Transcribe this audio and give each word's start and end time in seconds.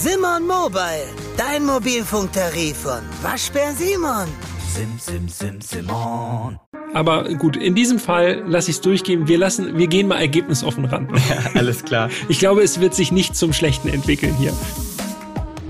Simon 0.00 0.46
Mobile, 0.46 1.08
dein 1.36 1.66
Mobilfunktarif 1.66 2.76
von 2.76 3.00
Waschbär 3.20 3.72
Simon. 3.72 4.28
Sim, 4.72 4.96
sim, 4.96 5.28
sim, 5.28 5.60
Simon. 5.60 6.56
Aber 6.94 7.24
gut, 7.34 7.56
in 7.56 7.74
diesem 7.74 7.98
Fall 7.98 8.44
lasse 8.46 8.70
ich 8.70 8.76
es 8.76 8.80
durchgehen. 8.80 9.26
Wir 9.26 9.38
lassen, 9.38 9.76
wir 9.76 9.88
gehen 9.88 10.06
mal 10.06 10.20
ergebnisoffen 10.20 10.84
ran. 10.84 11.08
Ja, 11.28 11.50
alles 11.60 11.84
klar. 11.84 12.10
Ich 12.28 12.38
glaube, 12.38 12.62
es 12.62 12.78
wird 12.78 12.94
sich 12.94 13.10
nicht 13.10 13.34
zum 13.34 13.52
Schlechten 13.52 13.88
entwickeln 13.88 14.36
hier. 14.38 14.52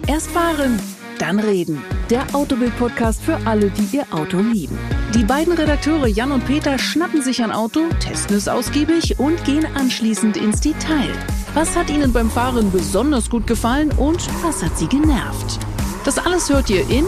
Erst 0.06 0.30
fahren, 0.30 0.78
dann 1.18 1.38
reden. 1.38 1.82
Der 2.10 2.26
Autobild-Podcast 2.34 3.22
für 3.22 3.38
alle, 3.46 3.70
die 3.70 3.96
ihr 3.96 4.04
Auto 4.10 4.40
lieben. 4.40 4.78
Die 5.14 5.24
beiden 5.24 5.54
Redakteure 5.54 6.06
Jan 6.06 6.32
und 6.32 6.44
Peter 6.44 6.78
schnappen 6.78 7.22
sich 7.22 7.42
ein 7.42 7.50
Auto, 7.50 7.88
testen 7.98 8.36
es 8.36 8.46
ausgiebig 8.46 9.18
und 9.18 9.42
gehen 9.46 9.66
anschließend 9.74 10.36
ins 10.36 10.60
Detail. 10.60 11.14
Was 11.54 11.76
hat 11.76 11.90
ihnen 11.90 12.12
beim 12.12 12.30
Fahren 12.30 12.70
besonders 12.70 13.30
gut 13.30 13.46
gefallen 13.46 13.90
und 13.96 14.28
was 14.42 14.62
hat 14.62 14.76
sie 14.78 14.86
genervt? 14.86 15.58
Das 16.04 16.18
alles 16.18 16.50
hört 16.50 16.70
ihr 16.70 16.88
in 16.88 17.06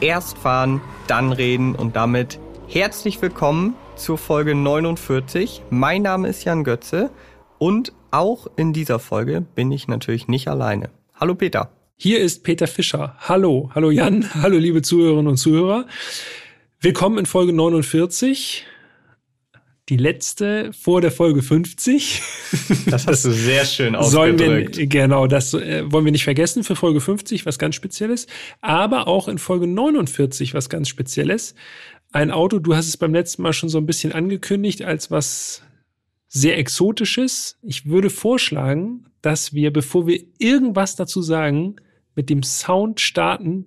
Erst 0.00 0.38
fahren, 0.38 0.80
dann 1.06 1.32
reden 1.32 1.74
und 1.74 1.96
damit 1.96 2.38
herzlich 2.68 3.20
willkommen 3.20 3.74
zur 3.96 4.16
Folge 4.16 4.54
49. 4.54 5.62
Mein 5.70 6.02
Name 6.02 6.28
ist 6.28 6.44
Jan 6.44 6.64
Götze 6.64 7.10
und 7.58 7.92
auch 8.10 8.46
in 8.56 8.72
dieser 8.72 8.98
Folge 8.98 9.40
bin 9.40 9.70
ich 9.72 9.88
natürlich 9.88 10.28
nicht 10.28 10.48
alleine. 10.48 10.90
Hallo 11.14 11.34
Peter. 11.34 11.70
Hier 11.96 12.20
ist 12.20 12.42
Peter 12.42 12.66
Fischer. 12.66 13.16
Hallo, 13.18 13.70
hallo 13.74 13.90
Jan, 13.90 14.28
hallo 14.42 14.56
liebe 14.56 14.82
Zuhörerinnen 14.82 15.28
und 15.28 15.36
Zuhörer. 15.36 15.86
Willkommen 16.80 17.18
in 17.18 17.26
Folge 17.26 17.52
49. 17.52 18.66
Die 19.88 19.96
letzte 19.96 20.72
vor 20.72 21.00
der 21.00 21.10
Folge 21.10 21.42
50. 21.42 22.22
Das 22.86 23.06
hast 23.06 23.24
du 23.24 23.32
sehr 23.32 23.64
schön 23.64 23.96
ausgedrückt. 23.96 24.76
wir, 24.76 24.86
genau, 24.86 25.26
das 25.26 25.54
äh, 25.54 25.90
wollen 25.90 26.04
wir 26.04 26.12
nicht 26.12 26.22
vergessen 26.22 26.62
für 26.62 26.76
Folge 26.76 27.00
50, 27.00 27.46
was 27.46 27.58
ganz 27.58 27.74
Spezielles. 27.74 28.28
Aber 28.60 29.08
auch 29.08 29.26
in 29.26 29.38
Folge 29.38 29.66
49 29.66 30.54
was 30.54 30.68
ganz 30.68 30.88
Spezielles. 30.88 31.56
Ein 32.12 32.30
Auto, 32.30 32.60
du 32.60 32.76
hast 32.76 32.86
es 32.86 32.96
beim 32.96 33.12
letzten 33.12 33.42
Mal 33.42 33.52
schon 33.52 33.68
so 33.68 33.78
ein 33.78 33.86
bisschen 33.86 34.12
angekündigt, 34.12 34.82
als 34.82 35.10
was 35.10 35.62
sehr 36.28 36.58
Exotisches. 36.58 37.58
Ich 37.62 37.86
würde 37.86 38.08
vorschlagen, 38.08 39.06
dass 39.20 39.52
wir, 39.52 39.72
bevor 39.72 40.06
wir 40.06 40.22
irgendwas 40.38 40.94
dazu 40.94 41.22
sagen, 41.22 41.76
mit 42.14 42.30
dem 42.30 42.42
Sound 42.44 43.00
starten. 43.00 43.66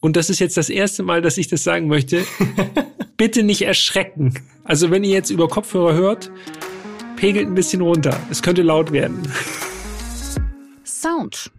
Und 0.00 0.16
das 0.16 0.30
ist 0.30 0.38
jetzt 0.38 0.56
das 0.56 0.70
erste 0.70 1.02
Mal, 1.02 1.20
dass 1.20 1.36
ich 1.36 1.48
das 1.48 1.64
sagen 1.64 1.88
möchte. 1.88 2.24
Bitte 3.16 3.42
nicht 3.42 3.62
erschrecken. 3.62 4.34
Also 4.64 4.90
wenn 4.90 5.04
ihr 5.04 5.10
jetzt 5.10 5.30
über 5.30 5.48
Kopfhörer 5.48 5.94
hört, 5.94 6.30
pegelt 7.16 7.46
ein 7.46 7.54
bisschen 7.54 7.82
runter. 7.82 8.18
Es 8.30 8.42
könnte 8.42 8.62
laut 8.62 8.92
werden. 8.92 9.20
Sound. 10.84 11.50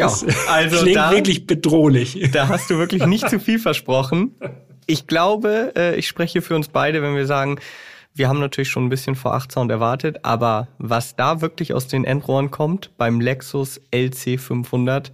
Ja, 0.00 0.06
das 0.06 0.48
also 0.48 0.82
klingt 0.82 0.96
da, 0.96 1.10
wirklich 1.10 1.46
bedrohlich. 1.46 2.30
da 2.32 2.48
hast 2.48 2.70
du 2.70 2.78
wirklich 2.78 3.06
nicht 3.06 3.28
zu 3.28 3.38
viel 3.40 3.58
versprochen. 3.58 4.34
Ich 4.86 5.06
glaube, 5.06 5.72
äh, 5.76 5.96
ich 5.96 6.08
spreche 6.08 6.42
für 6.42 6.56
uns 6.56 6.68
beide, 6.68 7.02
wenn 7.02 7.14
wir 7.14 7.26
sagen, 7.26 7.58
wir 8.12 8.28
haben 8.28 8.40
natürlich 8.40 8.70
schon 8.70 8.86
ein 8.86 8.88
bisschen 8.88 9.14
vor 9.14 9.34
8 9.34 9.52
Sound 9.52 9.70
erwartet, 9.70 10.24
aber 10.24 10.68
was 10.78 11.14
da 11.14 11.40
wirklich 11.40 11.72
aus 11.74 11.86
den 11.86 12.04
Endrohren 12.04 12.50
kommt 12.50 12.90
beim 12.96 13.20
Lexus 13.20 13.80
LC500, 13.92 15.12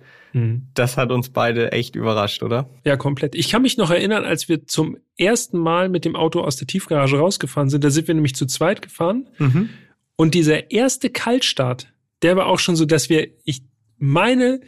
das 0.75 0.98
hat 0.98 1.12
uns 1.12 1.31
beide 1.31 1.73
echt 1.73 1.97
überrascht, 1.97 2.43
oder? 2.43 2.69
Ja, 2.84 2.97
komplett. 2.97 3.34
Ich 3.34 3.50
kann 3.50 3.62
mich 3.62 3.78
noch 3.78 3.91
erinnern, 3.91 4.25
als 4.25 4.50
wir 4.50 4.66
zum 4.66 4.99
ersten 5.16 5.59
Mal 5.59 5.88
mit 5.88 6.05
dem 6.05 6.15
Auto 6.15 6.43
aus 6.43 6.56
der 6.56 6.66
Tiefgarage 6.66 7.19
rausgefahren 7.19 7.71
sind, 7.71 7.82
da 7.84 7.91
sind 7.91 8.06
wir 8.06 8.15
nämlich 8.15 8.34
zu 8.34 8.44
zweit 8.44 8.82
gefahren. 8.82 9.28
Und 10.16 10.34
dieser 10.34 10.71
erste 10.71 11.09
Kaltstart, 11.09 11.88
der 12.21 12.37
war 12.37 12.47
auch 12.47 12.59
schon 12.59 12.77
so, 12.77 12.84
dass 12.84 13.09
wir, 13.09 13.28
ich 13.44 13.62
meine, 13.99 14.61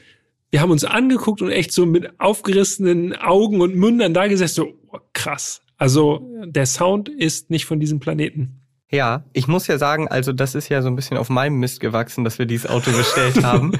wir 0.50 0.60
haben 0.60 0.70
uns 0.70 0.84
angeguckt 0.84 1.42
und 1.42 1.50
echt 1.50 1.72
so 1.72 1.86
mit 1.86 2.18
aufgerissenen 2.20 3.14
Augen 3.16 3.60
und 3.60 3.74
Mündern 3.74 4.14
da 4.14 4.26
gesessen, 4.28 4.54
so 4.54 4.68
oh, 4.92 4.98
krass. 5.12 5.62
Also 5.76 6.26
der 6.44 6.66
Sound 6.66 7.08
ist 7.08 7.50
nicht 7.50 7.64
von 7.64 7.78
diesem 7.80 8.00
Planeten. 8.00 8.60
Ja, 8.90 9.24
ich 9.34 9.46
muss 9.48 9.66
ja 9.66 9.76
sagen, 9.78 10.08
also 10.08 10.32
das 10.32 10.54
ist 10.54 10.68
ja 10.70 10.80
so 10.80 10.88
ein 10.88 10.96
bisschen 10.96 11.18
auf 11.18 11.28
meinem 11.28 11.58
Mist 11.58 11.80
gewachsen, 11.80 12.24
dass 12.24 12.38
wir 12.38 12.46
dieses 12.46 12.68
Auto 12.70 12.90
bestellt 12.90 13.42
haben. 13.44 13.72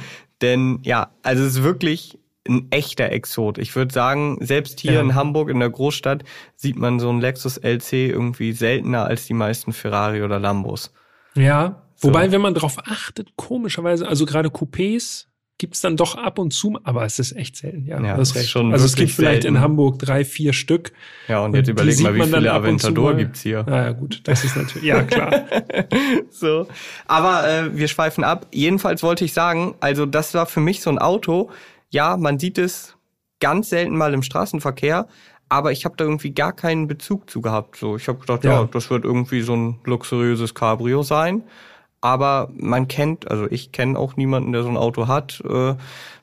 Denn 0.42 0.80
ja, 0.82 1.10
also 1.22 1.42
es 1.44 1.56
ist 1.56 1.62
wirklich 1.62 2.18
ein 2.46 2.68
echter 2.70 3.10
Exot. 3.10 3.58
Ich 3.58 3.74
würde 3.74 3.92
sagen, 3.92 4.38
selbst 4.40 4.80
hier 4.80 4.92
Ja. 4.94 5.00
in 5.00 5.14
Hamburg 5.14 5.50
in 5.50 5.60
der 5.60 5.70
Großstadt 5.70 6.24
sieht 6.56 6.76
man 6.76 7.00
so 7.00 7.10
ein 7.10 7.20
Lexus 7.20 7.56
LC 7.58 7.92
irgendwie 8.10 8.52
seltener 8.52 9.04
als 9.04 9.26
die 9.26 9.34
meisten 9.34 9.72
Ferrari 9.72 10.22
oder 10.22 10.38
Lambos. 10.38 10.92
Ja. 11.34 11.82
So. 11.96 12.08
Wobei, 12.08 12.30
wenn 12.30 12.40
man 12.40 12.54
drauf 12.54 12.76
achtet, 12.84 13.30
komischerweise, 13.36 14.06
also 14.06 14.24
gerade 14.24 14.50
Coupés 14.50 15.26
gibt's 15.58 15.80
dann 15.80 15.96
doch 15.96 16.16
ab 16.16 16.38
und 16.38 16.52
zu, 16.52 16.78
aber 16.84 17.04
es 17.04 17.18
ist 17.18 17.36
echt 17.36 17.56
selten, 17.56 17.84
ja. 17.84 18.00
Ja, 18.00 18.14
ist 18.16 18.36
recht. 18.36 18.48
schon 18.48 18.72
also 18.72 18.84
es 18.84 18.94
gibt 18.94 19.10
vielleicht 19.10 19.42
selten. 19.42 19.56
in 19.56 19.60
Hamburg 19.60 19.98
drei, 19.98 20.24
vier 20.24 20.52
Stück. 20.52 20.92
Ja, 21.26 21.40
und 21.40 21.54
jetzt 21.54 21.66
die 21.66 21.72
überleg 21.72 21.94
sieht 21.94 22.06
mal, 22.06 22.14
wie 22.14 22.22
viele 22.22 22.52
Aventador 22.52 23.14
gibt's 23.14 23.42
hier. 23.42 23.64
Na 23.68 23.86
ja, 23.86 23.92
gut, 23.92 24.20
das 24.24 24.44
ist 24.44 24.56
natürlich, 24.56 24.86
ja 24.86 25.02
klar. 25.02 25.46
So. 26.30 26.68
Aber 27.06 27.48
äh, 27.48 27.76
wir 27.76 27.88
schweifen 27.88 28.22
ab. 28.22 28.46
Jedenfalls 28.52 29.02
wollte 29.02 29.24
ich 29.24 29.32
sagen, 29.32 29.74
also 29.80 30.06
das 30.06 30.34
war 30.34 30.46
für 30.46 30.60
mich 30.60 30.80
so 30.80 30.90
ein 30.90 30.98
Auto. 30.98 31.50
Ja, 31.90 32.16
man 32.16 32.38
sieht 32.38 32.58
es 32.58 32.96
ganz 33.40 33.70
selten 33.70 33.96
mal 33.96 34.14
im 34.14 34.22
Straßenverkehr, 34.22 35.08
aber 35.48 35.72
ich 35.72 35.84
habe 35.84 35.96
da 35.96 36.04
irgendwie 36.04 36.30
gar 36.30 36.52
keinen 36.52 36.86
Bezug 36.86 37.28
zu 37.28 37.40
gehabt. 37.40 37.76
So, 37.76 37.96
ich 37.96 38.06
habe 38.06 38.20
gedacht, 38.20 38.44
ja. 38.44 38.60
Ja. 38.60 38.68
das 38.70 38.90
wird 38.90 39.04
irgendwie 39.04 39.40
so 39.40 39.56
ein 39.56 39.80
luxuriöses 39.84 40.54
Cabrio 40.54 41.02
sein. 41.02 41.42
Aber 42.00 42.50
man 42.54 42.86
kennt, 42.86 43.30
also 43.30 43.46
ich 43.50 43.72
kenne 43.72 43.98
auch 43.98 44.16
niemanden, 44.16 44.52
der 44.52 44.62
so 44.62 44.68
ein 44.68 44.76
Auto 44.76 45.08
hat. 45.08 45.42
Äh, 45.48 45.74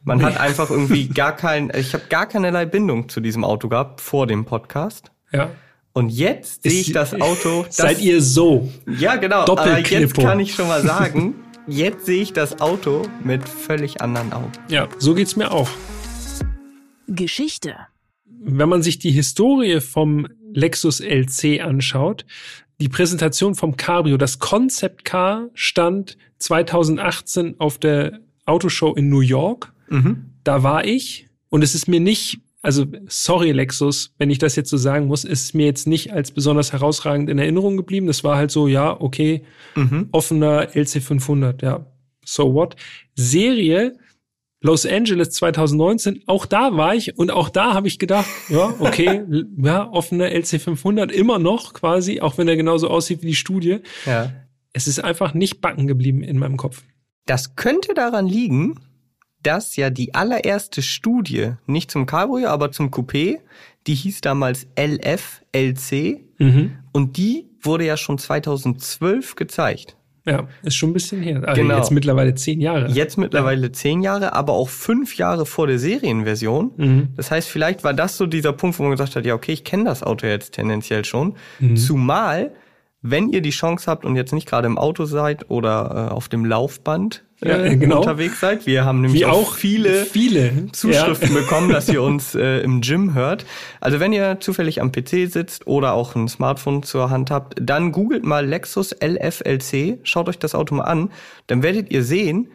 man 0.03 0.23
hat 0.23 0.39
einfach 0.39 0.69
irgendwie 0.69 1.07
gar 1.13 1.35
kein, 1.35 1.71
ich 1.75 1.93
habe 1.93 2.05
gar 2.09 2.27
keinerlei 2.27 2.65
Bindung 2.65 3.09
zu 3.09 3.19
diesem 3.19 3.43
Auto 3.43 3.67
gehabt 3.67 3.99
vor 3.99 4.27
dem 4.27 4.45
Podcast. 4.45 5.11
Ja. 5.31 5.49
Und 5.91 6.09
jetzt 6.09 6.63
sehe 6.63 6.81
ich 6.81 6.91
das 6.91 7.13
Auto. 7.19 7.63
Das, 7.65 7.77
Seid 7.77 8.01
ihr 8.01 8.21
so? 8.21 8.69
ja, 8.99 9.15
genau. 9.15 9.41
Aber 9.41 9.79
jetzt 9.79 10.15
kann 10.15 10.39
ich 10.39 10.53
schon 10.53 10.67
mal 10.67 10.81
sagen, 10.85 11.35
jetzt 11.67 12.05
sehe 12.05 12.21
ich 12.21 12.33
das 12.33 12.61
Auto 12.61 13.03
mit 13.23 13.47
völlig 13.47 14.01
anderen 14.01 14.33
Augen. 14.33 14.51
Ja, 14.69 14.87
so 14.97 15.13
geht's 15.13 15.35
mir 15.35 15.51
auch. 15.51 15.69
Geschichte. 17.07 17.75
Wenn 18.25 18.69
man 18.69 18.83
sich 18.83 18.99
die 18.99 19.11
Historie 19.11 19.81
vom 19.81 20.27
Lexus 20.53 20.99
LC 20.99 21.61
anschaut, 21.61 22.25
die 22.79 22.89
Präsentation 22.89 23.55
vom 23.55 23.77
Cabrio, 23.77 24.17
das 24.17 24.39
Concept 24.39 25.05
Car 25.05 25.49
stand 25.53 26.17
2018 26.39 27.55
auf 27.59 27.77
der 27.77 28.19
Autoshow 28.45 28.93
in 28.93 29.09
New 29.09 29.21
York. 29.21 29.71
Da 30.43 30.63
war 30.63 30.85
ich 30.85 31.27
und 31.49 31.63
es 31.63 31.73
ist 31.73 31.87
mir 31.87 31.99
nicht, 31.99 32.39
also 32.61 32.85
sorry 33.07 33.51
Lexus, 33.51 34.13
wenn 34.17 34.29
ich 34.29 34.39
das 34.39 34.55
jetzt 34.55 34.69
so 34.69 34.77
sagen 34.77 35.07
muss, 35.07 35.23
ist 35.23 35.53
mir 35.53 35.65
jetzt 35.65 35.87
nicht 35.87 36.11
als 36.11 36.31
besonders 36.31 36.73
herausragend 36.73 37.29
in 37.29 37.39
Erinnerung 37.39 37.77
geblieben. 37.77 38.07
Das 38.07 38.23
war 38.23 38.35
halt 38.35 38.51
so, 38.51 38.67
ja, 38.67 38.99
okay, 38.99 39.43
offener 40.11 40.69
LC500, 40.71 41.63
ja, 41.63 41.85
so 42.25 42.53
what. 42.53 42.75
Serie 43.15 43.97
Los 44.61 44.85
Angeles 44.85 45.31
2019, 45.31 46.23
auch 46.27 46.45
da 46.45 46.75
war 46.75 46.95
ich 46.95 47.17
und 47.17 47.29
auch 47.29 47.49
da 47.49 47.73
habe 47.73 47.87
ich 47.87 47.99
gedacht, 47.99 48.27
ja, 48.49 48.73
okay, 48.79 49.23
ja, 49.57 49.89
offener 49.89 50.27
LC500 50.27 51.11
immer 51.11 51.39
noch 51.39 51.73
quasi, 51.73 52.21
auch 52.21 52.37
wenn 52.37 52.47
er 52.47 52.55
genauso 52.55 52.89
aussieht 52.89 53.21
wie 53.21 53.27
die 53.27 53.35
Studie. 53.35 53.79
Ja. 54.05 54.31
Es 54.73 54.87
ist 54.87 54.99
einfach 54.99 55.33
nicht 55.33 55.61
backen 55.61 55.87
geblieben 55.87 56.23
in 56.23 56.37
meinem 56.37 56.57
Kopf. 56.57 56.83
Das 57.25 57.55
könnte 57.55 57.93
daran 57.93 58.27
liegen, 58.27 58.79
dass 59.43 59.75
ja 59.75 59.89
die 59.89 60.15
allererste 60.15 60.81
Studie, 60.81 61.53
nicht 61.67 61.91
zum 61.91 62.05
Cabrio, 62.07 62.47
aber 62.47 62.71
zum 62.71 62.89
Coupé, 62.89 63.39
die 63.85 63.95
hieß 63.95 64.21
damals 64.21 64.67
LF-LC 64.77 66.21
und 66.91 67.17
die 67.17 67.49
wurde 67.61 67.85
ja 67.85 67.97
schon 67.97 68.17
2012 68.17 69.35
gezeigt. 69.35 69.97
Ja, 70.27 70.47
ist 70.63 70.75
schon 70.75 70.89
ein 70.89 70.93
bisschen 70.93 71.21
her. 71.21 71.41
Also 71.45 71.61
Genau. 71.61 71.77
jetzt 71.77 71.91
mittlerweile 71.91 72.33
zehn 72.33 72.59
Jahre. 72.59 72.89
Jetzt 72.89 73.17
mittlerweile 73.17 73.71
zehn 73.71 74.01
Jahre, 74.01 74.33
aber 74.33 74.53
auch 74.53 74.69
fünf 74.69 75.17
Jahre 75.17 75.45
vor 75.45 75.67
der 75.67 75.77
Serienversion. 75.77 76.71
Mhm. 76.77 77.07
Das 77.15 77.29
heißt, 77.29 77.47
vielleicht 77.47 77.83
war 77.83 77.93
das 77.93 78.17
so 78.17 78.25
dieser 78.25 78.51
Punkt, 78.53 78.79
wo 78.79 78.83
man 78.83 78.91
gesagt 78.93 79.15
hat, 79.15 79.25
ja, 79.25 79.35
okay, 79.35 79.51
ich 79.51 79.63
kenne 79.63 79.83
das 79.85 80.01
Auto 80.01 80.25
jetzt 80.25 80.53
tendenziell 80.53 81.05
schon. 81.05 81.35
Mhm. 81.59 81.75
Zumal, 81.77 82.51
wenn 83.07 83.29
ihr 83.29 83.41
die 83.41 83.51
Chance 83.51 83.85
habt 83.89 84.03
und 84.03 84.15
jetzt 84.15 84.33
nicht 84.33 84.47
gerade 84.47 84.65
im 84.65 84.77
Auto 84.77 85.05
seid 85.05 85.49
oder 85.51 86.07
äh, 86.09 86.13
auf 86.13 86.27
dem 86.27 86.43
Laufband 86.43 87.23
äh, 87.41 87.49
Ja, 87.69 87.75
genau. 87.75 87.99
unterwegs 87.99 88.39
seid, 88.39 88.65
wir 88.65 88.83
haben 88.83 89.01
nämlich 89.01 89.21
Wie 89.21 89.25
auch 89.25 89.53
viele 89.55 90.05
viele 90.05 90.71
Zuschriften 90.71 91.33
Ja. 91.35 91.41
bekommen, 91.41 91.69
dass 91.69 91.87
ihr 91.87 92.01
uns 92.01 92.33
äh, 92.33 92.61
im 92.61 92.81
Gym 92.81 93.13
hört. 93.13 93.45
Also 93.79 93.99
wenn 93.99 94.11
ihr 94.11 94.39
zufällig 94.39 94.81
am 94.81 94.91
PC 94.91 95.29
sitzt 95.31 95.67
oder 95.67 95.93
auch 95.93 96.15
ein 96.15 96.27
Smartphone 96.27 96.81
zur 96.81 97.09
Hand 97.11 97.29
habt, 97.29 97.55
dann 97.61 97.91
googelt 97.91 98.25
mal 98.25 98.45
Lexus 98.45 98.91
LFLC, 98.99 99.99
schaut 100.03 100.27
euch 100.27 100.39
das 100.39 100.55
Auto 100.55 100.73
mal 100.75 100.85
an, 100.85 101.11
dann 101.47 101.61
werdet 101.61 101.91
ihr 101.91 102.03
sehen, 102.03 102.47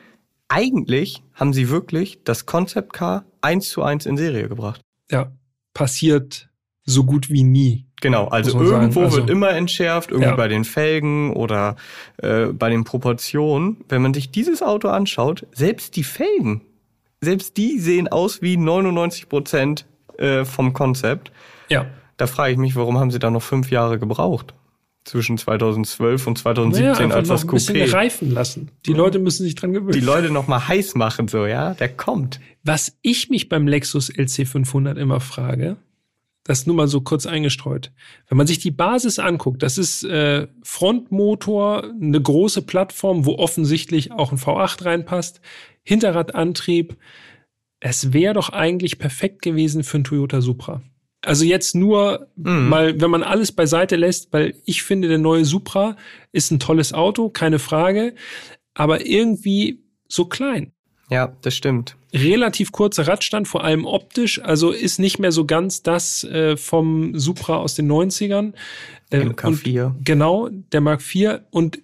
eigentlich 0.49 1.23
haben 1.35 1.53
sie 1.53 1.69
wirklich 1.71 2.25
das 2.25 2.45
Concept 2.47 2.93
Car 2.93 3.25
eins 3.41 3.69
zu 3.69 3.83
eins 3.83 4.05
in 4.05 4.17
Serie 4.17 4.49
gebracht. 4.49 4.81
Ja, 5.11 5.31
passiert 5.75 6.49
so 6.85 7.05
gut 7.05 7.31
wie 7.31 7.45
nie. 7.45 7.87
Genau, 8.01 8.29
also 8.29 8.59
irgendwo 8.61 9.03
also- 9.03 9.17
wird 9.19 9.31
immer 9.31 9.51
entschärft, 9.51 10.11
irgendwie 10.11 10.31
Ja. 10.31 10.37
bei 10.37 10.49
den 10.49 10.65
Felgen 10.65 11.33
oder 11.35 11.77
äh, 12.19 12.47
bei 12.47 12.71
den 12.71 12.85
Proportionen. 12.85 13.79
Wenn 13.89 14.03
man 14.03 14.15
sich 14.15 14.31
dieses 14.31 14.63
Auto 14.63 14.89
anschaut, 14.89 15.47
selbst 15.53 15.97
die 15.97 16.05
Felgen, 16.05 16.63
selbst 17.21 17.57
die 17.57 17.79
sehen 17.79 18.09
aus 18.09 18.41
wie 18.43 18.57
99 18.57 19.29
Prozent 19.29 19.87
äh, 20.19 20.45
vom 20.45 20.73
Konzept. 20.73 21.31
Ja. 21.69 21.87
Da 22.17 22.27
frage 22.27 22.53
ich 22.53 22.59
mich, 22.59 22.77
warum 22.77 22.99
haben 22.99 23.11
sie 23.11 23.19
da 23.19 23.31
noch 23.31 23.43
fünf 23.43 23.71
Jahre 23.71 23.99
gebraucht? 23.99 24.55
Zwischen 25.05 25.39
2012 25.39 26.27
und 26.27 26.37
2017 26.37 27.09
Naja, 27.09 27.15
als 27.17 27.29
das 27.29 27.45
ein 27.45 27.51
bisschen 27.51 27.77
Coupé. 27.77 27.93
reifen 27.95 28.31
lassen. 28.33 28.71
Die 28.85 28.93
Leute 28.93 29.19
müssen 29.19 29.45
sich 29.45 29.55
dran 29.55 29.73
gewöhnen. 29.73 29.93
Die 29.93 30.01
Leute 30.01 30.31
noch 30.31 30.47
mal 30.47 30.69
heiß 30.69 30.95
machen, 30.95 31.27
so, 31.29 31.47
ja? 31.47 31.73
Der 31.75 31.89
kommt. 31.89 32.39
Was 32.65 32.93
ich 33.01 33.31
mich 33.31 33.49
beim 33.49 33.67
Lexus 33.67 34.11
LC500 34.13 34.97
immer 34.99 35.21
frage, 35.21 35.77
das 36.45 36.67
nur 36.67 36.77
mal 36.77 36.89
so 36.89 37.01
kurz 37.01 37.27
eingestreut. 37.27 37.93
Wenn 38.29 38.39
man 38.39 38.47
sich 38.47 38.59
die 38.59 38.71
Basis 38.71 39.19
anguckt, 39.19 39.63
das 39.63 39.79
ist 39.79 40.05
äh, 40.05 40.49
Frontmotor, 40.63 41.85
eine 41.85 42.21
große 42.21 42.63
Plattform, 42.63 43.27
wo 43.27 43.37
offensichtlich 43.37 44.13
auch 44.13 44.33
ein 44.33 44.39
V8 44.39 44.85
reinpasst, 44.85 45.41
Hinterradantrieb. 45.83 46.97
Es 47.81 48.13
wäre 48.13 48.35
doch 48.35 48.51
eigentlich 48.51 48.99
perfekt 48.99 49.43
gewesen 49.43 49.85
für 49.85 49.99
einen 49.99 50.05
Toyota 50.05 50.41
Supra. 50.41 50.83
Also 51.23 51.45
jetzt 51.45 51.75
nur 51.75 52.29
mal, 52.35 52.99
wenn 52.99 53.11
man 53.11 53.23
alles 53.23 53.53
beiseite 53.53 53.97
lässt, 53.97 54.33
weil 54.33 54.55
ich 54.65 54.83
finde, 54.83 55.09
der 55.09 55.19
neue 55.19 55.45
Supra 55.45 55.97
ist 56.33 56.51
ein 56.51 56.61
tolles 56.61 56.95
Auto, 56.95 57.29
keine 57.29 57.59
Frage, 57.59 58.15
aber 58.73 59.07
irgendwie 59.07 59.83
so 60.09 60.25
klein 60.25 60.73
Ja, 61.11 61.37
das 61.43 61.55
stimmt. 61.55 61.97
Relativ 62.13 62.73
kurzer 62.73 63.07
Radstand, 63.07 63.49
vor 63.49 63.65
allem 63.65 63.85
optisch, 63.85 64.41
also 64.43 64.71
ist 64.71 64.99
nicht 64.99 65.19
mehr 65.19 65.33
so 65.33 65.45
ganz 65.45 65.83
das 65.83 66.25
äh, 66.25 66.57
vom 66.57 67.19
Supra 67.19 67.57
aus 67.57 67.75
den 67.75 67.91
90ern. 67.91 68.53
Äh, 69.11 69.21
MK4. 69.21 69.85
Und, 69.85 70.05
genau, 70.05 70.49
der 70.49 70.81
Mark 70.81 71.03
IV 71.03 71.41
und 71.51 71.81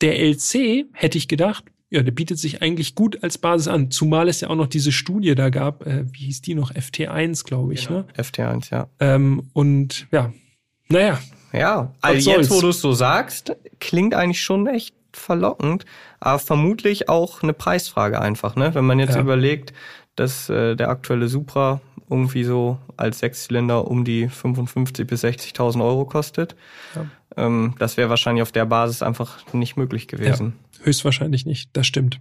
der 0.00 0.18
LC, 0.18 0.86
hätte 0.92 1.18
ich 1.18 1.28
gedacht, 1.28 1.64
ja, 1.90 2.02
der 2.02 2.12
bietet 2.12 2.38
sich 2.38 2.62
eigentlich 2.62 2.94
gut 2.94 3.22
als 3.22 3.36
Basis 3.36 3.68
an, 3.68 3.90
zumal 3.90 4.28
es 4.28 4.40
ja 4.40 4.48
auch 4.48 4.56
noch 4.56 4.66
diese 4.66 4.92
Studie 4.92 5.34
da 5.34 5.50
gab, 5.50 5.86
äh, 5.86 6.04
wie 6.10 6.24
hieß 6.24 6.40
die 6.40 6.54
noch, 6.54 6.72
FT1, 6.72 7.44
glaube 7.44 7.74
ich, 7.74 7.90
ne? 7.90 8.06
FT1, 8.16 8.70
ja. 8.72 8.88
Ähm, 8.98 9.50
und 9.52 10.06
ja, 10.10 10.32
naja, 10.88 11.20
Ja, 11.52 11.94
also 12.00 12.30
jetzt, 12.30 12.50
wo 12.50 12.60
du 12.60 12.68
es 12.68 12.80
so 12.80 12.92
sagst, 12.92 13.54
klingt 13.78 14.14
eigentlich 14.14 14.40
schon 14.40 14.66
echt 14.66 14.94
verlockend, 15.16 15.84
aber 16.20 16.38
vermutlich 16.38 17.08
auch 17.08 17.42
eine 17.42 17.52
Preisfrage 17.52 18.20
einfach, 18.20 18.56
ne? 18.56 18.74
Wenn 18.74 18.84
man 18.84 18.98
jetzt 18.98 19.14
Ja. 19.14 19.20
überlegt, 19.20 19.72
dass 20.16 20.48
äh, 20.48 20.76
der 20.76 20.88
aktuelle 20.90 21.28
Supra 21.28 21.80
irgendwie 22.10 22.44
so 22.44 22.78
als 22.96 23.20
Sechszylinder 23.20 23.88
um 23.88 24.04
die 24.04 24.28
55.000 24.28 25.04
bis 25.06 25.24
60.000 25.24 25.82
Euro 25.82 26.04
kostet. 26.04 26.54
Ja. 26.94 27.06
Ähm, 27.36 27.74
das 27.78 27.96
wäre 27.96 28.10
wahrscheinlich 28.10 28.42
auf 28.42 28.52
der 28.52 28.66
Basis 28.66 29.02
einfach 29.02 29.38
nicht 29.54 29.76
möglich 29.76 30.08
gewesen. 30.08 30.58
höchstwahrscheinlich 30.82 31.46
nicht, 31.46 31.70
das 31.74 31.86
stimmt. 31.86 32.20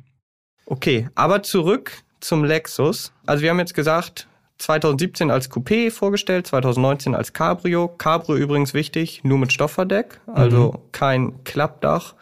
Okay, 0.66 1.10
aber 1.16 1.44
zurück 1.44 1.92
zum 2.22 2.44
Lexus. 2.46 3.12
Also 3.26 3.42
wir 3.44 3.50
haben 3.50 3.60
jetzt 3.60 3.74
gesagt, 3.74 4.28
2017 4.60 5.32
als 5.32 5.52
Coupé 5.52 5.92
vorgestellt, 5.92 6.48
2019 6.48 7.16
als 7.16 7.34
Cabrio. 7.34 7.88
Cabrio 7.90 8.38
übrigens 8.38 8.74
wichtig, 8.74 9.22
nur 9.24 9.40
mit 9.40 9.52
Stoffverdeck, 9.52 10.22
also 10.28 10.84
kein 10.92 11.44
Klappdach. 11.44 12.14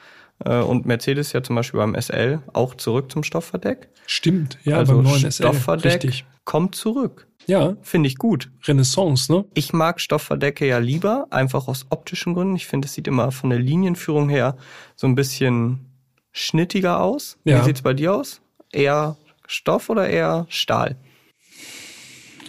Äh, 0.46 0.60
Und 0.60 0.86
Mercedes 0.86 1.34
ja 1.34 1.44
zum 1.44 1.56
Beispiel 1.56 1.80
beim 1.80 1.96
SL 2.00 2.42
auch 2.54 2.76
zurück 2.76 3.12
zum 3.12 3.24
Stoffverdeck. 3.24 3.90
Stimmt, 4.06 4.58
ja, 4.64 4.78
also 4.78 4.96
beim 4.96 5.04
neuen 5.04 5.20
SL, 5.32 5.32
Stoffverdeck 5.32 6.04
richtig. 6.04 6.26
kommt 6.46 6.76
zurück. 6.76 7.28
Ja, 7.48 7.78
Finde 7.82 8.08
ich 8.08 8.18
gut. 8.18 8.52
Renaissance, 8.66 9.32
ne? 9.32 9.46
Ich 9.56 9.74
mag 9.74 10.00
Stoffverdecke 10.00 10.68
ja 10.68 10.78
lieber, 10.78 11.26
einfach 11.32 11.68
aus 11.68 11.88
optischen 11.90 12.36
Gründen. 12.36 12.56
Ich 12.56 12.68
finde, 12.68 12.86
es 12.88 12.94
sieht 12.94 13.08
immer 13.08 13.32
von 13.32 13.50
der 13.50 13.58
Linienführung 13.60 14.30
her 14.30 14.56
so 14.96 15.08
ein 15.08 15.16
bisschen 15.16 15.88
schnittiger 16.32 17.02
aus. 17.02 17.40
Ja. 17.46 17.60
Wie 17.60 17.66
sieht's 17.66 17.82
bei 17.82 17.94
dir 17.94 18.14
aus? 18.14 18.42
Eher 18.72 19.18
Stoff 19.48 19.90
oder 19.90 20.08
eher 20.08 20.46
Stahl? 20.50 20.98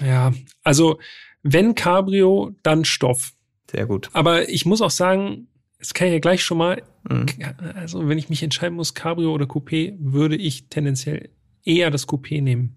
Ja, 0.05 0.33
also 0.63 0.99
wenn 1.43 1.75
Cabrio, 1.75 2.53
dann 2.63 2.85
Stoff. 2.85 3.33
Sehr 3.71 3.87
gut. 3.87 4.11
Aber 4.13 4.49
ich 4.49 4.67
muss 4.67 4.83
auch 4.83 4.91
sagen, 4.91 5.49
das 5.79 5.95
kann 5.95 6.09
ich 6.09 6.13
ja 6.15 6.19
gleich 6.19 6.43
schon 6.43 6.59
mal, 6.59 6.83
Mhm. 7.09 7.27
also 7.75 8.09
wenn 8.09 8.19
ich 8.19 8.29
mich 8.29 8.43
entscheiden 8.43 8.77
muss, 8.77 8.95
Cabrio 8.95 9.33
oder 9.33 9.47
Coupé, 9.47 9.95
würde 9.99 10.37
ich 10.37 10.69
tendenziell 10.69 11.31
eher 11.65 11.91
das 11.91 12.07
Coupé 12.07 12.43
nehmen. 12.43 12.77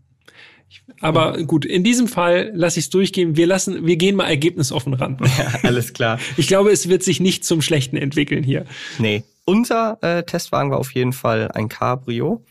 Aber 1.01 1.37
gut, 1.43 1.65
in 1.65 1.83
diesem 1.83 2.07
Fall 2.07 2.51
lasse 2.55 2.79
ich 2.79 2.85
es 2.85 2.89
durchgehen. 2.89 3.35
Wir 3.35 3.45
lassen, 3.45 3.85
wir 3.85 3.95
gehen 3.95 4.15
mal 4.15 4.27
ergebnisoffen 4.27 4.93
ran. 4.93 5.17
Ja, 5.37 5.59
alles 5.63 5.93
klar. 5.93 6.19
Ich 6.37 6.47
glaube, 6.47 6.71
es 6.71 6.89
wird 6.89 7.03
sich 7.03 7.19
nicht 7.19 7.45
zum 7.45 7.61
Schlechten 7.61 7.97
entwickeln 7.97 8.43
hier. 8.43 8.65
Nee. 8.97 9.23
Unser 9.45 9.97
äh, 10.01 10.23
Testwagen 10.23 10.71
war 10.71 10.79
auf 10.79 10.93
jeden 10.93 11.13
Fall 11.13 11.51
ein 11.51 11.67
Cabrio. 11.69 12.43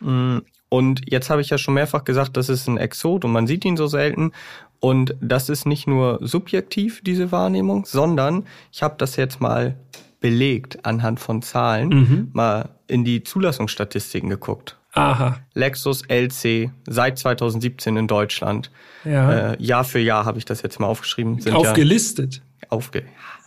Mm, 0.00 0.38
Und 0.70 1.02
jetzt 1.06 1.30
habe 1.30 1.40
ich 1.40 1.50
ja 1.50 1.58
schon 1.58 1.74
mehrfach 1.74 2.04
gesagt, 2.04 2.36
das 2.36 2.48
ist 2.48 2.66
ein 2.68 2.78
Exot 2.78 3.24
und 3.24 3.32
man 3.32 3.46
sieht 3.46 3.64
ihn 3.64 3.76
so 3.76 3.86
selten. 3.86 4.32
Und 4.80 5.14
das 5.20 5.48
ist 5.48 5.66
nicht 5.66 5.86
nur 5.86 6.18
subjektiv, 6.22 7.02
diese 7.02 7.30
Wahrnehmung, 7.32 7.84
sondern 7.84 8.46
ich 8.72 8.82
habe 8.82 8.94
das 8.98 9.16
jetzt 9.16 9.40
mal 9.40 9.76
belegt 10.20 10.84
anhand 10.84 11.20
von 11.20 11.42
Zahlen, 11.42 11.88
Mhm. 11.88 12.28
mal 12.32 12.70
in 12.86 13.04
die 13.04 13.22
Zulassungsstatistiken 13.22 14.28
geguckt. 14.30 14.76
Aha, 14.94 15.38
Lexus 15.54 16.02
LC 16.08 16.70
seit 16.88 17.18
2017 17.18 17.96
in 17.96 18.06
Deutschland. 18.08 18.70
ja. 19.04 19.52
Äh, 19.52 19.62
Jahr 19.62 19.84
für 19.84 20.00
Jahr 20.00 20.24
habe 20.24 20.38
ich 20.38 20.44
das 20.44 20.62
jetzt 20.62 20.80
mal 20.80 20.86
aufgeschrieben. 20.86 21.40
Sind 21.40 21.52
ja 21.52 21.58
Aufgelistet. 21.58 22.42
Aufge 22.70 23.04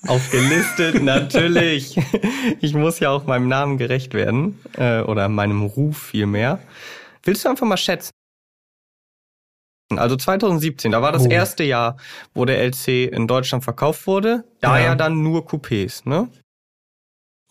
aufgelistet, 0.08 1.04
natürlich. 1.04 1.98
Ich 2.62 2.74
muss 2.74 3.00
ja 3.00 3.10
auch 3.10 3.26
meinem 3.28 3.48
Namen 3.50 3.78
gerecht 3.78 4.14
werden. 4.14 4.60
Äh, 4.78 5.02
oder 5.02 5.28
meinem 5.30 5.64
Ruf 5.64 5.98
vielmehr. 5.98 6.60
Willst 7.24 7.44
du 7.46 7.50
einfach 7.50 7.68
mal 7.68 7.78
schätzen? 7.78 8.12
Also 9.96 10.16
2017, 10.16 10.92
da 10.94 11.02
war 11.02 11.12
das 11.12 11.26
Oh. 11.26 11.30
erste 11.30 11.64
Jahr, 11.64 11.98
wo 12.34 12.46
der 12.46 12.60
LC 12.64 13.08
in 13.12 13.28
Deutschland 13.28 13.64
verkauft 13.64 14.08
wurde. 14.08 14.46
Da 14.62 14.80
Ja. 14.80 14.86
ja 14.86 14.96
dann 14.96 15.22
nur 15.22 15.46
Coupés, 15.46 16.08
ne? 16.08 16.30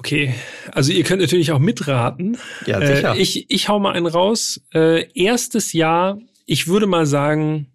Okay, 0.01 0.33
also 0.73 0.93
ihr 0.93 1.05
könnt 1.05 1.21
natürlich 1.21 1.53
auch 1.53 1.59
mitraten. 1.59 2.39
Ja, 2.65 2.81
sicher. 2.81 3.15
Äh, 3.15 3.19
ich, 3.19 3.51
ich 3.51 3.69
hau 3.69 3.79
mal 3.79 3.93
einen 3.93 4.07
raus. 4.07 4.63
Äh, 4.73 5.13
erstes 5.13 5.75
Jahr, 5.75 6.19
ich 6.47 6.69
würde 6.69 6.87
mal 6.87 7.05
sagen, 7.05 7.67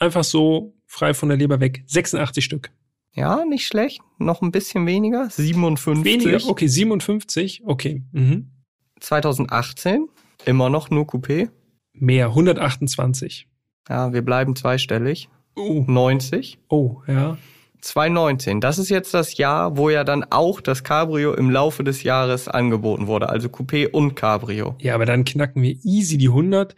einfach 0.00 0.24
so 0.24 0.74
frei 0.88 1.14
von 1.14 1.28
der 1.28 1.38
Leber 1.38 1.60
weg, 1.60 1.84
86 1.86 2.44
Stück. 2.44 2.72
ja, 3.14 3.44
nicht 3.44 3.68
schlecht. 3.68 4.00
Noch 4.18 4.42
ein 4.42 4.50
bisschen 4.50 4.84
weniger. 4.84 5.30
57. 5.30 6.04
Weniger, 6.04 6.44
okay, 6.48 6.66
57, 6.66 7.62
okay. 7.64 8.02
Mhm. 8.10 8.50
2018, 8.98 10.08
immer 10.46 10.70
noch 10.70 10.90
nur 10.90 11.04
Coupé. 11.04 11.50
Mehr, 11.92 12.26
128. 12.26 13.46
Ja, 13.88 14.12
wir 14.12 14.22
bleiben 14.22 14.56
zweistellig. 14.56 15.28
Oh, 15.54 15.84
90. 15.86 16.58
oh, 16.68 17.02
ja. 17.06 17.38
2019, 17.80 18.60
das 18.60 18.78
ist 18.78 18.88
jetzt 18.90 19.14
das 19.14 19.36
Jahr, 19.36 19.76
wo 19.76 19.90
ja 19.90 20.04
dann 20.04 20.24
auch 20.30 20.60
das 20.60 20.84
Cabrio 20.84 21.34
im 21.34 21.50
Laufe 21.50 21.84
des 21.84 22.02
Jahres 22.02 22.48
angeboten 22.48 23.06
wurde, 23.06 23.28
also 23.28 23.48
Coupé 23.48 23.88
und 23.90 24.14
Cabrio. 24.14 24.76
Ja, 24.78 24.94
aber 24.94 25.06
dann 25.06 25.24
knacken 25.24 25.62
wir 25.62 25.76
easy 25.84 26.18
die 26.18 26.28
100 26.28 26.74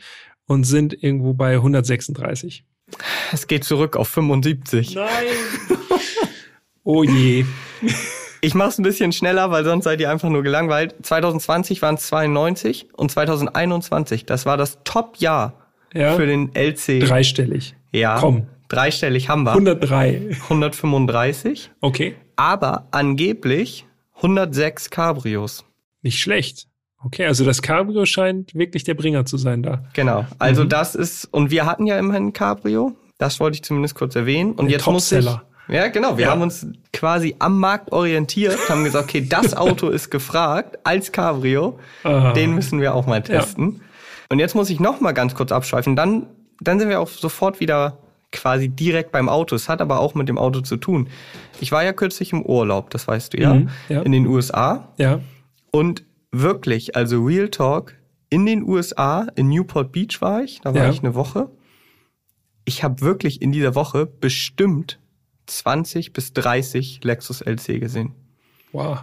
und 0.47 0.65
sind 0.65 1.03
irgendwo 1.03 1.35
bei 1.35 1.55
136. 1.55 2.65
Es 3.33 3.47
geht 3.47 3.65
zurück 3.65 3.97
auf 3.97 4.09
75. 4.09 4.95
Nein. 4.95 5.07
oh 6.85 7.03
je. 7.05 7.45
Ich 8.41 8.55
mach's 8.55 8.79
ein 8.79 8.83
bisschen 8.83 9.13
schneller, 9.13 9.51
weil 9.51 9.65
sonst 9.65 9.85
seid 9.85 10.01
ihr 10.01 10.11
einfach 10.11 10.29
nur 10.29 10.43
gelangweilt. 10.43 10.95
2020 11.03 11.81
waren 11.83 11.95
es 11.95 12.07
92 12.09 12.89
und 12.95 13.11
2021, 13.11 14.27
das 14.27 14.47
war 14.47 14.57
das 14.57 14.79
Top-Jahr 14.85 15.55
Ja. 15.95 16.15
für 16.17 16.27
den 16.27 16.55
LC. 16.55 17.01
Dreistellig. 17.01 17.75
Ja, 17.93 18.19
Komm. 18.19 18.47
Dreistellig 18.73 19.29
haben 19.29 19.45
wir. 19.45 19.53
103. 19.53 20.31
135, 20.43 21.71
Okay. 21.81 22.15
aber 22.37 22.87
angeblich 22.91 23.87
106 24.17 24.91
Cabrios. 24.91 25.65
Nicht 26.03 26.19
schlecht. 26.21 26.67
Okay, 27.05 27.27
also 27.27 27.45
das 27.45 27.63
Cabrio 27.63 28.07
scheint 28.07 28.55
wirklich 28.55 28.85
der 28.85 28.95
Bringer 28.95 29.25
zu 29.25 29.37
sein 29.37 29.63
da. 29.63 29.85
Genau. 29.93 30.23
Mhm. 30.23 30.27
Also 30.39 30.65
das 30.65 30.95
ist, 30.95 31.25
und 31.27 31.51
wir 31.51 31.67
hatten 31.67 31.87
ja 31.87 31.99
immerhin 31.99 32.29
ein 32.29 32.33
Cabrio. 32.33 32.97
Das 33.19 33.41
wollte 33.41 33.57
ich 33.57 33.63
zumindest 33.65 33.95
kurz 33.97 34.15
erwähnen. 34.17 34.53
Und 34.53 34.67
Ein 34.67 34.71
jetzt 34.71 34.87
muss 34.87 35.11
ich. 35.13 35.29
Ja, 35.69 35.89
genau. 35.89 36.17
Wir 36.17 36.27
Ja. 36.27 36.31
haben 36.33 36.43
uns 36.43 36.67
quasi 36.93 37.35
am 37.39 37.59
Markt 37.59 37.93
orientiert, 37.93 38.57
haben 38.69 38.85
gesagt, 38.85 39.09
okay, 39.09 39.27
das 39.29 39.55
Auto 39.57 39.89
ist 39.89 40.11
gefragt 40.11 40.79
als 40.85 41.13
Cabrio. 41.13 41.79
Aha. 42.05 42.33
Den 42.33 42.55
müssen 42.55 42.81
wir 42.81 42.95
auch 42.95 43.07
mal 43.07 43.23
testen. 43.23 43.81
Und 44.29 44.39
jetzt 44.39 44.55
muss 44.55 44.71
ich 44.71 44.81
noch 44.81 45.01
mal 45.01 45.13
ganz 45.13 45.35
kurz 45.35 45.51
abschweifen. 45.53 45.95
Dann, 45.97 46.27
dann 46.61 46.79
sind 46.79 46.89
wir 46.89 47.01
auch 47.01 47.09
sofort 47.09 47.61
wieder 47.61 47.99
quasi 48.33 48.69
direkt 48.69 49.13
beim 49.13 49.29
Auto. 49.29 49.55
Es 49.55 49.69
hat 49.69 49.81
aber 49.81 50.01
auch 50.01 50.15
mit 50.15 50.29
dem 50.29 50.39
Auto 50.39 50.61
zu 50.63 50.77
tun. 50.77 51.09
Ich 51.61 51.71
war 51.71 51.85
ja 51.85 51.93
kürzlich 51.93 52.33
im 52.33 52.43
Urlaub, 52.43 52.91
das 52.91 53.07
weißt 53.07 53.35
du 53.35 53.41
ja, 53.41 53.55
Mhm, 53.55 53.69
ja. 53.89 54.03
in 54.03 54.13
den 54.13 54.27
USA. 54.27 54.89
Ja. 54.99 55.21
Und 55.71 56.05
wirklich, 56.31 56.97
also 56.97 57.23
Real 57.23 57.49
Talk, 57.49 57.95
in 58.31 58.47
den 58.47 58.63
USA, 58.63 59.27
in 59.37 59.49
Newport 59.49 59.93
Beach 59.93 60.21
war 60.21 60.43
ich, 60.43 60.61
da 60.63 60.75
war 60.75 60.85
Ja. 60.85 60.91
ich 60.91 61.01
eine 61.01 61.15
Woche. 61.15 61.51
Ich 62.65 62.83
habe 62.83 63.01
wirklich 63.03 63.43
in 63.43 63.53
dieser 63.53 63.75
Woche 63.75 64.07
bestimmt 64.07 64.99
20 65.47 66.13
bis 66.13 66.33
30 66.33 67.01
Lexus 67.05 67.41
LC 67.43 67.79
gesehen. 67.81 68.13
Wow. 68.73 69.01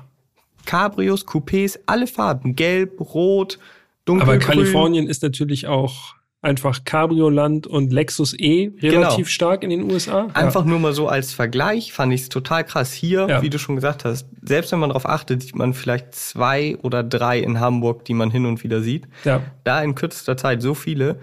Cabrios, 0.65 1.25
Coupés, 1.27 1.77
alle 1.85 2.07
Farben, 2.07 2.55
gelb, 2.55 2.99
rot, 3.13 3.59
dunkelgrün. 4.05 4.35
Aber 4.37 4.45
Kalifornien 4.45 5.07
ist 5.07 5.21
natürlich 5.23 5.67
auch 5.67 6.15
einfach 6.41 6.85
Cabrio-Land 6.85 7.67
und 7.67 7.91
Lexus 7.91 8.33
E 8.33 8.71
relativ 8.81 9.15
Genau. 9.17 9.25
stark 9.25 9.63
in 9.63 9.69
den 9.71 9.91
USA. 9.91 10.27
Einfach 10.33 10.63
nur 10.63 10.79
mal 10.79 10.93
so 10.93 11.07
als 11.09 11.33
Vergleich 11.33 11.91
fand 11.91 12.13
ich 12.13 12.21
es 12.21 12.29
total 12.29 12.63
krass. 12.63 12.93
Hier, 12.93 13.27
Ja. 13.27 13.41
wie 13.41 13.49
du 13.49 13.59
schon 13.59 13.75
gesagt 13.75 14.05
hast, 14.05 14.27
selbst 14.41 14.71
wenn 14.71 14.79
man 14.79 14.89
darauf 14.89 15.05
achtet, 15.05 15.41
sieht 15.43 15.55
man 15.55 15.73
vielleicht 15.73 16.15
zwei 16.15 16.77
oder 16.81 17.03
drei 17.03 17.39
in 17.39 17.59
Hamburg, 17.59 18.05
die 18.05 18.13
man 18.13 18.31
hin 18.31 18.45
und 18.45 18.63
wieder 18.63 18.81
sieht. 18.81 19.07
Ja. 19.25 19.41
Da 19.65 19.81
in 19.83 19.95
kürzester 19.95 20.37
Zeit 20.37 20.61
so 20.61 20.73
viele. 20.73 21.19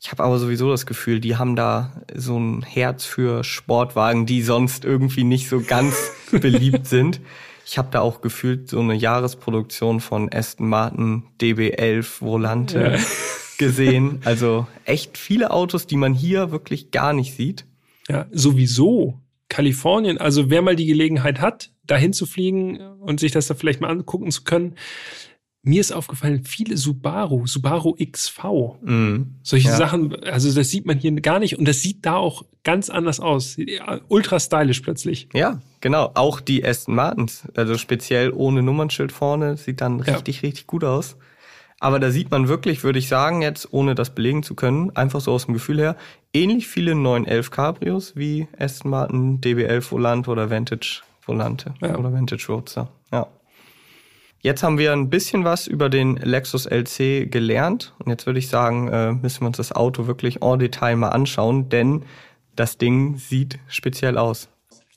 Ich 0.00 0.12
habe 0.12 0.22
aber 0.22 0.38
sowieso 0.38 0.70
das 0.70 0.86
Gefühl, 0.86 1.18
die 1.18 1.36
haben 1.36 1.56
da 1.56 2.02
so 2.14 2.38
ein 2.38 2.62
Herz 2.62 3.04
für 3.04 3.42
Sportwagen, 3.44 4.26
die 4.26 4.42
sonst 4.42 4.84
irgendwie 4.84 5.24
nicht 5.24 5.48
so 5.48 5.60
ganz 5.60 5.96
beliebt 6.30 6.86
sind. 6.86 7.20
Ich 7.70 7.76
habe 7.76 7.88
da 7.90 8.00
auch 8.00 8.22
gefühlt 8.22 8.70
so 8.70 8.80
eine 8.80 8.94
Jahresproduktion 8.94 10.00
von 10.00 10.32
Aston 10.32 10.68
Martin 10.70 11.24
DB11 11.38 12.22
Volante 12.22 12.92
Ja. 12.94 12.98
gesehen. 13.58 14.20
Also 14.24 14.66
echt 14.86 15.18
viele 15.18 15.50
Autos, 15.50 15.86
die 15.86 15.96
man 15.96 16.14
hier 16.14 16.50
wirklich 16.50 16.90
gar 16.92 17.12
nicht 17.12 17.36
sieht. 17.36 17.66
Ja, 18.08 18.26
sowieso. 18.32 19.18
Kalifornien, 19.50 20.18
also 20.18 20.48
wer 20.50 20.62
mal 20.62 20.76
die 20.76 20.86
Gelegenheit 20.86 21.40
hat, 21.40 21.70
dahin 21.84 22.12
zu 22.12 22.24
fliegen 22.26 22.78
und 23.00 23.18
sich 23.20 23.32
das 23.32 23.46
da 23.48 23.54
vielleicht 23.54 23.80
mal 23.80 23.88
angucken 23.90 24.30
zu 24.30 24.44
können. 24.44 24.74
Mir 25.62 25.80
ist 25.80 25.92
aufgefallen, 25.92 26.44
viele 26.44 26.76
Subaru, 26.76 27.46
Subaru 27.46 27.94
XV, 27.96 28.76
Mhm. 28.80 29.34
solche 29.42 29.68
Ja. 29.68 29.76
Sachen, 29.76 30.14
also 30.24 30.52
das 30.54 30.70
sieht 30.70 30.86
man 30.86 30.98
hier 30.98 31.12
gar 31.20 31.40
nicht 31.40 31.58
und 31.58 31.66
das 31.66 31.82
sieht 31.82 32.06
da 32.06 32.16
auch 32.16 32.44
ganz 32.62 32.88
anders 32.90 33.18
aus. 33.18 33.56
Ja, 33.58 34.00
Ultra 34.08 34.38
stylisch 34.38 34.80
plötzlich. 34.80 35.28
Ja, 35.34 35.60
genau. 35.80 36.12
Auch 36.14 36.40
die 36.40 36.64
Aston 36.64 36.94
Martins, 36.94 37.42
also 37.56 37.76
speziell 37.76 38.30
ohne 38.32 38.62
Nummernschild 38.62 39.10
vorne, 39.10 39.56
sieht 39.56 39.80
dann 39.80 39.98
Ja. 39.98 40.14
richtig, 40.14 40.42
richtig 40.42 40.66
gut 40.68 40.84
aus. 40.84 41.16
Aber 41.80 41.98
da 42.00 42.10
sieht 42.10 42.30
man 42.30 42.48
wirklich, 42.48 42.82
würde 42.82 42.98
ich 42.98 43.08
sagen, 43.08 43.42
jetzt 43.42 43.72
ohne 43.72 43.94
das 43.94 44.14
belegen 44.14 44.42
zu 44.42 44.54
können, 44.54 44.90
einfach 44.96 45.20
so 45.20 45.32
aus 45.32 45.44
dem 45.46 45.54
Gefühl 45.54 45.78
her, 45.78 45.96
ähnlich 46.32 46.66
viele 46.68 46.94
911 46.94 47.50
Cabrios 47.50 48.14
wie 48.16 48.46
Aston 48.58 48.90
Martin 48.90 49.40
DB11 49.40 49.90
Volante 49.90 50.30
oder 50.30 50.50
Vantage 50.50 51.02
Volante 51.24 51.74
Ja. 51.80 51.96
oder 51.96 52.12
Vantage 52.12 52.46
Roadster. 52.48 52.88
Jetzt 54.40 54.62
haben 54.62 54.78
wir 54.78 54.92
ein 54.92 55.10
bisschen 55.10 55.44
was 55.44 55.66
über 55.66 55.88
den 55.88 56.16
Lexus 56.16 56.66
LC 56.66 57.30
gelernt 57.30 57.94
und 57.98 58.10
jetzt 58.10 58.26
würde 58.26 58.38
ich 58.38 58.48
sagen, 58.48 58.88
äh, 58.88 59.12
müssen 59.12 59.40
wir 59.42 59.48
uns 59.48 59.56
das 59.56 59.72
Auto 59.72 60.06
wirklich 60.06 60.42
en 60.42 60.58
Detail 60.58 60.96
mal 60.96 61.08
anschauen, 61.08 61.68
denn 61.68 62.04
das 62.54 62.78
Ding 62.78 63.16
sieht 63.16 63.58
speziell 63.68 64.16
aus. 64.18 64.48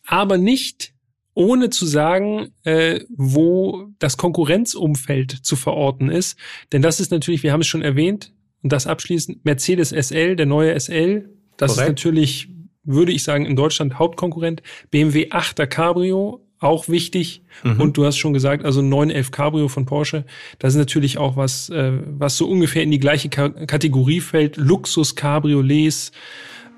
aber 0.06 0.38
nicht 0.38 0.94
ohne 1.34 1.70
zu 1.70 1.86
sagen, 1.86 2.50
äh, 2.64 3.02
wo 3.10 3.88
das 4.00 4.18
Konkurrenzumfeld 4.18 5.32
zu 5.32 5.56
verorten 5.56 6.10
ist. 6.10 6.38
Denn 6.72 6.82
das 6.82 7.00
ist 7.00 7.12
natürlich, 7.12 7.44
wir 7.44 7.54
haben 7.54 7.62
es 7.62 7.68
schon 7.68 7.82
erwähnt, 7.82 8.34
und 8.64 8.72
das 8.72 8.86
abschließend, 8.86 9.44
Mercedes 9.46 9.90
SL, 9.90 10.36
der 10.36 10.46
neue 10.46 10.78
SL, 10.80 11.30
das 11.58 11.76
Korrekt. 11.76 11.88
ist 11.88 12.06
natürlich, 12.06 12.50
würde 12.84 13.12
ich 13.12 13.24
sagen, 13.24 13.46
in 13.46 13.56
Deutschland 13.56 13.98
Hauptkonkurrent. 13.98 14.62
BMW 14.92 15.30
8er 15.30 15.68
Cabrio, 15.68 16.46
auch 16.62 16.88
wichtig. 16.88 17.42
Und 17.64 17.98
du 17.98 18.06
hast 18.06 18.18
schon 18.18 18.32
gesagt, 18.34 18.64
also 18.64 18.82
911 18.82 19.32
Cabrio 19.32 19.68
von 19.68 19.86
Porsche, 19.86 20.26
das 20.60 20.74
ist 20.74 20.78
natürlich 20.78 21.18
auch 21.18 21.36
was, 21.36 21.70
äh, 21.70 21.92
was 22.18 22.38
so 22.38 22.48
ungefähr 22.48 22.84
in 22.84 22.92
die 22.92 23.00
gleiche 23.00 23.28
Ka 23.30 23.50
Kategorie 23.50 24.22
fällt. 24.22 24.56
Luxus 24.58 25.16
Cabriolets, 25.16 26.12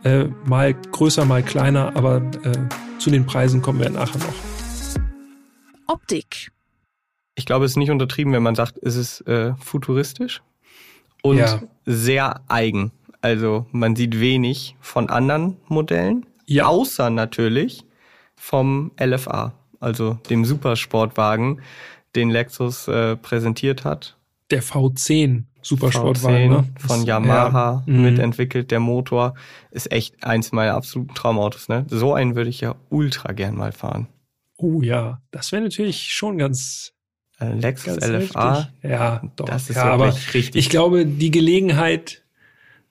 äh, 0.03 0.25
mal 0.45 0.73
größer, 0.73 1.25
mal 1.25 1.43
kleiner, 1.43 1.95
aber 1.95 2.17
äh, 2.43 2.97
zu 2.97 3.11
den 3.11 3.25
Preisen 3.25 3.61
kommen 3.61 3.79
wir 3.81 3.89
nachher 3.89 4.19
noch. 4.19 4.33
Optik. 5.87 6.51
Ich 7.35 7.45
glaube, 7.45 7.65
es 7.65 7.71
ist 7.71 7.77
nicht 7.77 7.91
untertrieben, 7.91 8.31
wenn 8.33 8.43
man 8.43 8.55
sagt, 8.55 8.77
es 8.81 8.95
ist 8.95 9.21
äh, 9.27 9.53
futuristisch 9.59 10.41
und 11.21 11.37
Ja. 11.37 11.61
sehr 11.85 12.41
eigen. 12.47 12.91
Also 13.21 13.65
man 13.71 13.95
sieht 13.95 14.19
wenig 14.19 14.75
von 14.81 15.09
anderen 15.09 15.57
Modellen, 15.67 16.25
Ja. 16.45 16.65
außer 16.67 17.09
natürlich 17.09 17.83
vom 18.35 18.91
LFA, 18.99 19.53
also 19.83 20.17
dem 20.29 20.45
Supersportwagen, 20.45 21.61
den 22.15 22.29
Lexus 22.29 22.87
äh, 22.87 23.15
präsentiert 23.15 23.85
hat. 23.85 24.17
Der 24.51 24.63
V10 24.63 25.43
Supersportwagen, 25.61 26.51
V10 26.51 26.61
ne? 26.61 26.65
von 26.77 27.05
Yamaha 27.05 27.83
ja. 27.85 27.93
Mhm. 27.93 28.01
mitentwickelt. 28.03 28.71
Der 28.71 28.79
Motor 28.79 29.33
ist 29.71 29.91
echt 29.91 30.23
eins 30.23 30.51
meiner 30.51 30.73
absoluten 30.73 31.15
Traumautos. 31.15 31.69
Ne? 31.69 31.85
So 31.89 32.13
einen 32.13 32.35
würde 32.35 32.49
ich 32.49 32.61
ja 32.61 32.75
ultra 32.89 33.31
gern 33.31 33.55
mal 33.55 33.71
fahren. 33.71 34.07
Oh 34.57 34.81
ja, 34.81 35.21
das 35.31 35.51
wäre 35.51 35.63
natürlich 35.63 36.11
schon 36.11 36.37
ganz, 36.37 36.93
Äh, 37.39 37.53
Lexus 37.53 37.97
LFA, 37.97 38.57
heftig. 38.59 38.91
Ja, 38.91 39.21
doch. 39.35 39.45
das 39.45 39.69
ist 39.69 39.77
ja, 39.77 39.85
aber 39.85 40.13
richtig 40.33 40.55
ich 40.55 40.69
glaube, 40.69 41.05
die 41.05 41.31
Gelegenheit, 41.31 42.22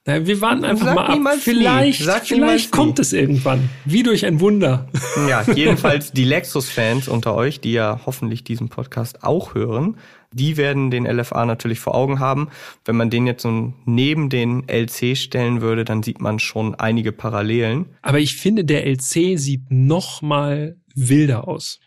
na, 0.04 0.26
wir 0.26 0.40
warten 0.40 0.64
einfach 0.64 0.86
Sag 0.86 0.94
mal 0.96 1.06
ab. 1.06 1.14
niemals 1.14 1.46
nie. 1.46 1.54
Vielleicht, 1.54 2.02
vielleicht 2.26 2.72
kommt 2.72 2.98
nie. 2.98 3.02
es 3.02 3.12
irgendwann. 3.12 3.68
Wie 3.84 4.02
durch 4.02 4.26
ein 4.26 4.40
Wunder. 4.40 4.88
Ja, 5.28 5.44
jedenfalls 5.54 6.12
die 6.12 6.24
Lexus-Fans 6.24 7.06
unter 7.06 7.34
euch, 7.34 7.60
die 7.60 7.72
ja 7.72 8.00
hoffentlich 8.06 8.44
diesen 8.44 8.70
Podcast 8.70 9.22
auch 9.22 9.54
hören, 9.54 9.98
die 10.32 10.56
werden 10.56 10.90
den 10.90 11.04
LFA 11.04 11.44
natürlich 11.44 11.80
vor 11.80 11.94
Augen 11.94 12.18
haben. 12.18 12.48
Wenn 12.84 12.96
man 12.96 13.10
den 13.10 13.26
jetzt 13.26 13.42
so 13.42 13.72
neben 13.84 14.30
den 14.30 14.68
LC 14.68 15.16
stellen 15.16 15.60
würde, 15.60 15.84
dann 15.84 16.02
sieht 16.02 16.20
man 16.20 16.38
schon 16.38 16.74
einige 16.74 17.12
Parallelen. 17.12 17.86
Aber 18.00 18.18
ich 18.18 18.36
finde, 18.36 18.64
der 18.64 18.86
LC 18.86 19.38
sieht 19.38 19.70
noch 19.70 20.22
mal 20.22 20.76
wilder 20.94 21.46
aus. 21.46 21.78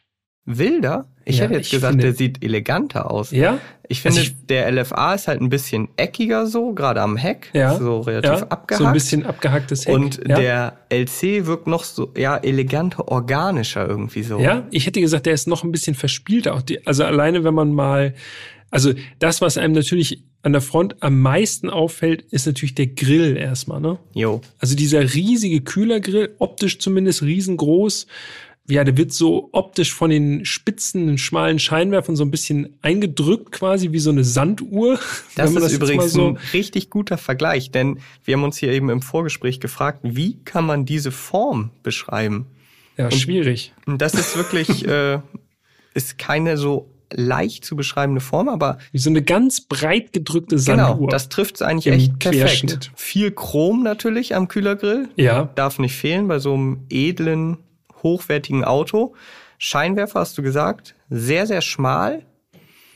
Wilder? 0.45 1.09
Ich 1.27 1.37
Ja, 1.39 1.45
hätte 1.45 1.55
jetzt 1.55 1.71
gesagt, 1.71 1.91
finde- 1.93 2.03
der 2.05 2.13
sieht 2.13 2.43
eleganter 2.43 3.09
aus. 3.09 3.31
Ja? 3.31 3.57
Ich 3.87 4.01
finde, 4.01 4.19
Also 4.19 4.29
ich- 4.31 4.45
der 4.47 4.67
LFA 4.71 5.15
ist 5.15 5.27
halt 5.27 5.41
ein 5.41 5.49
bisschen 5.49 5.89
eckiger 5.97 6.45
so, 6.45 6.73
gerade 6.73 7.01
am 7.01 7.17
Heck. 7.17 7.49
Ja. 7.53 7.75
So 7.77 8.01
relativ 8.01 8.29
ja, 8.41 8.47
abgehackt. 8.47 8.77
So 8.77 8.85
ein 8.85 8.93
bisschen 8.93 9.25
abgehacktes 9.25 9.87
Heck. 9.87 9.95
Und 9.95 10.21
ja. 10.27 10.35
der 10.39 10.77
LC 10.89 11.47
wirkt 11.47 11.65
noch 11.67 11.83
so, 11.83 12.11
ja, 12.15 12.37
eleganter, 12.37 13.07
organischer 13.07 13.87
irgendwie 13.87 14.21
so. 14.23 14.39
Ja, 14.39 14.67
ich 14.71 14.85
hätte 14.85 15.01
gesagt, 15.01 15.25
der 15.25 15.33
ist 15.33 15.47
noch 15.47 15.63
ein 15.63 15.71
bisschen 15.71 15.95
verspielter. 15.95 16.53
Auch 16.53 16.61
die, 16.61 16.85
also 16.85 17.03
alleine, 17.03 17.43
wenn 17.43 17.53
man 17.55 17.73
mal, 17.73 18.13
also 18.69 18.93
das, 19.19 19.41
was 19.41 19.57
einem 19.57 19.73
natürlich 19.73 20.23
an 20.43 20.51
der 20.51 20.61
Front 20.61 21.01
am 21.01 21.21
meisten 21.21 21.71
auffällt, 21.71 22.21
ist 22.21 22.45
natürlich 22.45 22.75
der 22.75 22.85
Grill 22.87 23.35
erstmal, 23.35 23.81
ne? 23.81 23.97
Jo. 24.13 24.41
Also 24.59 24.75
dieser 24.75 25.01
riesige 25.15 25.61
Kühlergrill, 25.61 26.35
optisch 26.37 26.77
zumindest 26.77 27.23
riesengroß. 27.23 28.05
Ja, 28.67 28.83
der 28.83 28.97
wird 28.97 29.13
so 29.13 29.49
optisch 29.51 29.93
von 29.93 30.09
den 30.09 30.43
spitzen, 30.43 31.19
schmalen 31.19 31.59
Scheinwerfern 31.59 32.15
so 32.15 32.23
ein 32.23 32.31
bisschen 32.31 32.77
eingedrückt, 32.81 33.51
quasi 33.51 33.91
wie 33.91 33.99
so 33.99 34.09
eine 34.09 34.23
Sanduhr. 34.23 34.99
Das 35.35 35.51
ist 35.51 35.61
jetzt 35.61 35.73
übrigens 35.73 36.13
so. 36.13 36.29
ein 36.29 36.37
richtig 36.53 36.89
guter 36.89 37.17
Vergleich, 37.17 37.69
denn 37.69 37.99
wir 38.23 38.35
haben 38.35 38.43
uns 38.43 38.57
hier 38.57 38.71
eben 38.71 38.89
im 38.89 39.01
Vorgespräch 39.01 39.59
gefragt, 39.59 39.99
wie 40.03 40.37
kann 40.45 40.65
man 40.65 40.85
diese 40.85 41.11
Form 41.11 41.71
beschreiben? 41.83 42.47
Ja, 42.97 43.11
schwierig. 43.11 43.73
Und 43.85 44.01
das 44.01 44.13
ist 44.13 44.37
wirklich, 44.37 44.87
äh, 44.87 45.19
ist 45.93 46.17
keine 46.17 46.57
so 46.57 46.89
leicht 47.11 47.65
zu 47.65 47.75
beschreibende 47.75 48.21
Form, 48.21 48.49
aber 48.49 48.77
Wie 48.91 48.97
so 48.97 49.09
eine 49.09 49.21
ganz 49.21 49.61
breit 49.61 50.13
gedrückte 50.13 50.55
genau, 50.55 50.89
Sanduhr. 50.89 51.09
das 51.09 51.29
trifft 51.29 51.55
es 51.55 51.61
eigentlich 51.61 51.93
echt 51.93 52.19
perfekt. 52.19 52.91
Viel 52.95 53.31
Chrom 53.31 53.83
natürlich 53.83 54.35
am 54.35 54.47
Kühlergrill, 54.47 55.09
ja, 55.15 55.49
darf 55.55 55.79
nicht 55.79 55.95
fehlen 55.95 56.27
bei 56.27 56.39
so 56.39 56.53
einem 56.53 56.85
edlen, 56.89 57.57
hochwertigen 58.05 58.63
Auto. 58.63 59.13
Scheinwerfer 59.57 60.21
hast 60.21 60.37
du 60.37 60.41
gesagt, 60.43 60.95
sehr, 61.09 61.45
sehr 61.47 61.61
schmal, 61.61 62.23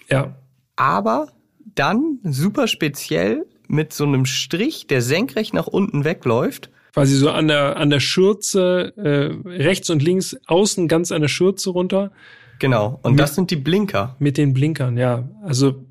ja. 0.10 0.36
aber 0.78 1.28
dann 1.76 2.20
super 2.24 2.68
speziell 2.68 3.46
mit 3.68 3.94
so 3.94 4.06
einem 4.06 4.26
Strich, 4.26 4.88
der 4.88 5.02
senkrecht 5.02 5.54
nach 5.54 5.68
unten 5.68 6.04
wegläuft. 6.06 6.70
quasi 6.94 7.16
so 7.16 7.30
an 7.30 7.48
der 7.48 7.78
an 7.78 7.90
der 7.90 8.00
Schürze 8.00 8.94
äh, 8.98 9.48
rechts 9.50 9.90
und 9.90 10.02
links 10.02 10.36
außen 10.48 10.88
ganz 10.88 11.12
an 11.12 11.22
der 11.22 11.28
Schürze 11.30 11.70
runter 11.72 12.12
Genau. 12.60 13.00
Und 13.04 13.12
Mit- 13.14 13.22
das 13.22 13.36
sind 13.36 13.52
die 13.52 13.56
Blinker. 13.56 14.16
mit 14.20 14.38
den 14.38 14.54
Blinkern 14.54 14.98
ja 14.98 15.30
also 15.46 15.86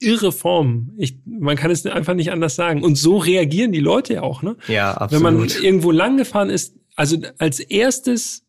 irre 0.00 0.32
Form 0.32 0.90
ich 0.96 1.18
man 1.24 1.56
kann 1.56 1.70
es 1.70 1.86
einfach 1.86 2.14
nicht 2.14 2.30
anders 2.32 2.56
sagen 2.56 2.82
und 2.82 2.96
so 2.96 3.16
reagieren 3.16 3.72
die 3.72 3.80
Leute 3.80 4.14
ja 4.14 4.22
auch 4.22 4.42
ne 4.42 4.56
Ja, 4.66 4.94
wenn 5.10 5.24
absolut. 5.24 5.54
man 5.54 5.64
irgendwo 5.64 5.90
lang 5.92 6.16
gefahren 6.16 6.50
ist 6.50 6.74
also 6.98 7.16
als 7.38 7.60
erstes 7.60 8.42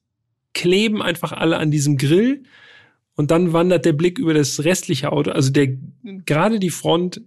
kleben 0.54 1.02
einfach 1.02 1.32
alle 1.32 1.58
an 1.58 1.70
diesem 1.72 1.98
Grill 1.98 2.44
und 3.16 3.32
dann 3.32 3.54
wandert 3.54 3.86
der 3.86 3.94
Blick 3.94 4.18
über 4.18 4.34
das 4.34 4.64
restliche 4.64 5.12
Auto, 5.12 5.32
also 5.32 5.52
der 5.52 5.68
gerade 6.26 6.60
die 6.60 6.72
Front 6.72 7.22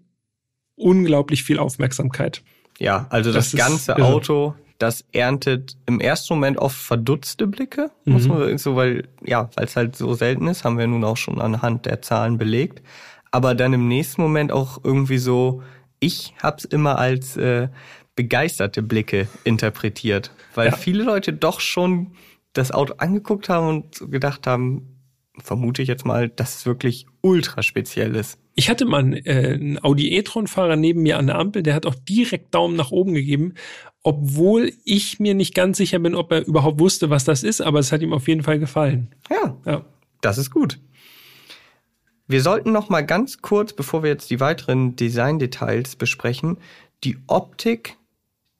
unglaublich 0.75 1.45
viel 1.45 1.59
Aufmerksamkeit. 1.59 2.43
Ja, 2.79 3.07
also 3.11 3.33
das, 3.33 3.52
Das 3.52 3.55
ist 3.55 3.61
ganze 3.61 3.93
irre. 3.93 4.05
Auto, 4.05 4.55
das 4.79 5.05
erntet 5.12 5.76
im 5.87 6.00
ersten 6.00 6.35
Moment 6.35 6.59
oft 6.59 6.76
verdutzte 6.76 7.47
Blicke, 7.47 7.91
muss 8.05 8.25
Mhm. 8.25 8.29
man 8.31 8.38
wirklich 8.41 8.62
so, 8.62 8.75
weil 8.75 9.07
ja, 9.25 9.49
weil 9.55 9.67
es 9.67 9.76
halt 9.76 9.95
so 9.95 10.14
selten 10.14 10.49
ist, 10.49 10.64
haben 10.64 10.76
wir 10.79 10.88
nun 10.88 11.05
auch 11.05 11.17
schon 11.17 11.41
anhand 11.41 11.87
der 11.87 12.02
Zahlen 12.02 12.37
belegt. 12.37 12.83
Aber 13.31 13.55
dann 13.55 13.73
im 13.73 13.87
nächsten 13.87 14.23
Moment 14.23 14.50
auch 14.50 14.81
irgendwie 14.83 15.19
so, 15.19 15.62
ich 16.00 16.35
hab's 16.43 16.64
immer 16.64 16.99
als 16.99 17.37
äh, 17.37 17.69
begeisterte 18.16 18.83
Blicke 18.83 19.28
interpretiert, 19.45 20.33
weil 20.54 20.69
Ja. 20.69 20.76
viele 20.76 21.02
Leute 21.04 21.33
doch 21.33 21.61
schon 21.61 22.12
das 22.52 22.71
Auto 22.71 22.95
angeguckt 22.99 23.49
haben 23.49 23.69
und 23.69 24.11
gedacht 24.11 24.47
haben, 24.47 24.88
vermute 25.38 25.81
ich 25.81 25.88
jetzt 25.88 26.04
mal, 26.04 26.28
dass 26.28 26.57
es 26.57 26.66
wirklich 26.66 27.07
ultra 27.23 27.62
speziell 27.62 28.14
ist. 28.14 28.38
Ich 28.54 28.69
hatte 28.69 28.85
mal 28.85 28.99
einen, 29.00 29.14
äh, 29.14 29.54
einen 29.54 29.83
Audi 29.83 30.12
e-tron-Fahrer 30.14 30.76
neben 30.76 31.00
mir 31.02 31.16
an 31.16 31.26
der 31.28 31.38
Ampel, 31.38 31.62
der 31.62 31.75
hat 31.75 31.87
auch 31.87 31.95
direkt 31.95 32.54
Daumen 32.54 32.76
nach 32.76 32.90
oben 32.90 33.14
gegeben, 33.14 33.54
obwohl 34.02 34.73
ich 34.85 35.19
mir 35.21 35.33
nicht 35.35 35.54
ganz 35.54 35.78
sicher 35.78 35.99
bin, 36.00 36.14
ob 36.14 36.31
er 36.33 36.47
überhaupt 36.47 36.78
wusste, 36.81 37.09
was 37.09 37.25
das 37.25 37.42
ist, 37.45 37.62
aber 37.62 37.78
es 37.78 37.92
hat 37.92 38.02
ihm 38.02 38.12
auf 38.12 38.28
jeden 38.28 38.42
Fall 38.42 38.59
gefallen. 38.59 39.09
Ja, 39.31 39.57
Ja. 39.64 39.85
Das 40.21 40.37
ist 40.37 40.50
gut. 40.50 40.78
Wir 42.28 42.42
sollten 42.42 42.71
noch 42.73 42.88
mal 42.90 43.00
ganz 43.02 43.38
kurz, 43.42 43.73
bevor 43.73 44.02
wir 44.02 44.11
jetzt 44.11 44.31
die 44.31 44.38
weiteren 44.40 44.95
Designdetails 44.97 45.97
besprechen, 45.97 46.59
die 47.04 47.16
Optik 47.26 47.97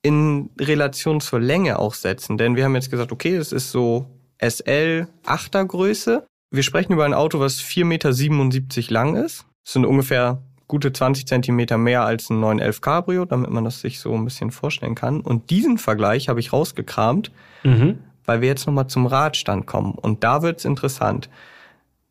in 0.03 0.51
Relation 0.59 1.21
zur 1.21 1.41
Länge 1.41 1.79
auch 1.79 1.95
setzen. 1.95 2.37
Denn 2.39 2.57
wir 2.57 2.65
haben 2.65 2.75
jetzt 2.75 2.91
gesagt, 2.91 3.13
okay, 3.13 3.37
es 3.37 3.53
ist 3.53 3.71
so 3.71 4.07
SL 4.41 5.07
8er 5.25 5.65
Größe. 5.65 6.27
Wir 6.51 6.63
sprechen 6.63 6.93
über 6.93 7.05
ein 7.05 7.15
Auto, 7.15 7.41
was 7.41 7.61
4,77 7.61 7.85
Meter 7.85 8.93
lang 8.93 9.17
ist. 9.17 9.47
Das 9.65 9.75
sind 9.75 9.87
ungefähr 9.87 10.43
gute 10.69 10.93
20 10.93 11.27
Zentimeter 11.27 11.79
mehr 11.79 12.05
als 12.05 12.31
ein 12.31 12.41
911 12.41 12.81
Cabrio, 12.81 13.25
damit 13.25 13.51
man 13.51 13.65
das 13.65 13.81
sich 13.81 14.01
so 14.01 14.15
ein 14.15 14.25
bisschen 14.25 14.51
vorstellen 14.51 14.95
kann. 14.95 15.21
Und 15.21 15.51
diesen 15.51 15.79
Vergleich 15.79 16.29
habe 16.29 16.41
ich 16.41 16.53
rausgekramt, 16.53 17.31
Mhm. 17.63 17.99
weil 18.25 18.41
wir 18.41 18.49
jetzt 18.49 18.67
nochmal 18.67 18.89
zum 18.89 19.07
Radstand 19.07 19.67
kommen. 19.67 19.93
Und 19.95 20.25
da 20.25 20.43
wird's 20.43 20.65
interessant. 20.65 21.29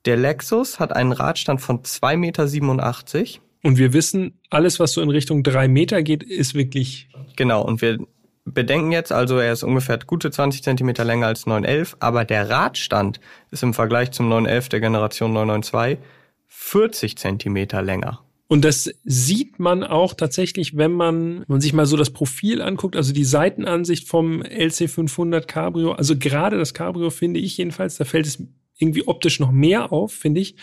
Der 0.06 0.16
Lexus 0.18 0.80
hat 0.80 0.96
einen 0.96 1.12
Radstand 1.12 1.60
von 1.62 1.84
2,87 1.84 2.16
Meter. 2.18 3.42
Und 3.64 3.78
wir 3.78 3.94
wissen, 3.94 4.40
alles, 4.50 4.80
was 4.80 4.94
so 4.94 5.02
in 5.02 5.10
Richtung 5.10 5.44
drei 5.44 5.68
Meter 5.68 6.02
geht, 6.02 6.24
ist 6.24 6.56
wirklich 6.56 7.10
Genau, 7.36 7.64
und 7.64 7.82
wir 7.82 8.00
bedenken 8.46 8.92
jetzt, 8.92 9.12
also 9.12 9.38
er 9.38 9.54
ist 9.54 9.64
ungefähr 9.64 10.00
gute 10.00 10.32
20 10.32 10.64
Zentimeter 10.64 11.06
länger 11.06 11.28
als 11.28 11.46
911, 11.46 11.98
aber 12.00 12.26
der 12.26 12.50
Radstand 12.50 13.20
ist 13.52 13.64
im 13.64 13.74
Vergleich 13.74 14.12
zum 14.12 14.30
911 14.30 14.70
der 14.70 14.80
Generation 14.80 15.34
992 15.34 16.00
40 16.48 17.18
Zentimeter 17.18 17.82
länger. 17.82 18.22
Und 18.48 18.66
das 18.66 18.94
sieht 19.06 19.60
man 19.60 19.84
auch 19.86 20.14
tatsächlich, 20.14 20.76
wenn 20.76 20.92
man, 20.92 21.40
wenn 21.40 21.46
man 21.48 21.62
sich 21.62 21.72
mal 21.72 21.86
so 21.86 21.96
das 21.96 22.10
Profil 22.10 22.62
anguckt, 22.62 22.98
also 22.98 23.14
die 23.14 23.24
Seitenansicht 23.24 24.10
vom 24.10 24.42
LC500 24.42 25.46
Cabrio. 25.46 25.94
Also 25.94 26.18
gerade 26.18 26.58
das 26.58 26.74
Cabrio 26.74 27.10
finde 27.12 27.40
ich 27.40 27.56
jedenfalls, 27.56 27.96
da 27.96 28.04
fällt 28.04 28.28
es 28.28 28.44
irgendwie 28.78 29.08
optisch 29.08 29.40
noch 29.40 29.52
mehr 29.52 29.94
auf, 29.94 30.12
finde 30.12 30.42
ich, 30.42 30.56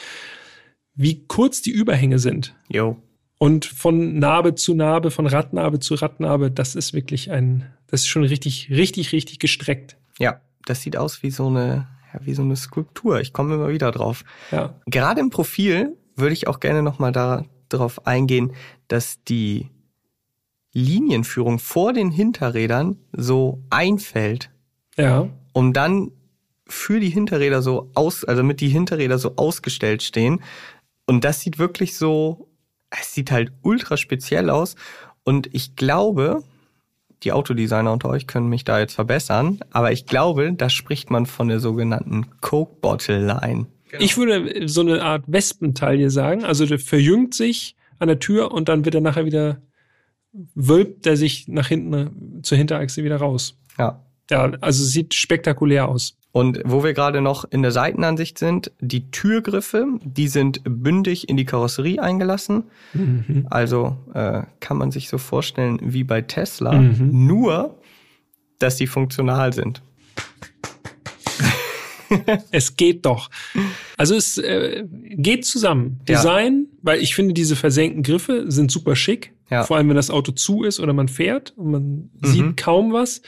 wie 0.98 1.24
kurz 1.26 1.62
die 1.62 1.70
Überhänge 1.70 2.18
sind. 2.18 2.54
Jo. 2.68 2.96
Und 3.38 3.64
von 3.64 4.18
Narbe 4.18 4.56
zu 4.56 4.74
Narbe, 4.74 5.10
von 5.12 5.26
Radnarbe 5.26 5.78
zu 5.78 5.94
Radnarbe, 5.94 6.50
das 6.50 6.74
ist 6.74 6.92
wirklich 6.92 7.30
ein, 7.30 7.64
das 7.86 8.00
ist 8.00 8.08
schon 8.08 8.24
richtig, 8.24 8.68
richtig, 8.70 9.12
richtig 9.12 9.38
gestreckt. 9.38 9.96
Ja, 10.18 10.40
das 10.66 10.82
sieht 10.82 10.96
aus 10.96 11.22
wie 11.22 11.30
so 11.30 11.46
eine, 11.46 11.86
ja, 12.12 12.20
wie 12.24 12.34
so 12.34 12.42
eine 12.42 12.56
Skulptur. 12.56 13.20
Ich 13.20 13.32
komme 13.32 13.54
immer 13.54 13.68
wieder 13.68 13.92
drauf. 13.92 14.24
Ja. 14.50 14.74
Gerade 14.86 15.20
im 15.20 15.30
Profil 15.30 15.96
würde 16.16 16.32
ich 16.32 16.48
auch 16.48 16.58
gerne 16.58 16.82
nochmal 16.82 17.12
da, 17.12 17.44
darauf 17.68 18.06
eingehen, 18.06 18.52
dass 18.88 19.22
die 19.22 19.68
Linienführung 20.72 21.58
vor 21.60 21.92
den 21.92 22.10
Hinterrädern 22.10 22.96
so 23.12 23.62
einfällt, 23.70 24.50
Ja. 24.96 25.28
um 25.52 25.72
dann 25.72 26.10
für 26.66 27.00
die 27.00 27.08
Hinterräder 27.08 27.62
so 27.62 27.90
aus, 27.94 28.24
also 28.24 28.42
damit 28.42 28.60
die 28.60 28.68
Hinterräder 28.68 29.18
so 29.18 29.36
ausgestellt 29.36 30.02
stehen. 30.02 30.40
Und 31.08 31.24
das 31.24 31.40
sieht 31.40 31.58
wirklich 31.58 31.96
so, 31.96 32.48
es 32.90 33.14
sieht 33.14 33.30
halt 33.30 33.50
ultra 33.62 33.96
speziell 33.96 34.50
aus. 34.50 34.76
Und 35.24 35.48
ich 35.54 35.74
glaube, 35.74 36.44
die 37.22 37.32
Autodesigner 37.32 37.92
unter 37.92 38.10
euch 38.10 38.26
können 38.26 38.48
mich 38.48 38.64
da 38.64 38.78
jetzt 38.78 38.94
verbessern, 38.94 39.60
aber 39.70 39.90
ich 39.90 40.04
glaube, 40.04 40.52
da 40.52 40.68
spricht 40.68 41.10
man 41.10 41.24
von 41.24 41.48
der 41.48 41.60
sogenannten 41.60 42.26
Coke 42.42 42.76
Bottle 42.82 43.26
Line. 43.26 43.66
Ich 43.98 44.18
würde 44.18 44.68
so 44.68 44.82
eine 44.82 45.02
Art 45.02 45.24
Wespentaille 45.26 46.10
sagen. 46.10 46.44
Also 46.44 46.66
der 46.66 46.78
verjüngt 46.78 47.32
sich 47.32 47.74
an 47.98 48.08
der 48.08 48.18
Tür 48.18 48.52
und 48.52 48.68
dann 48.68 48.84
wird 48.84 48.94
er 48.94 49.00
nachher 49.00 49.24
wieder, 49.24 49.62
wölbt 50.54 51.06
er 51.06 51.16
sich 51.16 51.48
nach 51.48 51.68
hinten 51.68 52.42
zur 52.42 52.58
Hinterachse 52.58 53.02
wieder 53.02 53.16
raus. 53.16 53.56
Ja. 53.78 54.04
Ja, 54.30 54.52
also 54.60 54.84
sieht 54.84 55.14
spektakulär 55.14 55.88
aus. 55.88 56.17
Und 56.30 56.60
wo 56.64 56.84
wir 56.84 56.92
gerade 56.92 57.20
noch 57.22 57.44
in 57.50 57.62
der 57.62 57.72
Seitenansicht 57.72 58.38
sind, 58.38 58.70
die 58.80 59.10
Türgriffe, 59.10 59.86
die 60.04 60.28
sind 60.28 60.60
bündig 60.64 61.28
in 61.28 61.36
die 61.36 61.46
Karosserie 61.46 62.00
eingelassen. 62.02 62.64
Also 63.50 63.96
äh, 64.14 64.42
kann 64.60 64.76
man 64.76 64.90
sich 64.90 65.08
so 65.08 65.18
vorstellen 65.18 65.78
wie 65.82 66.04
bei 66.04 66.20
Tesla, 66.22 66.72
Mhm. 66.72 67.26
nur 67.26 67.78
dass 68.58 68.76
die 68.76 68.86
funktional 68.86 69.52
sind. 69.52 69.82
Es 72.50 72.76
geht 72.76 73.04
doch. 73.04 73.28
Also 73.98 74.14
es 74.14 74.38
äh, 74.38 74.84
geht 75.10 75.44
zusammen. 75.44 76.00
Ja. 76.08 76.16
Design, 76.16 76.66
weil 76.82 77.00
ich 77.02 77.14
finde, 77.14 77.34
diese 77.34 77.54
versenkten 77.54 78.02
Griffe 78.02 78.50
sind 78.50 78.70
super 78.70 78.96
schick. 78.96 79.32
Ja. 79.50 79.64
Vor 79.64 79.76
allem, 79.76 79.88
wenn 79.90 79.96
das 79.96 80.10
Auto 80.10 80.32
zu 80.32 80.64
ist 80.64 80.80
oder 80.80 80.92
man 80.94 81.08
fährt 81.08 81.52
und 81.56 81.70
man 81.70 82.10
sieht 82.22 82.56
kaum 82.56 82.92
was. 82.94 83.20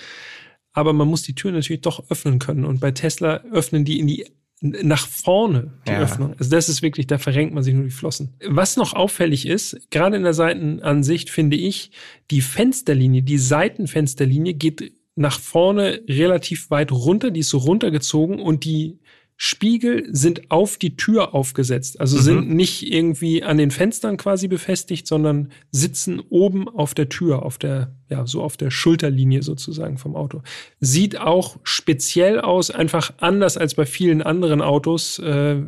Aber 0.81 0.95
man 0.95 1.09
muss 1.09 1.21
die 1.21 1.35
Tür 1.35 1.53
natürlich 1.53 1.83
doch 1.83 2.11
öffnen 2.11 2.39
können. 2.39 2.65
Und 2.65 2.81
bei 2.81 2.91
Tesla 2.91 3.43
öffnen 3.53 3.85
die 3.85 3.99
in 3.99 4.07
die 4.07 4.25
nach 4.63 5.07
vorne 5.07 5.73
die 5.87 5.93
Ja. 5.93 6.01
Öffnung. 6.01 6.35
Also 6.39 6.51
das 6.51 6.71
ist 6.71 6.81
wirklich, 6.81 7.07
da 7.07 7.19
verrenkt 7.19 7.53
man 7.55 7.63
sich 7.63 7.75
nur 7.75 7.85
die 7.85 7.91
Flossen. 7.91 8.35
Was 8.47 8.77
noch 8.79 8.95
auffällig 8.95 9.47
ist, 9.47 9.91
gerade 9.91 10.17
in 10.17 10.23
der 10.23 10.33
Seitenansicht 10.33 11.29
finde 11.29 11.57
ich, 11.57 11.91
die 12.31 12.41
Fensterlinie, 12.41 13.23
die 13.23 13.39
Seitenfensterlinie 13.39 14.55
geht 14.55 14.93
nach 15.17 15.39
vorne 15.39 16.01
relativ 16.09 16.71
weit 16.71 16.93
runter, 16.93 17.31
die 17.31 17.41
ist 17.41 17.51
so 17.51 17.59
runtergezogen 17.59 18.41
und 18.41 18.65
die 18.65 18.99
Spiegel 19.43 20.07
sind 20.15 20.51
auf 20.51 20.77
die 20.77 20.97
Tür 20.97 21.35
aufgesetzt. 21.35 21.99
Also 21.99 22.19
sind 22.19 22.51
nicht 22.51 22.93
irgendwie 22.93 23.43
an 23.43 23.57
den 23.57 23.71
Fenstern 23.71 24.19
quasi 24.19 24.49
befestigt, 24.49 25.07
sondern 25.07 25.51
sitzen 25.71 26.21
oben 26.29 26.69
auf 26.69 26.93
der 26.93 27.09
Tür, 27.09 27.43
auf 27.43 27.57
der, 27.57 27.91
ja, 28.11 28.27
so 28.27 28.43
auf 28.43 28.59
der 28.59 28.71
Schulterlinie 28.71 29.43
sozusagen 29.43 29.97
vom 29.97 30.15
Auto. 30.15 30.43
Sieht 30.81 31.19
auch 31.19 31.57
speziell 31.63 32.39
aus, 32.39 32.71
einfach 32.71 33.15
anders 33.17 33.57
als 33.57 33.75
bei 33.77 33.87
vielen 33.87 34.21
anderen 34.21 34.61
Autos 34.61 35.19
äh, 35.21 35.63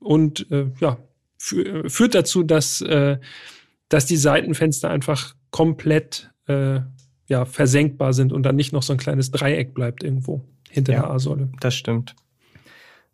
und 0.00 0.50
äh, 0.50 0.66
ja, 0.80 0.98
fü 1.38 1.88
führt 1.88 2.16
dazu, 2.16 2.42
dass, 2.42 2.80
äh, 2.80 3.18
dass 3.88 4.04
die 4.06 4.16
Seitenfenster 4.16 4.90
einfach 4.90 5.36
komplett 5.52 6.32
äh, 6.48 6.80
ja, 7.28 7.44
versenkbar 7.44 8.14
sind 8.14 8.32
und 8.32 8.42
dann 8.42 8.56
nicht 8.56 8.72
noch 8.72 8.82
so 8.82 8.92
ein 8.94 8.98
kleines 8.98 9.30
Dreieck 9.30 9.74
bleibt 9.74 10.02
irgendwo 10.02 10.42
hinter 10.68 10.92
Ja. 10.94 11.02
der 11.02 11.10
A-Säule. 11.12 11.52
Das 11.60 11.76
stimmt. 11.76 12.16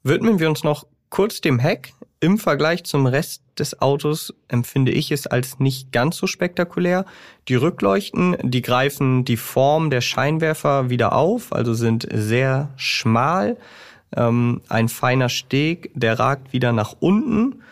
Widmen 0.02 0.38
wir 0.38 0.48
uns 0.48 0.64
noch 0.64 0.86
kurz 1.10 1.40
dem 1.40 1.58
Heck. 1.58 1.92
Im 2.20 2.38
Vergleich 2.38 2.84
zum 2.84 3.06
Rest 3.06 3.42
des 3.58 3.80
Autos 3.80 4.34
empfinde 4.48 4.92
ich 4.92 5.12
es 5.12 5.26
als 5.26 5.60
nicht 5.60 5.92
ganz 5.92 6.16
so 6.16 6.26
spektakulär. 6.26 7.04
Die 7.46 7.54
Rückleuchten, 7.54 8.36
die 8.42 8.62
greifen 8.62 9.24
die 9.24 9.36
Form 9.36 9.90
der 9.90 10.00
Scheinwerfer 10.00 10.90
wieder 10.90 11.12
auf, 11.12 11.52
also 11.52 11.74
sind 11.74 12.08
sehr 12.12 12.70
schmal. 12.76 13.56
Ähm, 14.16 14.62
ein 14.68 14.88
feiner 14.88 15.28
Steg, 15.28 15.90
der 15.94 16.18
ragt 16.18 16.52
wieder 16.52 16.72
nach 16.72 16.96
unten 16.98 17.62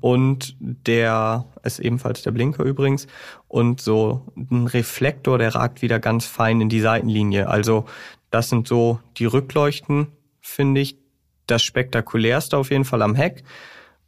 und 0.00 0.56
der 0.60 1.46
ist 1.64 1.80
ebenfalls 1.80 2.22
der 2.22 2.30
Blinker 2.30 2.62
übrigens 2.62 3.08
und 3.48 3.80
so 3.80 4.22
ein 4.36 4.66
Reflektor, 4.66 5.38
der 5.38 5.54
ragt 5.54 5.82
wieder 5.82 5.98
ganz 5.98 6.26
fein 6.26 6.60
in 6.60 6.68
die 6.68 6.80
Seitenlinie. 6.80 7.48
Also 7.48 7.86
das 8.30 8.50
sind 8.50 8.68
so 8.68 9.00
die 9.16 9.24
Rückleuchten, 9.24 10.08
finde 10.40 10.80
ich, 10.80 10.97
das 11.50 11.62
spektakulärste 11.62 12.56
auf 12.56 12.70
jeden 12.70 12.84
Fall 12.84 13.02
am 13.02 13.14
Heck. 13.14 13.44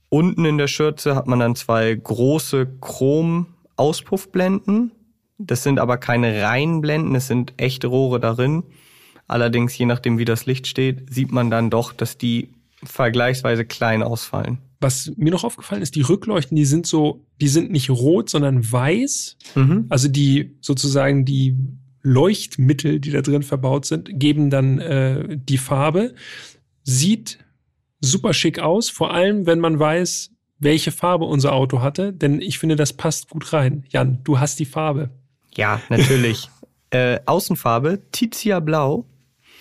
Unten 0.09 0.45
in 0.45 0.59
der 0.59 0.69
Schürze 0.69 1.15
hat 1.15 1.27
man 1.27 1.41
dann 1.41 1.57
zwei 1.57 1.95
große 1.95 2.79
Chrom-Auspuffblenden. 2.81 4.93
Das 5.39 5.63
sind 5.63 5.79
aber 5.79 5.99
keine 5.99 6.43
reinen 6.43 6.81
Blenden, 6.81 7.15
es 7.15 7.27
sind 7.27 7.55
echte 7.57 7.87
Rohre 7.87 8.21
darin. 8.21 8.65
Allerdings, 9.27 9.77
je 9.79 9.87
nachdem 9.87 10.19
wie 10.19 10.25
das 10.25 10.47
Licht 10.47 10.67
steht, 10.67 11.15
sieht 11.15 11.31
man 11.31 11.51
dann 11.51 11.71
doch, 11.71 11.93
dass 11.93 12.19
die 12.19 12.51
vergleichsweise 12.83 13.65
klein 13.65 14.03
ausfallen. 14.03 14.59
Was 14.81 15.13
mir 15.17 15.31
noch 15.31 15.45
aufgefallen 15.45 15.83
ist, 15.83 15.95
die 15.95 16.01
Rückleuchten, 16.01 16.57
die 16.57 16.65
sind 16.65 16.87
so, 16.87 17.25
die 17.41 17.49
sind 17.49 17.71
nicht 17.71 17.91
rot, 17.91 18.31
sondern 18.31 18.73
weiß. 18.73 19.37
Mhm. 19.55 19.87
Also 19.89 20.09
die 20.09 20.57
sozusagen 20.61 21.25
die 21.25 21.55
Leuchtmittel, 22.03 22.99
die 22.99 23.11
da 23.11 23.21
drin 23.21 23.43
verbaut 23.43 23.85
sind, 23.85 24.19
geben 24.19 24.51
dann 24.51 24.79
äh, 24.79 25.39
die 25.39 25.59
Farbe. 25.59 26.15
Sieht 26.83 27.39
super 28.01 28.33
schick 28.33 28.59
aus, 28.59 28.91
vor 28.91 29.13
allem 29.13 29.47
wenn 29.47 29.61
man 29.61 29.79
weiß, 29.79 30.31
welche 30.59 30.93
Farbe 30.93 31.25
unser 31.25 31.53
Auto 31.53 31.81
hatte, 31.81 32.13
denn 32.13 32.41
ich 32.41 32.59
finde, 32.59 32.77
das 32.77 32.93
passt 32.93 33.31
gut 33.31 33.53
rein. 33.53 33.85
Jan, 33.89 34.21
du 34.25 34.39
hast 34.39 34.59
die 34.59 34.67
Farbe. 34.67 35.11
Ja, 35.55 35.81
natürlich. 35.89 36.49
äh, 36.91 37.21
Außenfarbe, 37.27 38.01
Tizia 38.13 38.61
Blau. 38.61 39.07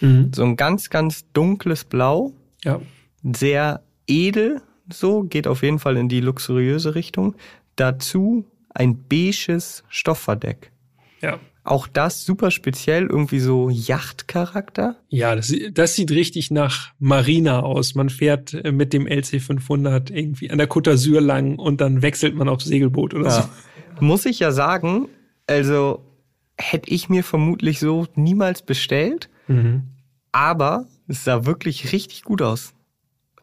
So 0.02 0.44
ein 0.44 0.56
ganz, 0.56 0.90
ganz 0.90 1.26
dunkles 1.34 1.84
Blau. 1.84 2.32
Ja. 2.64 2.80
Sehr 3.22 3.84
edel, 4.08 4.62
so, 4.92 5.24
geht 5.24 5.46
auf 5.48 5.62
jeden 5.62 5.80
Fall 5.80 5.98
in 5.98 6.08
die 6.08 6.22
luxuriöse 6.22 6.96
Richtung. 6.96 7.36
Dazu 7.76 8.46
ein 8.70 9.08
beiges 9.08 9.84
Stoffverdeck. 9.90 10.72
Ja. 11.22 11.40
Auch 11.70 11.88
das 11.88 12.26
super 12.26 12.50
speziell, 12.50 13.06
irgendwie 13.06 13.40
so 13.40 13.70
Yachtcharakter. 13.70 14.96
Ja, 15.10 15.36
das, 15.36 15.54
das 15.72 15.96
sieht 15.96 16.10
richtig 16.12 16.50
nach 16.50 16.94
Marina 16.98 17.60
aus. 17.62 17.94
Man 17.96 18.10
fährt 18.10 18.54
äh, 18.56 18.72
mit 18.72 18.92
dem 18.92 19.06
LC500 19.06 20.12
irgendwie 20.12 20.50
an 20.50 20.58
der 20.58 20.68
Côte 20.70 20.92
d'Azur 20.92 21.22
lang 21.22 21.58
und 21.60 21.80
dann 21.80 22.02
wechselt 22.02 22.36
man 22.36 22.50
aufs 22.50 22.66
Segelboot 22.66 23.14
oder 23.14 23.30
so. 23.30 23.40
Ja. 23.42 23.50
Muss 24.00 24.26
ich 24.26 24.40
ja 24.40 24.52
sagen, 24.52 25.10
also 25.48 26.04
hätte 26.58 26.90
ich 26.90 27.08
mir 27.08 27.24
vermutlich 27.24 27.80
so 27.80 28.08
niemals 28.16 28.62
bestellt, 28.64 29.30
Mhm. 29.48 29.84
aber 30.32 30.88
es 31.08 31.24
sah 31.24 31.46
wirklich 31.46 31.92
richtig 31.94 32.24
gut 32.24 32.42
aus. 32.42 32.74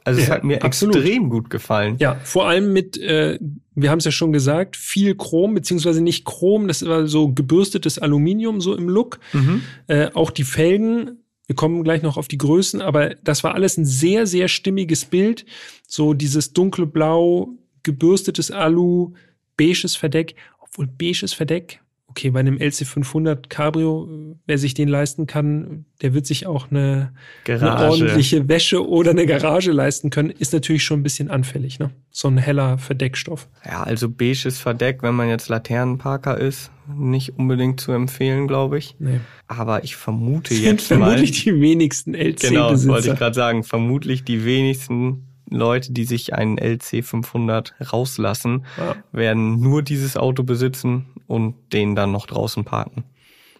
Also 0.06 0.20
es 0.20 0.28
Ja, 0.28 0.34
hat 0.34 0.44
mir 0.44 0.62
absolut. 0.62 0.94
extrem 0.94 1.28
gut 1.28 1.50
gefallen. 1.50 1.96
Ja, 1.98 2.14
vor 2.22 2.46
allem 2.46 2.72
mit, 2.72 2.96
äh, 2.96 3.40
wir 3.74 3.90
haben 3.90 3.98
es 3.98 4.04
ja 4.04 4.12
schon 4.12 4.32
gesagt, 4.32 4.76
viel 4.76 5.16
Chrom, 5.16 5.52
beziehungsweise 5.54 6.00
nicht 6.00 6.24
Chrom, 6.24 6.68
das 6.68 6.86
war 6.86 7.08
so 7.08 7.32
gebürstetes 7.32 7.98
Aluminium 7.98 8.60
so 8.60 8.76
im 8.76 8.88
Look. 8.88 9.18
Mhm. 9.32 9.62
Äh, 9.88 10.10
auch 10.14 10.30
die 10.30 10.44
Felgen, 10.44 11.18
wir 11.48 11.56
kommen 11.56 11.82
gleich 11.82 12.02
noch 12.02 12.16
auf 12.16 12.28
die 12.28 12.38
Größen, 12.38 12.80
aber 12.80 13.16
das 13.24 13.42
war 13.42 13.54
alles 13.56 13.78
ein 13.78 13.84
sehr, 13.84 14.28
sehr 14.28 14.46
stimmiges 14.46 15.04
Bild. 15.06 15.44
So 15.88 16.14
dieses 16.14 16.52
dunkle 16.52 16.86
Blau, 16.86 17.48
gebürstetes 17.82 18.52
Alu, 18.52 19.12
beiges 19.56 19.96
Verdeck, 19.96 20.36
obwohl 20.60 20.86
beiges 20.86 21.32
Verdeck, 21.32 21.80
okay, 22.16 22.30
bei 22.30 22.40
einem 22.40 22.56
LC500 22.56 23.48
Cabrio, 23.50 24.08
wer 24.46 24.56
sich 24.56 24.72
den 24.72 24.88
leisten 24.88 25.26
kann, 25.26 25.84
der 26.00 26.14
wird 26.14 26.24
sich 26.24 26.46
auch 26.46 26.70
eine, 26.70 27.12
eine 27.46 27.76
ordentliche 27.76 28.48
Wäsche 28.48 28.88
oder 28.88 29.10
eine 29.10 29.26
Garage 29.26 29.70
leisten 29.70 30.08
können, 30.08 30.30
ist 30.30 30.54
natürlich 30.54 30.82
schon 30.82 31.00
ein 31.00 31.02
bisschen 31.02 31.30
anfällig, 31.30 31.78
ne? 31.78 31.90
So 32.10 32.28
ein 32.28 32.38
heller 32.38 32.78
Verdeckstoff. 32.78 33.48
Ja, 33.66 33.82
also 33.82 34.08
beiges 34.08 34.58
Verdeck, 34.58 35.02
wenn 35.02 35.14
man 35.14 35.28
jetzt 35.28 35.50
Laternenparker 35.50 36.38
ist, 36.38 36.70
nicht 36.88 37.38
unbedingt 37.38 37.80
zu 37.80 37.92
empfehlen, 37.92 38.48
glaube 38.48 38.78
ich. 38.78 38.96
Nee. 38.98 39.20
Aber 39.46 39.84
ich 39.84 39.96
vermute 39.96 40.54
jetzt 40.54 40.90
mal. 40.90 40.98
vermutlich 40.98 41.44
die 41.44 41.60
wenigsten 41.60 42.12
Genau, 42.12 42.30
das 42.30 42.42
LC-Besitzer. 42.44 42.88
wollte 42.88 43.10
ich 43.10 43.18
gerade 43.18 43.34
sagen. 43.34 43.62
Vermutlich 43.62 44.24
die 44.24 44.44
wenigsten 44.46 45.25
Leute, 45.50 45.92
die 45.92 46.04
sich 46.04 46.34
einen 46.34 46.58
LC 46.58 47.02
500 47.04 47.74
rauslassen, 47.92 48.66
Ja. 48.76 48.96
werden 49.12 49.60
nur 49.60 49.82
dieses 49.82 50.16
Auto 50.16 50.42
besitzen 50.42 51.06
und 51.26 51.54
den 51.72 51.94
dann 51.94 52.12
noch 52.12 52.26
draußen 52.26 52.64
parken. 52.64 53.04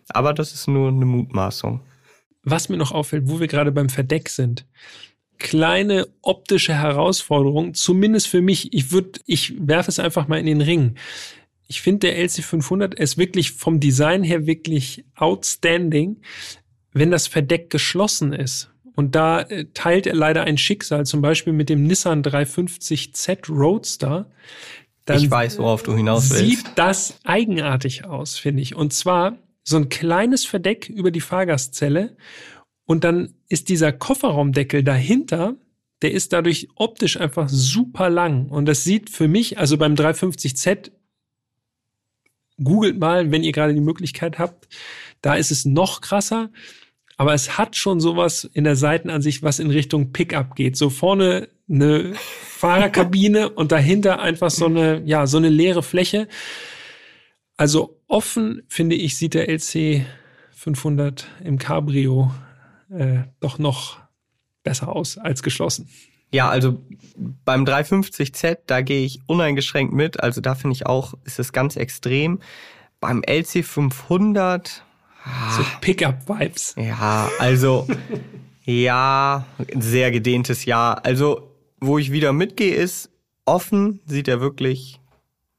Aber 0.09 0.33
das 0.35 0.53
ist 0.53 0.69
nur 0.69 0.89
eine 0.89 1.05
Mutmaßung. 1.05 1.81
Was 2.43 2.69
mir 2.69 2.77
noch 2.77 2.93
auffällt, 2.93 3.25
wo 3.27 3.41
wir 3.41 3.49
gerade 3.49 3.73
beim 3.73 3.89
Verdeck 3.89 4.29
sind. 4.29 4.67
Kleine 5.39 6.07
optische 6.23 6.75
Herausforderung, 6.75 7.75
zumindest 7.75 8.29
für 8.29 8.41
mich. 8.41 8.73
Ich 8.73 8.91
würde, 8.93 9.21
ich 9.27 9.55
werfe 9.59 9.91
es 9.91 9.99
einfach 9.99 10.29
mal 10.29 10.39
in 10.39 10.47
den 10.47 10.61
Ring. 10.63 10.95
Ich 11.69 11.83
finde, 11.83 12.07
der 12.07 12.19
LC500 12.25 12.95
ist 12.95 13.19
wirklich 13.19 13.53
vom 13.53 13.81
Design 13.81 14.23
her 14.23 14.47
wirklich 14.47 15.05
outstanding, 15.17 16.23
wenn 16.93 17.11
das 17.11 17.27
Verdeck 17.27 17.69
geschlossen 17.71 18.33
ist. 18.33 18.71
Und 18.97 19.15
da 19.15 19.43
äh, 19.43 19.67
teilt 19.75 20.07
er 20.07 20.15
leider 20.15 20.43
ein 20.43 20.59
Schicksal, 20.59 21.07
zum 21.07 21.21
Beispiel 21.21 21.53
mit 21.53 21.69
dem 21.69 21.85
Nissan 21.85 22.23
350Z 22.23 23.49
Roadster. 23.49 24.29
Dann 25.05 25.19
ich 25.19 25.31
weiß, 25.31 25.59
worauf 25.59 25.85
du 25.85 25.95
hinaus 25.95 26.31
willst. 26.31 26.45
sieht 26.45 26.67
das 26.75 27.21
eigenartig 27.23 28.07
aus, 28.07 28.37
finde 28.39 28.63
ich. 28.63 28.75
Und 28.75 28.93
zwar 28.93 29.39
so 29.63 29.77
ein 29.77 29.89
kleines 29.89 30.45
Verdeck 30.45 30.89
über 30.89 31.11
die 31.11 31.21
Fahrgastzelle 31.21 32.17
und 32.87 33.05
dann 33.05 33.35
ist 33.49 33.69
dieser 33.69 33.93
Kofferraumdeckel 33.93 34.83
dahinter, 34.83 35.57
der 36.03 36.13
ist 36.13 36.33
dadurch 36.33 36.69
optisch 36.75 37.19
einfach 37.19 37.49
super 37.49 38.11
lang. 38.11 38.49
Und 38.49 38.67
das 38.67 38.85
sieht 38.85 39.11
für 39.11 39.29
mich, 39.29 39.59
also 39.59 39.77
beim 39.77 39.95
350Z, 39.95 40.91
googelt 42.63 42.99
mal, 42.99 43.31
wenn 43.31 43.43
ihr 43.43 43.53
gerade 43.53 43.75
die 43.75 43.81
Möglichkeit 43.81 44.39
habt, 44.39 44.69
da 45.21 45.35
ist 45.35 45.51
es 45.51 45.65
noch 45.65 46.01
krasser. 46.01 46.51
Aber 47.17 47.33
es 47.33 47.57
hat 47.57 47.77
schon 47.77 48.01
sowas 48.01 48.45
in 48.45 48.65
der 48.65 48.77
Seitenansicht, 48.77 49.43
was 49.43 49.59
in 49.59 49.71
Richtung 49.71 50.13
Pickup 50.13 50.55
geht. 50.55 50.77
So 50.77 50.91
vorne 50.91 51.49
eine 51.69 52.15
Fahrerkabine 52.43 53.51
und 53.51 53.73
dahinter 53.73 54.21
einfach 54.21 54.51
so 54.51 54.67
eine, 54.67 55.03
ja, 55.05 55.27
so 55.27 55.39
eine 55.39 55.49
leere 55.49 55.83
Fläche. 55.83 56.29
Also 57.57 58.01
offen, 58.07 58.63
finde 58.69 58.97
ich, 58.97 59.17
sieht 59.17 59.35
der 59.35 59.49
LC 59.49 60.05
500 60.53 61.27
im 61.43 61.59
Cabrio 61.59 62.31
äh, 62.91 63.25
doch 63.41 63.59
noch 63.59 63.99
besser 64.63 64.89
aus 64.89 65.17
als 65.17 65.43
geschlossen. 65.43 65.89
Ja, 66.33 66.49
also 66.49 66.85
beim 67.45 67.65
350Z, 67.65 68.59
da 68.67 68.83
gehe 68.83 69.05
ich 69.05 69.21
uneingeschränkt 69.27 69.95
mit. 69.95 70.21
Also 70.21 70.41
da 70.41 70.55
finde 70.55 70.75
ich 70.75 70.87
auch, 70.87 71.15
ist 71.25 71.39
es 71.39 71.53
ganz 71.53 71.77
extrem. 71.77 72.41
Beim 73.01 73.23
LC 73.23 73.65
500, 73.65 74.85
So 75.57 75.65
Pickup-Vibes. 75.81 76.75
ja, 76.77 77.29
also 77.39 77.87
ja, 78.65 79.45
sehr 79.75 80.11
gedehntes 80.11 80.65
Ja. 80.65 80.95
Also 80.95 81.53
wo 81.81 81.99
ich 81.99 82.11
wieder 82.11 82.33
mitgehe 82.33 82.75
ist, 82.75 83.11
offen 83.45 84.01
sieht 84.07 84.29
er 84.29 84.41
wirklich 84.41 85.01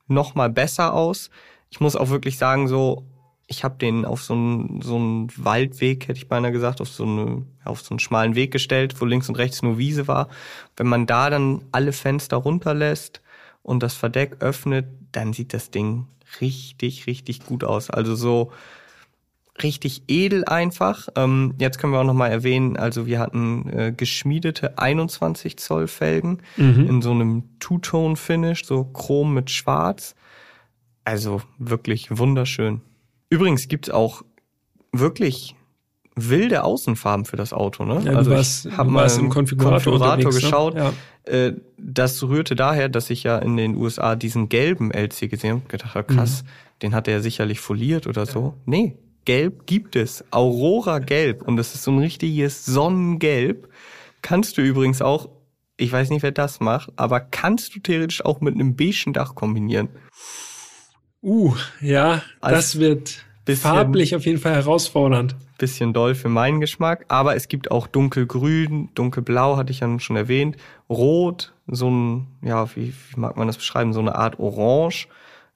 noch 0.07 0.35
mal 0.35 0.49
besser 0.49 0.93
aus. 0.93 1.29
Ich 1.69 1.79
muss 1.79 1.95
auch 1.95 2.09
wirklich 2.09 2.37
sagen, 2.37 2.67
so 2.67 3.05
ich 3.47 3.63
habe 3.63 3.77
den 3.77 4.03
auf 4.03 4.21
so 4.23 4.33
einen 4.33 4.81
so 4.81 4.97
einen 4.97 5.31
Waldweg, 5.37 6.07
hätte 6.07 6.17
ich 6.17 6.27
beinahe 6.27 6.51
gesagt, 6.51 6.81
auf 6.81 6.89
so 6.89 7.03
eine 7.03 7.45
auf 7.63 7.81
so 7.81 7.91
einen 7.91 7.99
schmalen 7.99 8.35
Weg 8.35 8.51
gestellt, 8.51 8.99
wo 8.99 9.05
links 9.05 9.29
und 9.29 9.35
rechts 9.35 9.61
nur 9.61 9.77
Wiese 9.77 10.07
war. 10.07 10.27
Wenn 10.75 10.87
man 10.87 11.05
da 11.05 11.29
dann 11.29 11.63
alle 11.71 11.93
Fenster 11.93 12.37
runterlässt 12.37 13.21
und 13.63 13.83
das 13.83 13.93
Verdeck 13.93 14.37
öffnet, 14.41 14.87
dann 15.13 15.33
sieht 15.33 15.53
das 15.53 15.71
Ding 15.71 16.07
richtig 16.41 17.07
richtig 17.07 17.45
gut 17.45 17.63
aus. 17.63 17.89
Also 17.89 18.15
so 18.15 18.51
richtig 19.63 20.03
edel 20.07 20.45
einfach. 20.45 21.07
Ähm, 21.15 21.53
jetzt 21.57 21.79
können 21.79 21.93
wir 21.93 21.99
auch 21.99 22.03
noch 22.05 22.13
mal 22.13 22.27
erwähnen, 22.29 22.77
also 22.77 23.05
wir 23.05 23.19
hatten 23.19 23.69
äh, 23.69 23.91
geschmiedete 23.95 24.77
21 24.77 25.57
Zoll 25.57 25.87
Felgen 25.87 26.41
in 26.57 27.01
so 27.01 27.11
einem 27.11 27.43
Two-Tone-Finish, 27.59 28.65
so 28.65 28.83
Chrom 28.85 29.33
mit 29.33 29.49
Schwarz. 29.49 30.15
Also 31.03 31.41
wirklich 31.57 32.17
wunderschön. 32.17 32.81
Übrigens 33.29 33.67
gibt's 33.67 33.89
auch 33.89 34.23
wirklich 34.91 35.55
wilde 36.15 36.63
Außenfarben 36.63 37.25
für 37.25 37.35
das 37.37 37.53
Auto. 37.53 37.85
Ne? 37.85 38.01
Ja, 38.05 38.13
also 38.13 38.31
warst- 38.31 38.65
ich 38.65 38.77
habe 38.77 38.89
mal 38.89 39.09
im 39.09 39.29
Konfigurator 39.29 39.93
Konfigurator, 39.93 40.31
ne? 40.33 40.39
geschaut. 40.39 40.75
Ja. 40.75 40.93
Äh, 41.25 41.53
das 41.77 42.23
rührte 42.23 42.55
daher, 42.55 42.89
dass 42.89 43.09
ich 43.09 43.23
ja 43.23 43.37
in 43.37 43.55
den 43.57 43.75
USA 43.75 44.15
diesen 44.15 44.49
gelben 44.49 44.91
LC 44.91 45.29
gesehen 45.29 45.57
habe. 45.57 45.67
Gedacht, 45.67 45.93
habe, 45.95 46.13
krass, 46.15 46.43
Mhm. 46.43 46.47
den 46.81 46.95
hat 46.95 47.07
er 47.07 47.15
ja 47.15 47.19
sicherlich 47.21 47.59
foliert 47.59 48.07
oder 48.07 48.25
so. 48.25 48.55
Nee, 48.65 48.97
gelb 49.27 49.67
gibt 49.67 49.97
es. 49.97 50.23
Aurora 50.31 50.99
Gelb. 50.99 51.41
Und 51.41 51.57
das 51.57 51.75
ist 51.75 51.83
so 51.83 51.91
ein 51.91 51.99
richtiges 51.99 52.65
Sonnengelb. 52.65 53.67
Kannst 54.21 54.57
du 54.57 54.61
übrigens 54.61 55.01
auch, 55.01 55.27
ich 55.75 55.91
weiß 55.91 56.09
nicht, 56.11 56.23
wer 56.23 56.31
das 56.31 56.61
macht, 56.61 56.91
aber 56.95 57.19
kannst 57.19 57.75
du 57.75 57.79
theoretisch 57.79 58.23
auch 58.23 58.39
mit 58.39 58.55
einem 58.55 58.77
beigen 58.77 59.11
Dach 59.11 59.35
kombinieren. 59.35 59.89
Uh, 61.21 61.53
ja, 61.81 62.23
Also 62.39 62.55
das 62.55 62.79
wird 62.79 63.25
farblich 63.59 64.15
auf 64.15 64.25
jeden 64.25 64.39
Fall 64.39 64.53
herausfordernd. 64.53 65.35
Bisschen 65.57 65.91
doll 65.91 66.15
für 66.15 66.29
meinen 66.29 66.61
Geschmack, 66.61 67.03
aber 67.09 67.35
es 67.35 67.49
gibt 67.49 67.69
auch 67.69 67.87
dunkelgrün, 67.87 68.89
dunkelblau, 68.95 69.57
hatte 69.57 69.71
ich 69.71 69.81
ja 69.81 69.99
schon 69.99 70.15
erwähnt, 70.15 70.55
rot, 70.89 71.53
so 71.67 71.89
ein, 71.89 72.27
ja, 72.43 72.73
wie, 72.75 72.93
wie 72.93 73.19
mag 73.19 73.35
man 73.35 73.47
das 73.47 73.57
beschreiben, 73.57 73.91
so 73.91 73.99
eine 73.99 74.15
Art 74.15 74.39
Orange. 74.39 75.09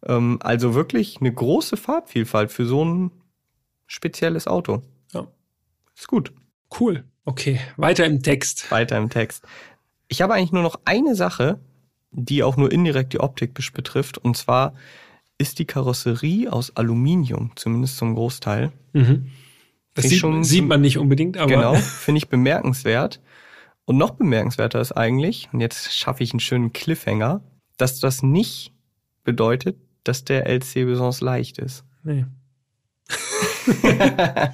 Ähm, 0.05 0.39
also 0.41 0.73
wirklich 0.73 1.21
eine 1.21 1.31
große 1.31 1.77
Farbvielfalt 1.77 2.51
für 2.51 2.65
so 2.65 2.83
ein 2.83 3.11
spezielles 3.91 4.47
Auto. 4.47 4.81
Ja. 5.13 5.27
Ist 5.97 6.07
gut. 6.07 6.31
Cool. 6.79 7.03
Okay, 7.25 7.59
weiter 7.77 8.05
im 8.05 8.23
Text. 8.23 8.71
Weiter 8.71 8.97
im 8.97 9.09
Text. 9.09 9.43
Ich 10.07 10.21
habe 10.21 10.33
eigentlich 10.33 10.51
nur 10.53 10.63
noch 10.63 10.79
eine 10.85 11.15
Sache, 11.15 11.59
die 12.11 12.43
auch 12.43 12.57
nur 12.57 12.71
indirekt 12.71 13.13
die 13.13 13.19
Optik 13.19 13.53
betrifft, 13.73 14.17
und 14.17 14.35
zwar 14.37 14.73
ist 15.37 15.59
die 15.59 15.65
Karosserie 15.65 16.51
aus 16.51 16.75
Aluminium, 16.75 17.51
zumindest 17.55 17.97
zum 17.97 18.15
Großteil. 18.15 18.71
Mhm. 18.93 19.29
Das 19.93 20.05
sieht, 20.05 20.19
schon- 20.19 20.43
sieht 20.43 20.65
man 20.65 20.81
nicht 20.81 20.97
unbedingt, 20.97 21.37
aber 21.37 21.47
Genau, 21.49 21.75
finde 21.75 22.17
ich 22.19 22.29
bemerkenswert. 22.29 23.21
Und 23.85 23.97
noch 23.97 24.11
bemerkenswerter 24.11 24.79
ist 24.79 24.93
eigentlich, 24.93 25.49
und 25.51 25.59
jetzt 25.59 25.93
schaffe 25.93 26.23
ich 26.23 26.31
einen 26.33 26.39
schönen 26.39 26.71
Cliffhanger, 26.73 27.41
dass 27.77 27.99
das 27.99 28.23
nicht 28.23 28.73
bedeutet, 29.23 29.77
dass 30.03 30.23
der 30.23 30.47
LC 30.47 30.85
besonders 30.85 31.19
leicht 31.21 31.57
ist. 31.59 31.83
nee. 32.03 32.25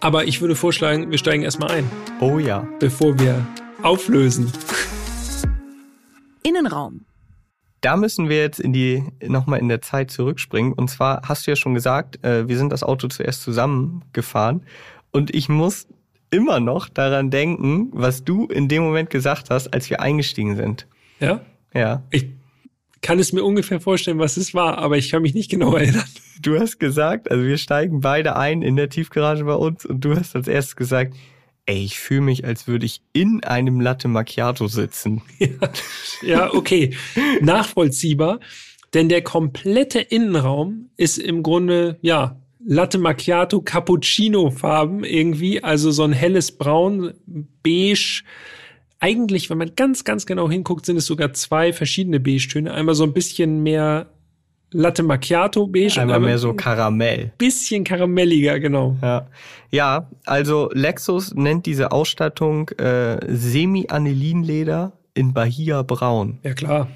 Aber 0.00 0.24
ich 0.24 0.40
würde 0.40 0.54
vorschlagen, 0.54 1.10
wir 1.10 1.18
steigen 1.18 1.42
erstmal 1.42 1.70
ein, 1.70 1.90
Oh 2.20 2.38
ja. 2.38 2.66
bevor 2.78 3.18
wir 3.18 3.46
auflösen. 3.82 4.52
Innenraum. 6.42 7.04
Da 7.80 7.96
müssen 7.96 8.28
wir 8.28 8.38
jetzt 8.38 8.58
in 8.58 8.72
die 8.72 9.04
nochmal 9.22 9.60
in 9.60 9.68
der 9.68 9.82
Zeit 9.82 10.10
zurückspringen. 10.10 10.72
Und 10.72 10.88
zwar 10.88 11.22
hast 11.28 11.46
du 11.46 11.50
ja 11.52 11.56
schon 11.56 11.74
gesagt, 11.74 12.24
äh, 12.24 12.48
wir 12.48 12.56
sind 12.56 12.72
das 12.72 12.82
Auto 12.82 13.08
zuerst 13.08 13.42
zusammengefahren. 13.42 14.62
Und 15.12 15.34
ich 15.34 15.48
muss 15.48 15.86
immer 16.30 16.58
noch 16.60 16.88
daran 16.88 17.30
denken, 17.30 17.90
was 17.92 18.24
du 18.24 18.46
in 18.46 18.68
dem 18.68 18.82
Moment 18.82 19.10
gesagt 19.10 19.50
hast, 19.50 19.72
als 19.72 19.88
wir 19.90 20.00
eingestiegen 20.00 20.56
sind. 20.56 20.86
Ja? 21.20 21.40
Ja. 21.74 22.02
Ich 22.10 22.26
kann 23.02 23.18
es 23.18 23.32
mir 23.32 23.44
ungefähr 23.44 23.80
vorstellen, 23.80 24.18
was 24.18 24.36
es 24.36 24.54
war, 24.54 24.78
aber 24.78 24.96
ich 24.96 25.10
kann 25.10 25.22
mich 25.22 25.34
nicht 25.34 25.50
genau 25.50 25.74
erinnern. 25.76 26.04
Du 26.40 26.58
hast 26.58 26.78
gesagt, 26.78 27.30
also 27.30 27.44
wir 27.44 27.58
steigen 27.58 28.00
beide 28.00 28.36
ein 28.36 28.62
in 28.62 28.76
der 28.76 28.88
Tiefgarage 28.88 29.44
bei 29.44 29.54
uns 29.54 29.86
und 29.86 30.04
du 30.04 30.16
hast 30.16 30.36
als 30.36 30.48
erstes 30.48 30.76
gesagt, 30.76 31.14
ey, 31.66 31.84
ich 31.84 31.98
fühle 31.98 32.20
mich, 32.22 32.44
als 32.44 32.68
würde 32.68 32.86
ich 32.86 33.02
in 33.12 33.42
einem 33.44 33.80
Latte 33.80 34.08
Macchiato 34.08 34.68
sitzen. 34.68 35.22
Ja, 36.22 36.54
okay. 36.54 36.96
Nachvollziehbar. 37.42 38.40
Denn 38.94 39.10
der 39.10 39.20
komplette 39.20 40.00
Innenraum 40.00 40.88
ist 40.96 41.18
im 41.18 41.42
Grunde, 41.42 41.98
ja, 42.00 42.40
Latte 42.64 42.98
Macchiato 42.98 43.60
Cappuccino 43.60 44.50
Farben 44.50 45.04
irgendwie, 45.04 45.62
also 45.62 45.90
so 45.90 46.04
ein 46.04 46.14
helles 46.14 46.56
Braun, 46.56 47.12
beige. 47.62 48.22
Eigentlich, 48.98 49.50
wenn 49.50 49.58
man 49.58 49.72
ganz, 49.76 50.04
ganz 50.04 50.26
genau 50.26 50.50
hinguckt, 50.50 50.86
sind 50.86 50.96
es 50.96 51.06
sogar 51.06 51.32
zwei 51.32 51.72
verschiedene 51.72 52.18
Beige-Töne. 52.18 52.72
Einmal 52.72 52.94
so 52.94 53.04
ein 53.04 53.12
bisschen 53.12 53.62
mehr 53.62 54.06
Latte 54.72 55.02
Macchiato 55.04 55.66
beige 55.68 56.00
Einmal 56.00 56.18
mehr 56.20 56.38
so 56.38 56.52
Karamell. 56.52 57.32
bisschen 57.38 57.84
karamelliger, 57.84 58.58
genau. 58.58 58.96
Ja. 59.00 59.28
ja, 59.70 60.10
also 60.24 60.70
Lexus 60.72 61.32
nennt 61.34 61.66
diese 61.66 61.92
Ausstattung 61.92 62.68
äh, 62.70 63.18
Semi-Anilinleder 63.28 64.92
in 65.14 65.32
Bahia 65.32 65.82
Braun. 65.82 66.38
Ja, 66.42 66.52
klar. 66.54 66.88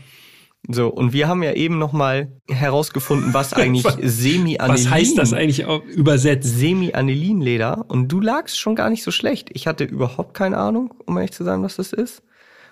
So, 0.69 0.89
und 0.89 1.13
wir 1.13 1.27
haben 1.27 1.43
ja 1.43 1.53
eben 1.55 1.79
nochmal 1.79 2.33
herausgefunden, 2.49 3.33
was 3.33 3.55
eigentlich 3.55 3.87
Semi-Anilin 4.03 4.85
Was 4.85 4.91
heißt 4.91 5.19
das 5.19 5.33
eigentlich 5.33 5.65
auch 5.65 5.85
übersetzt? 5.87 6.59
Semi-Anilinleder. 6.59 7.87
Und 7.89 8.09
du 8.09 8.21
lagst 8.21 8.59
schon 8.59 8.75
gar 8.75 8.91
nicht 8.91 9.03
so 9.03 9.11
schlecht. 9.11 9.49
Ich 9.53 9.67
hatte 9.67 9.85
überhaupt 9.85 10.35
keine 10.35 10.59
Ahnung, 10.59 10.93
um 11.07 11.17
ehrlich 11.17 11.33
zu 11.33 11.45
sagen, 11.45 11.63
was 11.63 11.77
das 11.77 11.93
ist. 11.93 12.23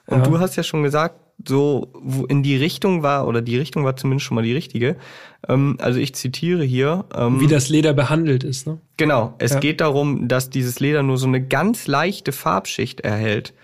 Und 0.06 0.18
Ja. 0.18 0.24
du 0.24 0.38
hast 0.38 0.56
ja 0.56 0.62
schon 0.62 0.82
gesagt, 0.82 1.16
so 1.46 1.88
wo 1.94 2.24
in 2.26 2.42
die 2.42 2.56
Richtung 2.56 3.02
war, 3.02 3.26
oder 3.28 3.40
die 3.42 3.56
Richtung 3.56 3.84
war 3.84 3.96
zumindest 3.96 4.26
schon 4.26 4.34
mal 4.34 4.42
die 4.42 4.52
richtige. 4.54 4.96
Ähm, 5.48 5.76
also 5.80 5.98
ich 6.00 6.14
zitiere 6.14 6.64
hier. 6.64 7.04
Ähm, 7.14 7.40
Wie 7.40 7.46
das 7.46 7.68
Leder 7.68 7.92
behandelt 7.94 8.42
ist, 8.44 8.66
ne? 8.66 8.78
Genau, 8.96 9.34
es 9.38 9.52
Ja. 9.52 9.60
geht 9.60 9.80
darum, 9.80 10.28
dass 10.28 10.50
dieses 10.50 10.80
Leder 10.80 11.02
nur 11.02 11.16
so 11.16 11.26
eine 11.26 11.42
ganz 11.46 11.86
leichte 11.86 12.32
Farbschicht 12.32 13.00
erhält. 13.00 13.54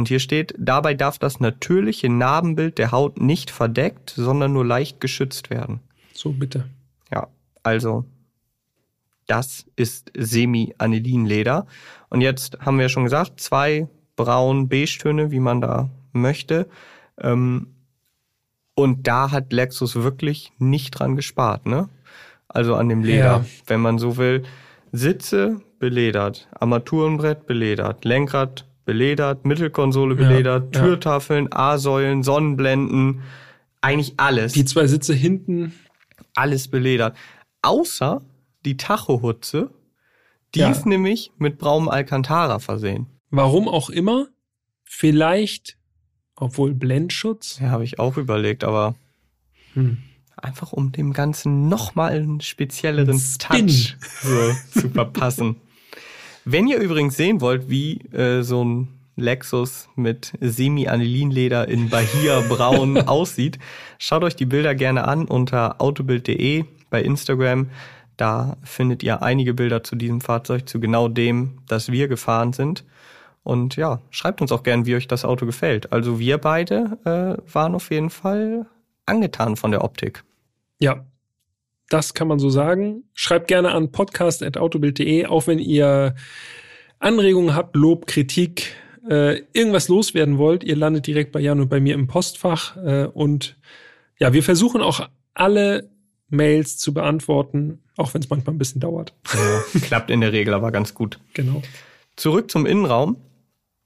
Und 0.00 0.08
hier 0.08 0.18
steht, 0.18 0.54
dabei 0.56 0.94
darf 0.94 1.18
das 1.18 1.40
natürliche 1.40 2.08
Narbenbild 2.08 2.78
der 2.78 2.90
Haut 2.90 3.20
nicht 3.20 3.50
verdeckt, 3.50 4.14
sondern 4.16 4.54
nur 4.54 4.64
leicht 4.64 4.98
geschützt 4.98 5.50
werden. 5.50 5.80
So, 6.14 6.32
bitte. 6.32 6.64
Ja, 7.12 7.26
also 7.62 8.06
das 9.26 9.66
ist 9.76 10.10
Semi-Anilinleder. 10.16 11.66
Und 12.08 12.22
jetzt 12.22 12.60
haben 12.60 12.78
wir 12.78 12.88
schon 12.88 13.04
gesagt, 13.04 13.42
zwei 13.42 13.88
braun-beige-Töne, 14.16 15.32
wie 15.32 15.38
man 15.40 15.60
da 15.60 15.90
möchte. 16.14 16.66
Ähm, 17.20 17.74
und 18.74 19.06
da 19.06 19.30
hat 19.32 19.52
Lexus 19.52 19.96
wirklich 19.96 20.50
nicht 20.58 20.92
dran 20.92 21.14
gespart, 21.14 21.66
ne? 21.66 21.90
Also 22.48 22.74
an 22.74 22.88
dem 22.88 23.02
Leder, 23.04 23.24
Ja. 23.24 23.44
wenn 23.66 23.80
man 23.82 23.98
so 23.98 24.16
will. 24.16 24.44
Sitze 24.92 25.60
beledert, 25.78 26.48
Armaturenbrett 26.58 27.46
beledert, 27.46 28.06
Lenkrad 28.06 28.64
beledert, 28.90 29.44
Mittelkonsole 29.44 30.20
Ja, 30.20 30.28
beledert, 30.28 30.74
ja. 30.74 30.82
Türtafeln, 30.82 31.52
A-Säulen, 31.52 32.24
Sonnenblenden, 32.24 33.22
eigentlich 33.80 34.14
alles 34.18 34.52
Die 34.54 34.64
zwei 34.64 34.88
Sitze 34.88 35.14
hinten, 35.14 35.72
alles 36.34 36.66
beledert. 36.66 37.16
Außer 37.62 38.20
die 38.64 38.76
Tachohutze, 38.76 39.70
die 40.56 40.60
Ja. 40.60 40.70
ist 40.72 40.86
nämlich 40.86 41.30
mit 41.38 41.58
braunem 41.58 41.88
Alcantara 41.88 42.58
versehen. 42.58 43.06
warum 43.30 43.68
auch 43.68 43.90
immer, 43.90 44.26
vielleicht, 44.82 45.76
obwohl 46.34 46.74
Blendschutz. 46.74 47.60
Ja, 47.60 47.70
habe 47.70 47.84
ich 47.84 48.00
auch 48.00 48.16
überlegt, 48.16 48.64
aber 48.64 48.96
Hm. 49.74 49.98
einfach 50.36 50.72
um 50.72 50.90
dem 50.90 51.12
Ganzen 51.12 51.68
nochmal 51.68 52.10
einen 52.14 52.40
spezielleren. 52.40 53.22
Touch 53.38 53.96
so, 54.20 54.52
zu 54.80 54.88
verpassen. 54.90 55.56
Wenn 56.44 56.66
ihr 56.66 56.78
übrigens 56.78 57.16
sehen 57.16 57.40
wollt, 57.40 57.68
wie 57.68 57.98
äh, 58.12 58.42
so 58.42 58.64
ein 58.64 58.88
Lexus 59.16 59.88
mit 59.96 60.32
Semi-Anilinleder 60.40 61.68
in 61.68 61.90
Bahia 61.90 62.40
Braun 62.40 62.96
aussieht, 63.08 63.58
schaut 63.98 64.24
euch 64.24 64.36
die 64.36 64.46
Bilder 64.46 64.74
gerne 64.74 65.06
an 65.06 65.26
unter 65.26 65.80
autobild.de 65.80 66.64
bei 66.88 67.02
Instagram. 67.02 67.70
Da 68.16 68.56
findet 68.62 69.02
ihr 69.02 69.22
einige 69.22 69.54
Bilder 69.54 69.82
zu 69.82 69.96
diesem 69.96 70.20
Fahrzeug, 70.20 70.68
zu 70.68 70.80
genau 70.80 71.08
dem, 71.08 71.58
das 71.68 71.90
wir 71.90 72.08
gefahren 72.08 72.52
sind. 72.52 72.84
Und 73.42 73.76
ja, 73.76 74.00
schreibt 74.10 74.42
uns 74.42 74.52
auch 74.52 74.62
gern, 74.62 74.84
wie 74.84 74.94
euch 74.94 75.08
das 75.08 75.24
Auto 75.24 75.46
gefällt. 75.46 75.92
Also 75.92 76.18
wir 76.18 76.38
beide 76.38 76.98
äh, 77.04 77.52
waren 77.52 77.74
auf 77.74 77.90
jeden 77.90 78.10
Fall 78.10 78.66
angetan 79.06 79.56
von 79.56 79.70
der 79.70 79.82
Optik. 79.82 80.24
Ja, 80.78 81.04
das 81.90 82.14
kann 82.14 82.28
man 82.28 82.38
so 82.38 82.48
sagen. 82.48 83.04
Schreibt 83.14 83.48
gerne 83.48 83.72
an 83.72 83.92
podcast.autobild.de, 83.92 85.26
auch 85.26 85.46
wenn 85.46 85.58
ihr 85.58 86.14
Anregungen 86.98 87.54
habt, 87.54 87.76
Lob, 87.76 88.06
Kritik, 88.06 88.74
äh, 89.08 89.42
irgendwas 89.52 89.88
loswerden 89.88 90.38
wollt. 90.38 90.64
Ihr 90.64 90.76
landet 90.76 91.06
direkt 91.06 91.32
bei 91.32 91.40
Jan 91.40 91.60
und 91.60 91.68
bei 91.68 91.80
mir 91.80 91.94
im 91.94 92.06
Postfach. 92.06 92.76
Äh, 92.76 93.06
und 93.06 93.56
ja, 94.18 94.32
wir 94.32 94.42
versuchen 94.42 94.80
auch 94.80 95.08
alle 95.34 95.90
Mails 96.28 96.78
zu 96.78 96.94
beantworten, 96.94 97.80
auch 97.96 98.14
wenn 98.14 98.22
es 98.22 98.30
manchmal 98.30 98.54
ein 98.54 98.58
bisschen 98.58 98.80
dauert. 98.80 99.14
Ja, 99.34 99.80
klappt 99.80 100.10
in 100.10 100.20
der 100.20 100.32
Regel 100.32 100.54
aber 100.54 100.70
ganz 100.70 100.94
gut. 100.94 101.18
Genau. 101.34 101.62
Zurück 102.16 102.50
zum 102.50 102.66
Innenraum. 102.66 103.16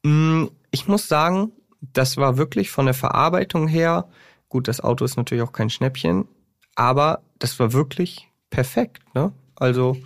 Mm, 0.02 0.46
Ich 0.70 0.88
muss 0.88 1.08
sagen, 1.08 1.52
das 1.80 2.16
war 2.16 2.36
wirklich 2.36 2.70
von 2.70 2.84
der 2.84 2.94
Verarbeitung 2.94 3.68
her, 3.68 4.08
gut, 4.48 4.68
das 4.68 4.80
Auto 4.80 5.04
ist 5.04 5.16
natürlich 5.16 5.42
auch 5.42 5.52
kein 5.52 5.70
Schnäppchen, 5.70 6.26
aber 6.74 7.22
das 7.38 7.58
war 7.58 7.72
wirklich 7.72 8.28
perfekt. 8.50 9.02
Ne? 9.14 9.32
Also 9.56 9.96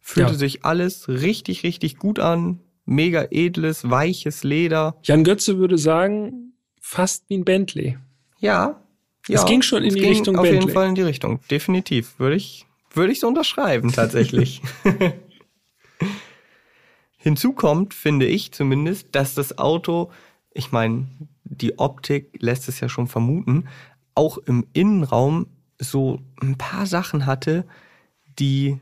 fühlte 0.00 0.32
Ja. 0.32 0.38
sich 0.38 0.64
alles 0.64 1.08
richtig, 1.08 1.62
richtig 1.62 1.96
gut 1.98 2.18
an. 2.18 2.60
Mega 2.84 3.26
edles, 3.30 3.88
weiches 3.90 4.44
Leder. 4.44 4.96
Jan 5.02 5.22
Götze 5.24 5.58
würde 5.58 5.76
sagen, 5.76 6.54
fast 6.80 7.24
wie 7.28 7.36
ein 7.36 7.44
Bentley. 7.44 7.98
Ja. 8.38 8.80
Es 9.28 9.42
ja, 9.42 9.44
ging 9.44 9.60
schon 9.60 9.82
in 9.82 9.88
es 9.88 9.94
die 9.94 10.00
ging 10.00 10.08
Richtung 10.10 10.36
Auf 10.36 10.42
Bentley. 10.44 10.60
jeden 10.60 10.72
Fall 10.72 10.88
in 10.88 10.94
die 10.94 11.02
Richtung. 11.02 11.40
Definitiv. 11.50 12.18
Würde 12.18 12.36
ich, 12.36 12.64
würde 12.94 13.12
ich 13.12 13.20
so 13.20 13.28
unterschreiben, 13.28 13.92
tatsächlich. 13.92 14.62
Hinzu 17.18 17.52
kommt, 17.52 17.94
finde 17.94 18.26
ich 18.26 18.52
zumindest, 18.52 19.08
dass 19.12 19.34
das 19.34 19.58
Auto, 19.58 20.10
ich 20.52 20.72
meine, 20.72 21.08
die 21.44 21.78
Optik 21.78 22.30
lässt 22.40 22.68
es 22.68 22.80
ja 22.80 22.88
schon 22.88 23.06
vermuten, 23.06 23.68
auch 24.14 24.38
im 24.38 24.66
Innenraum 24.72 25.46
so 25.78 26.20
ein 26.40 26.56
paar 26.58 26.86
Sachen 26.86 27.26
hatte, 27.26 27.64
die 28.38 28.78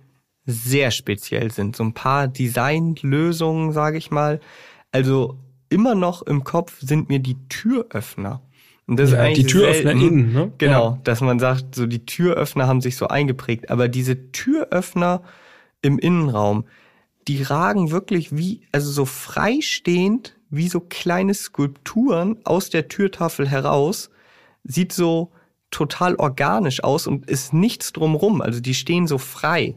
sehr 0.47 0.91
speziell 0.91 1.51
sind. 1.51 1.77
So 1.77 1.85
ein 1.85 1.95
paar 1.95 2.29
Designlösungen, 2.29 3.73
sage 3.73 3.99
ich 3.99 4.11
mal. 4.11 4.41
Also 4.93 5.39
immer 5.69 5.95
noch 5.95 6.23
im 6.23 6.45
Kopf 6.45 6.79
sind 6.81 7.09
mir 7.09 7.19
die 7.19 7.37
Türöffner. 7.49 8.43
Und 8.87 8.99
das 8.99 9.11
Ja, 9.11 9.17
ist 9.17 9.23
eigentlich 9.23 9.47
die 9.47 9.53
Türöffner 9.53 9.91
selten. 9.91 10.01
innen, 10.01 10.33
ne? 10.33 10.53
Genau, 10.59 10.91
Ja. 10.93 11.01
dass 11.03 11.21
man 11.21 11.41
sagt, 11.41 11.75
so 11.75 11.87
die 11.87 12.07
Türöffner 12.07 12.69
haben 12.69 12.81
sich 12.81 12.97
so 12.97 13.09
eingeprägt. 13.09 13.71
Aber 13.71 13.89
diese 13.89 14.31
Türöffner 14.31 15.23
im 15.83 15.99
Innenraum, 15.99 16.65
die 17.27 17.43
ragen 17.43 17.91
wirklich 17.91 18.37
wie, 18.37 18.61
also 18.71 18.91
so 18.93 19.05
freistehend, 19.05 20.37
wie 20.51 20.69
so 20.69 20.79
kleine 20.79 21.35
Skulpturen 21.35 22.39
aus 22.45 22.71
der 22.71 22.87
Türtafel 22.87 23.49
heraus. 23.49 24.11
Sieht 24.63 24.93
so 24.93 25.33
total 25.77 26.15
organisch 26.17 26.83
aus 26.83 27.07
und 27.07 27.29
ist 27.29 27.53
nichts 27.53 27.93
drumrum. 27.93 28.41
Also 28.41 28.61
die 28.61 28.73
stehen 28.75 29.07
so 29.07 29.19
frei. 29.19 29.75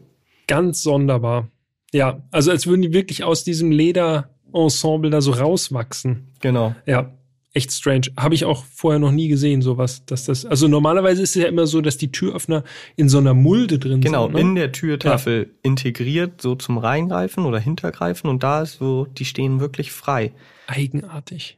Ganz 0.47 0.81
sonderbar. 0.81 1.49
Ja, 1.91 2.21
also 2.31 2.51
als 2.51 2.67
würden 2.67 2.81
die 2.83 2.93
wirklich 2.93 3.25
aus 3.25 3.43
diesem 3.43 3.69
Lederensemble 3.71 5.09
da 5.09 5.19
so 5.19 5.31
rauswachsen. 5.31 6.29
Genau. 6.39 6.73
Ja, 6.85 7.11
echt 7.53 7.73
strange. 7.73 8.03
Habe 8.17 8.33
ich 8.33 8.45
auch 8.45 8.63
vorher 8.63 8.99
noch 8.99 9.11
nie 9.11 9.27
gesehen, 9.27 9.61
sowas, 9.61 10.05
dass 10.05 10.23
das. 10.23 10.45
Also 10.45 10.69
normalerweise 10.69 11.21
ist 11.21 11.35
es 11.35 11.41
ja 11.41 11.49
immer 11.49 11.67
so, 11.67 11.81
dass 11.81 11.97
die 11.97 12.13
Türöffner 12.13 12.63
in 12.95 13.09
so 13.09 13.17
einer 13.17 13.33
Mulde 13.33 13.77
drin 13.77 13.99
Genau, 13.99 14.27
sind. 14.27 14.35
ne? 14.35 14.39
in 14.39 14.55
der 14.55 14.71
Türtafel 14.71 15.53
integriert, 15.63 16.41
so 16.41 16.55
zum 16.55 16.77
Reingreifen 16.77 17.43
oder 17.45 17.59
Hintergreifen 17.59 18.29
und 18.29 18.41
da 18.41 18.61
ist 18.61 18.77
so, 18.79 19.05
die 19.17 19.25
stehen 19.25 19.59
wirklich 19.59 19.91
frei. 19.91 20.31
Eigenartig. 20.67 21.57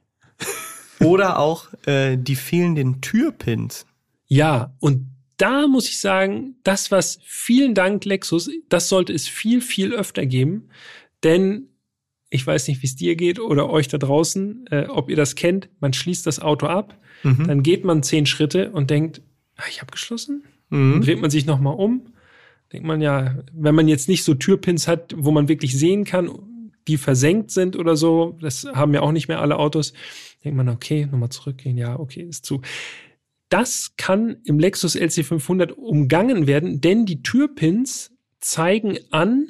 Oder 0.99 1.37
auch 1.39 1.67
äh, 1.85 2.17
die 2.17 2.35
fehlenden 2.35 3.01
Türpins. 3.01 3.85
Ja, 4.33 4.73
und 4.79 5.07
da 5.35 5.67
muss 5.67 5.89
ich 5.89 5.99
sagen, 5.99 6.55
das 6.63 6.89
was, 6.89 7.19
vielen 7.25 7.75
Dank 7.75 8.05
Lexus, 8.05 8.49
das 8.69 8.87
sollte 8.87 9.11
es 9.11 9.27
viel, 9.27 9.59
viel 9.59 9.93
öfter 9.93 10.25
geben, 10.25 10.69
denn 11.21 11.67
ich 12.29 12.47
weiß 12.47 12.69
nicht, 12.69 12.81
wie 12.81 12.85
es 12.87 12.95
dir 12.95 13.17
geht 13.17 13.41
oder 13.41 13.69
euch 13.69 13.89
da 13.89 13.97
draußen, 13.97 14.67
äh, 14.71 14.85
ob 14.87 15.09
ihr 15.09 15.17
das 15.17 15.35
kennt, 15.35 15.67
man 15.81 15.91
schließt 15.91 16.25
das 16.25 16.39
Auto 16.39 16.67
ab, 16.67 16.97
Mhm. 17.23 17.45
dann 17.45 17.61
geht 17.61 17.83
man 17.83 18.03
zehn 18.03 18.25
Schritte 18.25 18.71
und 18.71 18.89
denkt, 18.89 19.21
ah, 19.57 19.63
ich 19.69 19.81
habe 19.81 19.91
geschlossen, 19.91 20.43
Mhm. 20.69 20.91
dann 20.93 21.01
dreht 21.01 21.19
man 21.19 21.29
sich 21.29 21.45
nochmal 21.45 21.75
um, 21.75 22.13
denkt 22.71 22.87
man 22.87 23.01
ja, 23.01 23.37
wenn 23.51 23.75
man 23.75 23.89
jetzt 23.89 24.07
nicht 24.07 24.23
so 24.23 24.33
Türpins 24.33 24.87
hat, 24.87 25.13
wo 25.17 25.31
man 25.31 25.49
wirklich 25.49 25.77
sehen 25.77 26.05
kann, 26.05 26.29
die 26.87 26.95
versenkt 26.95 27.51
sind 27.51 27.75
oder 27.75 27.97
so, 27.97 28.37
das 28.39 28.63
haben 28.73 28.93
ja 28.93 29.01
auch 29.01 29.11
nicht 29.11 29.27
mehr 29.27 29.41
alle 29.41 29.57
Autos, 29.59 29.91
denkt 30.45 30.55
man, 30.55 30.69
okay, 30.69 31.05
nochmal 31.11 31.29
zurückgehen, 31.31 31.77
ja, 31.77 31.99
okay, 31.99 32.21
ist 32.21 32.45
zu. 32.45 32.61
Das 33.51 33.95
kann 33.97 34.37
im 34.45 34.59
Lexus 34.59 34.95
LC500 34.95 35.73
umgangen 35.73 36.47
werden, 36.47 36.79
denn 36.79 37.05
die 37.05 37.21
Türpins 37.21 38.11
zeigen 38.39 38.97
an, 39.11 39.49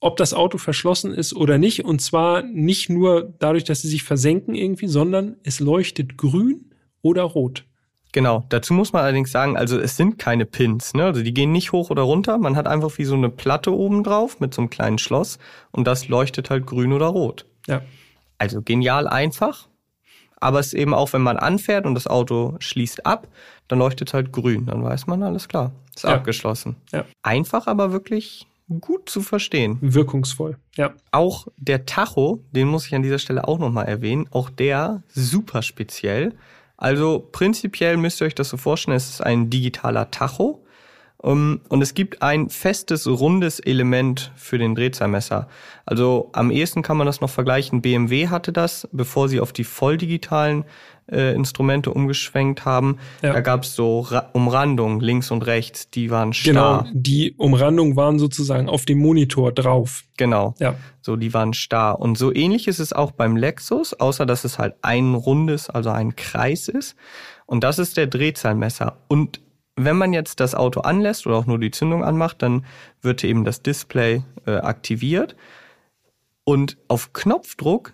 ob 0.00 0.16
das 0.16 0.32
Auto 0.32 0.56
verschlossen 0.56 1.12
ist 1.12 1.36
oder 1.36 1.58
nicht. 1.58 1.84
Und 1.84 2.00
zwar 2.00 2.40
nicht 2.42 2.88
nur 2.88 3.34
dadurch, 3.38 3.64
dass 3.64 3.82
sie 3.82 3.88
sich 3.88 4.04
versenken 4.04 4.54
irgendwie, 4.54 4.86
sondern 4.86 5.36
es 5.42 5.60
leuchtet 5.60 6.16
grün 6.16 6.70
oder 7.02 7.24
rot. 7.24 7.66
Genau, 8.12 8.46
dazu 8.48 8.72
muss 8.72 8.94
man 8.94 9.02
allerdings 9.02 9.32
sagen, 9.32 9.58
also 9.58 9.78
es 9.78 9.98
sind 9.98 10.18
keine 10.18 10.46
Pins, 10.46 10.94
ne? 10.94 11.04
Also 11.04 11.22
die 11.22 11.34
gehen 11.34 11.52
nicht 11.52 11.72
hoch 11.72 11.90
oder 11.90 12.02
runter. 12.02 12.38
Man 12.38 12.56
hat 12.56 12.66
einfach 12.66 12.96
wie 12.96 13.04
so 13.04 13.16
eine 13.16 13.28
Platte 13.28 13.70
oben 13.70 14.02
drauf 14.02 14.40
mit 14.40 14.54
so 14.54 14.62
einem 14.62 14.70
kleinen 14.70 14.96
Schloss 14.96 15.38
und 15.72 15.86
das 15.86 16.08
leuchtet 16.08 16.48
halt 16.48 16.64
grün 16.64 16.94
oder 16.94 17.08
rot. 17.08 17.44
Ja. 17.66 17.82
Also 18.38 18.62
genial 18.62 19.06
einfach, 19.06 19.68
aber 20.40 20.60
es 20.60 20.68
ist 20.68 20.74
eben 20.74 20.94
auch, 20.94 21.12
wenn 21.12 21.22
man 21.22 21.36
anfährt 21.36 21.86
und 21.86 21.94
das 21.94 22.06
Auto 22.06 22.56
schließt 22.60 23.06
ab, 23.06 23.28
dann 23.68 23.78
leuchtet 23.78 24.08
es 24.08 24.14
halt 24.14 24.32
grün. 24.32 24.66
Dann 24.66 24.82
weiß 24.84 25.06
man, 25.06 25.22
alles 25.22 25.48
klar, 25.48 25.72
ist 25.94 26.04
Ja. 26.04 26.10
abgeschlossen. 26.14 26.76
Ja. 26.92 27.04
Einfach, 27.22 27.66
aber 27.66 27.92
wirklich 27.92 28.46
gut 28.80 29.08
zu 29.08 29.20
verstehen. 29.20 29.78
Wirkungsvoll. 29.80 30.56
Ja. 30.76 30.92
Auch 31.12 31.46
der 31.56 31.86
Tacho, 31.86 32.40
den 32.50 32.66
muss 32.68 32.86
ich 32.86 32.94
an 32.94 33.02
dieser 33.02 33.18
Stelle 33.18 33.46
auch 33.46 33.58
nochmal 33.58 33.86
erwähnen, 33.86 34.26
auch 34.32 34.50
der 34.50 35.02
super 35.08 35.62
speziell. 35.62 36.34
Also 36.76 37.26
prinzipiell 37.32 37.96
müsst 37.96 38.20
ihr 38.20 38.26
euch 38.26 38.34
das 38.34 38.48
so 38.48 38.56
vorstellen, 38.56 38.96
es 38.96 39.08
ist 39.08 39.20
ein 39.22 39.50
digitaler 39.50 40.10
Tacho. 40.10 40.62
Um, 41.26 41.60
und 41.68 41.82
es 41.82 41.94
gibt 41.94 42.22
ein 42.22 42.50
festes, 42.50 43.04
rundes 43.08 43.58
Element 43.58 44.30
für 44.36 44.58
den 44.58 44.76
Drehzahlmesser. 44.76 45.48
Also 45.84 46.30
am 46.32 46.52
ehesten 46.52 46.82
kann 46.82 46.96
man 46.96 47.04
das 47.04 47.20
noch 47.20 47.30
vergleichen. 47.30 47.82
BMW 47.82 48.28
hatte 48.28 48.52
das, 48.52 48.88
bevor 48.92 49.28
sie 49.28 49.40
auf 49.40 49.52
die 49.52 49.64
volldigitalen 49.64 50.64
äh, 51.10 51.34
Instrumente 51.34 51.90
umgeschwenkt 51.90 52.64
haben. 52.64 52.98
Ja. 53.22 53.32
Da 53.32 53.40
gab 53.40 53.64
es 53.64 53.74
so 53.74 54.02
Ra 54.02 54.30
Umrandungen 54.34 55.00
links 55.00 55.32
und 55.32 55.44
rechts, 55.46 55.90
die 55.90 56.10
waren 56.10 56.30
Genau. 56.30 56.82
starr. 56.82 56.90
Die 56.92 57.34
Umrandungen 57.36 57.96
waren 57.96 58.20
sozusagen 58.20 58.68
auf 58.68 58.84
dem 58.84 58.98
Monitor 58.98 59.50
drauf. 59.50 60.04
Genau. 60.16 60.54
Ja. 60.60 60.76
So, 61.00 61.16
die 61.16 61.34
waren 61.34 61.54
starr. 61.54 61.98
Und 61.98 62.16
so 62.16 62.32
ähnlich 62.32 62.68
ist 62.68 62.78
es 62.78 62.92
auch 62.92 63.10
beim 63.10 63.34
Lexus, 63.34 63.94
außer 63.94 64.26
dass 64.26 64.44
es 64.44 64.60
halt 64.60 64.76
ein 64.82 65.14
rundes, 65.14 65.70
also 65.70 65.90
ein 65.90 66.14
Kreis 66.14 66.68
ist. 66.68 66.94
Und 67.46 67.64
das 67.64 67.80
ist 67.80 67.96
der 67.96 68.06
Drehzahlmesser. 68.06 68.98
Und 69.08 69.40
wenn 69.76 69.96
man 69.96 70.12
jetzt 70.12 70.40
das 70.40 70.54
Auto 70.54 70.80
anlässt 70.80 71.26
oder 71.26 71.36
auch 71.36 71.46
nur 71.46 71.58
die 71.58 71.70
Zündung 71.70 72.02
anmacht, 72.02 72.42
dann 72.42 72.64
wird 73.02 73.22
eben 73.22 73.44
das 73.44 73.62
Display 73.62 74.22
äh, 74.46 74.52
aktiviert. 74.56 75.36
Und 76.44 76.78
auf 76.88 77.12
Knopfdruck 77.12 77.92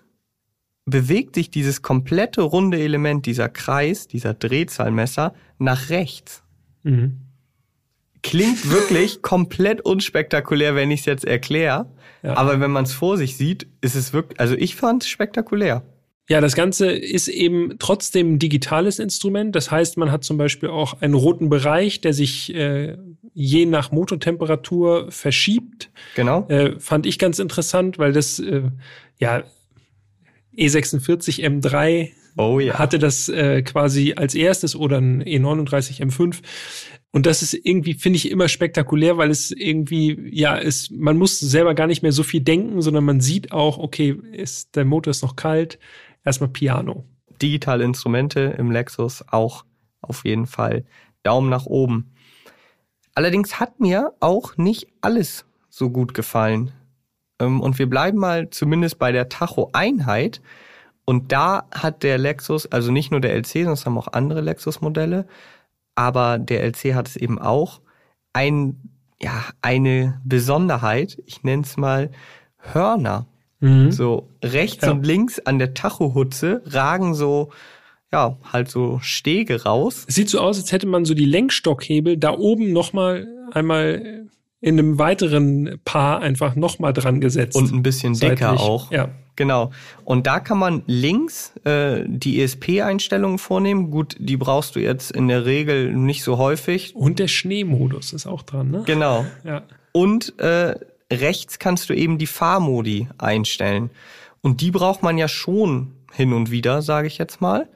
bewegt 0.84 1.34
sich 1.34 1.50
dieses 1.50 1.82
komplette 1.82 2.42
runde 2.42 2.78
Element, 2.78 3.26
dieser 3.26 3.48
Kreis, 3.48 4.06
dieser 4.06 4.34
Drehzahlmesser 4.34 5.34
nach 5.58 5.90
rechts. 5.90 6.42
Mhm. 6.82 7.20
Klingt 8.22 8.70
wirklich 8.70 9.22
komplett 9.22 9.80
unspektakulär, 9.80 10.74
wenn 10.76 10.90
ich 10.90 11.00
es 11.00 11.06
jetzt 11.06 11.24
erkläre. 11.24 11.86
Ja. 12.22 12.36
Aber 12.36 12.60
wenn 12.60 12.70
man 12.70 12.84
es 12.84 12.92
vor 12.92 13.16
sich 13.16 13.36
sieht, 13.36 13.66
ist 13.80 13.96
es 13.96 14.12
wirklich, 14.12 14.38
also 14.38 14.54
ich 14.54 14.76
fand 14.76 15.02
es 15.02 15.08
spektakulär. 15.08 15.82
Ja, 16.32 16.40
das 16.40 16.54
Ganze 16.54 16.90
ist 16.90 17.28
eben 17.28 17.74
trotzdem 17.78 18.32
ein 18.32 18.38
digitales 18.38 18.98
Instrument. 18.98 19.54
Das 19.54 19.70
heißt, 19.70 19.98
man 19.98 20.10
hat 20.10 20.24
zum 20.24 20.38
Beispiel 20.38 20.70
auch 20.70 21.02
einen 21.02 21.12
roten 21.12 21.50
Bereich, 21.50 22.00
der 22.00 22.14
sich 22.14 22.54
äh, 22.54 22.96
je 23.34 23.66
nach 23.66 23.92
Motortemperatur 23.92 25.10
verschiebt. 25.10 25.90
Genau. 26.14 26.48
Äh, 26.48 26.80
fand 26.80 27.04
ich 27.04 27.18
ganz 27.18 27.38
interessant, 27.38 27.98
weil 27.98 28.14
das 28.14 28.38
äh, 28.38 28.62
ja 29.18 29.42
E 30.56 30.68
E46 30.68 31.44
M3 31.44 32.08
Oh 32.38 32.60
ja. 32.60 32.78
hatte 32.78 32.98
das 32.98 33.28
äh, 33.28 33.60
quasi 33.60 34.14
als 34.16 34.34
erstes 34.34 34.74
oder 34.74 35.02
ein 35.02 35.20
E 35.20 35.36
E39 35.36 36.00
M5. 36.00 36.38
Und 37.10 37.26
das 37.26 37.42
ist 37.42 37.52
irgendwie, 37.52 37.92
finde 37.92 38.16
ich, 38.16 38.30
immer 38.30 38.48
spektakulär, 38.48 39.18
weil 39.18 39.30
es 39.30 39.50
irgendwie, 39.50 40.30
ja, 40.32 40.54
ist, 40.54 40.92
man 40.92 41.18
muss 41.18 41.38
selber 41.38 41.74
gar 41.74 41.88
nicht 41.88 42.00
mehr 42.02 42.12
so 42.12 42.22
viel 42.22 42.40
denken, 42.40 42.80
sondern 42.80 43.04
man 43.04 43.20
sieht 43.20 43.52
auch, 43.52 43.76
okay, 43.76 44.16
ist, 44.32 44.76
der 44.76 44.86
Motor 44.86 45.10
ist 45.10 45.20
noch 45.20 45.36
kalt, 45.36 45.78
erstmal 46.24 46.50
Piano. 46.50 47.04
Digitale 47.40 47.84
Instrumente 47.84 48.40
im 48.40 48.70
Lexus 48.70 49.24
auch 49.28 49.64
auf 50.00 50.24
jeden 50.24 50.46
Fall 50.46 50.84
Daumen 51.22 51.48
nach 51.48 51.66
oben. 51.66 52.12
Allerdings 53.14 53.60
hat 53.60 53.80
mir 53.80 54.12
auch 54.20 54.56
nicht 54.56 54.88
alles 55.00 55.44
so 55.68 55.90
gut 55.90 56.14
gefallen. 56.14 56.72
Ähm, 57.38 57.60
Und 57.60 57.78
wir 57.78 57.88
bleiben 57.88 58.18
mal 58.18 58.50
zumindest 58.50 58.98
bei 58.98 59.12
der 59.12 59.28
Tacho-Einheit. 59.28 60.40
Und 61.04 61.32
da 61.32 61.68
hat 61.74 62.02
der 62.02 62.18
Lexus, 62.18 62.66
also 62.66 62.92
nicht 62.92 63.10
nur 63.10 63.20
der 63.20 63.34
LC, 63.34 63.46
sondern 63.46 63.74
es 63.74 63.86
haben 63.86 63.98
auch 63.98 64.12
andere 64.12 64.40
Lexus-Modelle, 64.40 65.26
aber 65.94 66.38
der 66.38 66.62
LC 66.62 66.94
hat 66.94 67.08
es 67.08 67.16
eben 67.16 67.38
auch, 67.38 67.80
ein, 68.32 68.80
ja, 69.20 69.44
eine 69.60 70.20
Besonderheit, 70.24 71.20
ich 71.26 71.42
nenne 71.42 71.62
es 71.64 71.76
mal 71.76 72.10
Hörner. 72.56 73.26
Mhm. 73.62 73.90
So 73.92 74.28
rechts 74.44 74.84
Ja. 74.84 74.92
und 74.92 75.06
links 75.06 75.38
an 75.40 75.58
der 75.58 75.72
Tachohutze 75.72 76.62
ragen 76.66 77.14
so, 77.14 77.50
ja, 78.12 78.36
halt 78.52 78.68
so 78.68 78.98
Stege 79.02 79.62
raus. 79.62 80.04
Sieht 80.08 80.28
so 80.28 80.40
aus, 80.40 80.58
als 80.58 80.72
hätte 80.72 80.86
man 80.86 81.04
so 81.06 81.14
die 81.14 81.24
Lenkstockhebel 81.24 82.18
da 82.18 82.36
oben 82.36 82.72
nochmal 82.72 83.26
einmal 83.52 84.26
in 84.60 84.78
einem 84.78 84.98
weiteren 84.98 85.80
Paar 85.84 86.20
einfach 86.20 86.54
nochmal 86.54 86.92
dran 86.92 87.20
gesetzt. 87.20 87.56
Und 87.56 87.72
ein 87.72 87.82
bisschen 87.82 88.12
dicker 88.14 88.36
Seitlich. 88.50 88.60
auch. 88.60 88.90
Ja. 88.92 89.08
Genau. 89.34 89.70
Und 90.04 90.26
da 90.26 90.40
kann 90.40 90.58
man 90.58 90.82
links 90.86 91.54
äh, 91.64 92.04
die 92.06 92.42
ESP-Einstellungen 92.42 93.38
vornehmen. 93.38 93.90
Gut, 93.90 94.14
die 94.18 94.36
brauchst 94.36 94.76
du 94.76 94.80
jetzt 94.80 95.10
in 95.10 95.26
der 95.28 95.46
Regel 95.46 95.92
nicht 95.94 96.22
so 96.22 96.36
häufig. 96.36 96.94
Und 96.94 97.18
der 97.18 97.28
Schneemodus 97.28 98.12
ist 98.12 98.26
auch 98.26 98.42
dran, 98.42 98.70
ne? 98.70 98.82
Genau. 98.84 99.24
Ja. 99.42 99.62
Und 99.92 100.38
äh, 100.38 100.74
rechts 101.12 101.58
kannst 101.58 101.88
du 101.90 101.94
eben 101.94 102.18
die 102.18 102.26
Fahrmodi 102.26 103.08
einstellen. 103.18 103.90
Und 104.40 104.60
die 104.60 104.70
braucht 104.70 105.02
man 105.02 105.18
ja 105.18 105.28
schon 105.28 105.94
hin 106.12 106.32
und 106.32 106.50
wieder, 106.50 106.82
sage 106.82 107.06
ich 107.06 107.18
jetzt 107.18 107.40
mal. 107.40 107.68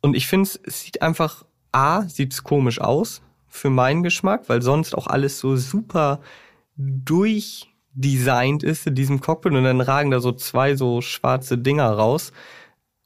Und 0.00 0.16
ich 0.16 0.26
finde, 0.26 0.48
es 0.64 0.82
sieht 0.82 1.02
einfach, 1.02 1.44
A, 1.72 2.02
sieht's 2.02 2.44
komisch 2.44 2.80
aus 2.80 3.22
für 3.48 3.70
meinen 3.70 4.02
Geschmack, 4.02 4.48
weil 4.48 4.62
sonst 4.62 4.94
auch 4.94 5.06
alles 5.06 5.40
so 5.40 5.56
super 5.56 6.20
durchdesignt 6.76 8.62
ist 8.62 8.86
in 8.86 8.94
diesem 8.94 9.20
Cockpit 9.20 9.52
und 9.52 9.64
dann 9.64 9.80
ragen 9.80 10.10
da 10.10 10.20
so 10.20 10.32
zwei 10.32 10.76
so 10.76 11.00
schwarze 11.00 11.58
Dinger 11.58 11.90
raus. 11.90 12.32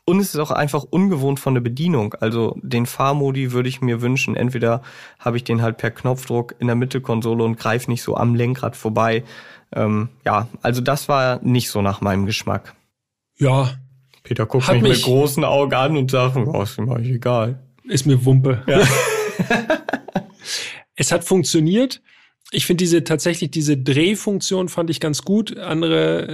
Und 0.05 0.19
es 0.19 0.35
ist 0.35 0.41
auch 0.41 0.51
einfach 0.51 0.83
ungewohnt 0.83 1.39
von 1.39 1.55
der 1.55 1.61
Bedienung. 1.61 2.15
Also 2.15 2.59
den 2.63 2.87
Fahrmodi 2.87 3.53
würde 3.53 3.69
ich 3.69 3.81
mir 3.81 4.03
wünschen. 4.03 4.35
Entweder 4.35 4.83
habe 5.21 5.37
ich 5.37 5.45
den 5.45 5.63
halt 5.63 5.77
per 5.77 5.93
Knopfdruck 5.93 6.57
in 6.59 6.67
der 6.67 6.75
Mittelkonsole 6.75 7.45
und 7.45 7.59
greife 7.59 7.89
nicht 7.89 8.03
so 8.03 8.17
am 8.17 8.35
Lenkrad 8.35 8.75
vorbei. 8.75 9.23
Ähm, 9.75 10.09
ja, 10.25 10.49
also 10.63 10.81
das 10.81 11.09
war 11.09 11.41
nicht 11.45 11.71
so 11.71 11.81
nach 11.83 12.01
meinem 12.01 12.27
Geschmack. 12.27 12.75
Ja, 13.39 13.75
Peter 14.23 14.47
guckt 14.47 14.67
Hat 14.67 14.75
mich 14.75 14.83
mit 14.83 14.93
mich- 14.93 15.03
großen 15.03 15.45
Augen 15.45 15.75
an 15.75 15.97
und 15.97 16.11
sagt, 16.11 16.37
oh, 16.37 16.63
ist 16.63 16.79
mir 16.79 16.95
eigentlich 16.95 17.15
egal. 17.17 17.61
ist 17.85 18.07
mir 18.07 18.25
Wumpe. 18.25 18.63
Ja. 18.67 18.83
es 20.97 21.13
hat 21.13 21.25
funktioniert. 21.25 22.03
Ich 22.53 22.67
finde 22.67 22.83
diese 22.83 23.05
tatsächlich 23.05 23.53
diese 23.53 23.77
Drehfunktion 23.77 24.69
fand 24.69 24.91
ich 24.91 24.99
ganz 24.99 25.23
gut. 25.23 25.57
Andere 25.57 26.27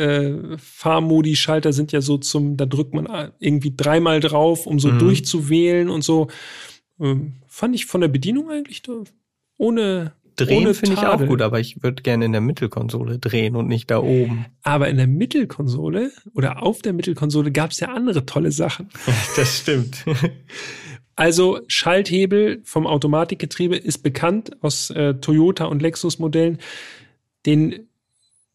äh, 0.54 0.56
Fahrmodi-Schalter 0.58 1.74
sind 1.74 1.92
ja 1.92 2.00
so 2.00 2.16
zum, 2.16 2.56
da 2.56 2.64
drückt 2.64 2.94
man 2.94 3.32
irgendwie 3.38 3.74
dreimal 3.76 4.20
drauf, 4.20 4.66
um 4.66 4.78
so 4.80 4.88
Mhm. 4.88 4.98
durchzuwählen 4.98 5.90
und 5.90 6.02
so. 6.02 6.28
Ähm, 6.98 7.34
fand 7.46 7.74
ich 7.74 7.84
von 7.84 8.00
der 8.00 8.08
Bedienung 8.08 8.50
eigentlich 8.50 8.82
ohne 9.58 10.12
Drehen 10.36 10.74
finde 10.74 10.94
ich 10.94 11.06
auch 11.06 11.24
gut, 11.26 11.40
aber 11.40 11.60
ich 11.60 11.82
würde 11.82 12.02
gerne 12.02 12.26
in 12.26 12.32
der 12.32 12.42
Mittelkonsole 12.42 13.18
drehen 13.18 13.56
und 13.56 13.68
nicht 13.68 13.90
da 13.90 13.98
oben. 13.98 14.46
Aber 14.62 14.88
in 14.88 14.98
der 14.98 15.06
Mittelkonsole 15.06 16.12
oder 16.34 16.62
auf 16.62 16.82
der 16.82 16.92
Mittelkonsole 16.92 17.52
gab 17.52 17.70
es 17.70 17.80
ja 17.80 17.88
andere 17.88 18.26
tolle 18.26 18.52
Sachen. 18.52 18.88
Das 19.36 19.58
stimmt. 19.58 20.04
Also 21.18 21.60
Schalthebel 21.66 22.60
vom 22.64 22.86
Automatikgetriebe 22.86 23.74
ist 23.74 24.02
bekannt 24.02 24.62
aus 24.62 24.90
äh, 24.90 25.14
Toyota 25.14 25.64
und 25.64 25.80
Lexus 25.80 26.18
Modellen. 26.18 26.58
Den 27.46 27.88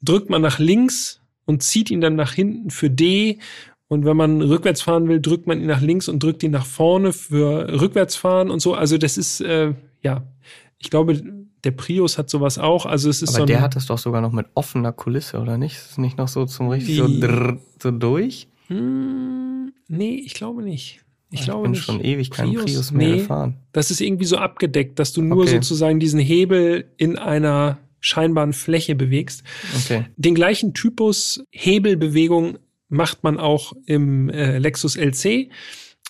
drückt 0.03 0.29
man 0.29 0.43
nach 0.43 0.59
links 0.59 1.21
und 1.45 1.63
zieht 1.63 1.89
ihn 1.89 2.01
dann 2.01 2.15
nach 2.15 2.34
hinten 2.34 2.69
für 2.69 2.91
D. 2.91 3.39
Und 3.88 4.05
wenn 4.05 4.15
man 4.15 4.43
rückwärts 4.43 4.84
fahren 4.84 5.07
will, 5.07 5.19
drückt 5.19 5.47
man 5.47 5.59
ihn 5.59 5.65
nach 5.65 5.82
links 5.82 6.07
und 6.07 6.21
drückt 6.21 6.43
ihn 6.43 6.51
nach 6.51 6.67
vorne 6.67 7.13
für 7.13 7.82
rückwärts 7.82 8.15
fahren 8.15 8.51
und 8.51 8.59
so. 8.59 8.75
Also 8.75 8.99
das 8.99 9.17
ist, 9.17 9.41
äh, 9.41 9.73
ja, 10.03 10.23
Ich 10.77 10.91
glaube, 10.91 11.19
der 11.64 11.72
Prius 11.72 12.18
hat 12.18 12.30
sowas 12.30 12.57
auch. 12.57 12.86
Also 12.86 13.09
es 13.09 13.22
ist 13.22 13.30
Aber 13.30 13.38
so 13.38 13.43
ein, 13.43 13.47
der 13.47 13.62
hat 13.62 13.76
das 13.76 13.86
doch 13.86 13.97
sogar 13.97 14.22
noch 14.22 14.32
mit 14.32 14.47
offener 14.55 14.91
Kulisse, 14.91 15.39
oder 15.39 15.57
nicht? 15.57 15.76
Ist 15.76 15.91
es 15.91 15.97
nicht 15.97 16.18
noch 16.18 16.28
so 16.28 16.45
zum 16.45 16.70
richtig 16.70 16.97
so, 16.97 17.07
drrr, 17.07 17.57
so 17.82 17.91
durch? 17.91 18.47
Hm, 18.68 19.72
nee, 19.88 20.22
ich 20.26 20.34
glaube 20.34 20.64
nicht. 20.64 21.01
Ich, 21.30 21.39
Ich 21.39 21.45
glaube 21.45 21.64
bin 21.64 21.72
nicht. 21.72 21.84
schon 21.84 22.01
ewig 22.01 22.30
keinen 22.30 22.55
Prius, 22.55 22.91
mehr 22.91 23.07
nee, 23.09 23.18
gefahren. 23.20 23.57
Das 23.72 23.89
ist 23.91 24.01
irgendwie 24.01 24.26
so 24.26 24.38
abgedeckt, 24.38 24.99
dass 24.99 25.14
du 25.14 25.22
nur 25.22 25.43
Okay. 25.43 25.51
sozusagen 25.51 25.99
diesen 25.99 26.20
Hebel 26.20 26.91
in 26.97 27.18
einer 27.18 27.78
scheinbaren 28.01 28.51
Fläche 28.53 28.95
bewegst. 28.95 29.43
Okay. 29.78 30.05
Den 30.18 30.36
gleichen 30.36 30.74
Typus 30.74 31.43
Hebelbewegung 31.51 32.57
macht 32.89 33.24
man 33.24 33.39
auch 33.39 33.74
im 33.86 34.30
äh, 34.30 34.57
Lexus 34.57 34.97
LC. 34.97 35.49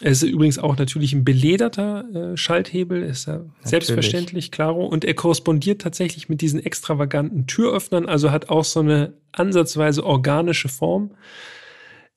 Es 0.03 0.23
ist 0.23 0.29
übrigens 0.29 0.57
auch 0.57 0.77
natürlich 0.77 1.13
ein 1.13 1.23
belederter 1.23 2.33
äh, 2.33 2.37
Schalthebel, 2.37 3.03
ist 3.03 3.27
ja 3.27 3.45
selbstverständlich, 3.63 4.51
klaro. 4.51 4.85
Und 4.85 5.05
er 5.05 5.13
korrespondiert 5.13 5.81
tatsächlich 5.81 6.27
mit 6.27 6.41
diesen 6.41 6.59
extravaganten 6.59 7.45
Türöffnern, 7.45 8.07
also 8.07 8.31
hat 8.31 8.49
auch 8.49 8.65
so 8.65 8.79
eine 8.79 9.13
ansatzweise 9.31 10.03
organische 10.03 10.69
Form. 10.69 11.11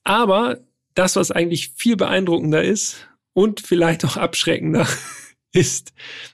Aber 0.03 0.61
das, 0.95 1.17
was 1.17 1.31
eigentlich 1.31 1.71
viel 1.77 1.97
beeindruckender 1.97 2.65
ist 2.65 3.09
und 3.35 3.61
vielleicht 3.61 4.05
auch 4.05 4.17
abschreckender, 4.17 4.87
ist 5.53 5.93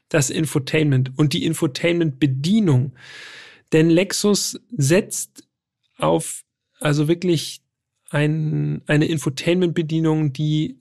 das 0.08 0.30
Infotainment 0.30 1.12
und 1.18 1.32
die 1.32 1.44
Infotainment-Bedienung. 1.44 2.92
Denn 3.72 3.90
Lexus 3.90 4.60
setzt 4.70 5.44
auf 5.98 6.44
also 6.80 7.08
wirklich 7.08 7.60
ein, 8.10 8.82
eine 8.86 9.06
Infotainment-Bedienung, 9.06 10.32
die, 10.32 10.78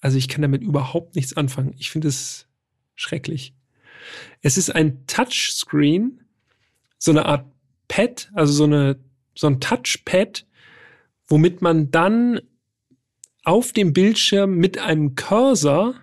also 0.00 0.18
ich 0.18 0.28
kann 0.28 0.42
damit 0.42 0.62
überhaupt 0.62 1.16
nichts 1.16 1.36
anfangen. 1.36 1.74
Ich 1.78 1.90
finde 1.90 2.08
es 2.08 2.46
schrecklich. 2.94 3.54
Es 4.42 4.56
ist 4.56 4.70
ein 4.70 5.06
Touchscreen, 5.06 6.20
so 6.98 7.10
eine 7.10 7.26
Art 7.26 7.46
Pad, 7.88 8.30
also 8.34 8.52
so 8.52 8.64
eine, 8.64 8.98
so 9.34 9.46
ein 9.46 9.60
Touchpad, 9.60 10.46
womit 11.28 11.62
man 11.62 11.90
dann 11.90 12.40
auf 13.44 13.72
dem 13.72 13.92
Bildschirm 13.92 14.56
mit 14.56 14.78
einem 14.78 15.14
Cursor 15.14 15.94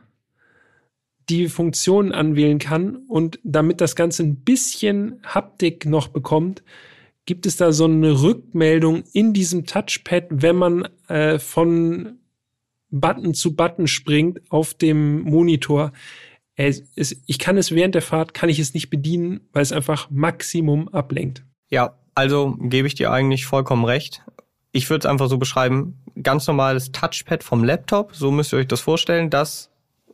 die 1.29 1.47
Funktionen 1.47 2.11
anwählen 2.11 2.59
kann 2.59 2.97
und 3.07 3.39
damit 3.43 3.81
das 3.81 3.95
Ganze 3.95 4.23
ein 4.23 4.37
bisschen 4.43 5.21
Haptik 5.23 5.85
noch 5.85 6.09
bekommt, 6.09 6.63
gibt 7.25 7.45
es 7.45 7.55
da 7.55 7.71
so 7.71 7.85
eine 7.85 8.21
Rückmeldung 8.21 9.03
in 9.13 9.33
diesem 9.33 9.65
Touchpad, 9.65 10.25
wenn 10.29 10.57
man 10.57 10.89
äh, 11.07 11.39
von 11.39 12.19
Button 12.93 13.33
zu 13.33 13.55
Button 13.55 13.87
springt 13.87 14.39
auf 14.49 14.73
dem 14.75 15.21
Monitor. 15.21 15.91
Es, 16.55 16.83
ich 16.95 17.39
kann 17.39 17.57
es 17.57 17.71
während 17.71 17.95
der 17.95 18.03
Fahrt, 18.03 18.35
kann 18.35 18.49
ich 18.49 18.59
es 18.59 18.75
nicht 18.75 18.91
bedienen, 18.91 19.41
weil 19.51 19.63
es 19.63 19.71
einfach 19.71 20.09
Maximum 20.11 20.87
ablenkt. 20.89 21.43
Ja, 21.69 21.95
also 22.13 22.55
gebe 22.59 22.87
ich 22.87 22.93
dir 22.93 23.11
eigentlich 23.11 23.45
vollkommen 23.47 23.85
recht. 23.85 24.21
Ich 24.71 24.89
würde 24.89 25.07
es 25.07 25.11
einfach 25.11 25.27
so 25.27 25.39
beschreiben, 25.39 25.99
ganz 26.21 26.45
normales 26.45 26.91
Touchpad 26.91 27.43
vom 27.43 27.63
Laptop, 27.63 28.15
so 28.15 28.29
müsst 28.29 28.53
ihr 28.53 28.59
euch 28.59 28.67
das 28.67 28.81
vorstellen, 28.81 29.31
das 29.31 29.71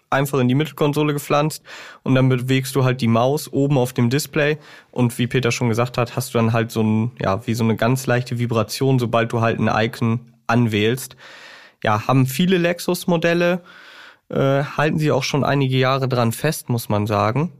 einfach 0.09 0.39
in 0.39 0.47
die 0.47 0.55
Mittelkonsole 0.55 1.13
gepflanzt 1.13 1.63
und 2.03 2.15
dann 2.15 2.29
bewegst 2.29 2.75
du 2.75 2.83
halt 2.83 3.01
die 3.01 3.07
Maus 3.07 3.51
oben 3.51 3.77
auf 3.77 3.93
dem 3.93 4.09
Display 4.09 4.57
und 4.91 5.17
wie 5.17 5.27
Peter 5.27 5.51
schon 5.51 5.69
gesagt 5.69 5.97
hat, 5.97 6.15
hast 6.15 6.33
du 6.33 6.37
dann 6.37 6.53
halt 6.53 6.71
so 6.71 6.81
ein, 6.81 7.11
ja, 7.21 7.45
wie 7.45 7.53
so 7.53 7.63
eine 7.63 7.75
ganz 7.75 8.07
leichte 8.07 8.39
Vibration, 8.39 8.99
sobald 8.99 9.31
du 9.33 9.41
halt 9.41 9.59
ein 9.59 9.67
Icon 9.67 10.21
anwählst. 10.47 11.15
Ja, 11.83 12.07
haben 12.07 12.25
viele 12.25 12.57
Lexus-Modelle, 12.57 13.61
äh, 14.29 14.63
halten 14.63 14.99
sie 14.99 15.11
auch 15.11 15.23
schon 15.23 15.43
einige 15.43 15.77
Jahre 15.77 16.07
dran 16.07 16.31
fest, 16.31 16.69
muss 16.69 16.89
man 16.89 17.07
sagen. 17.07 17.51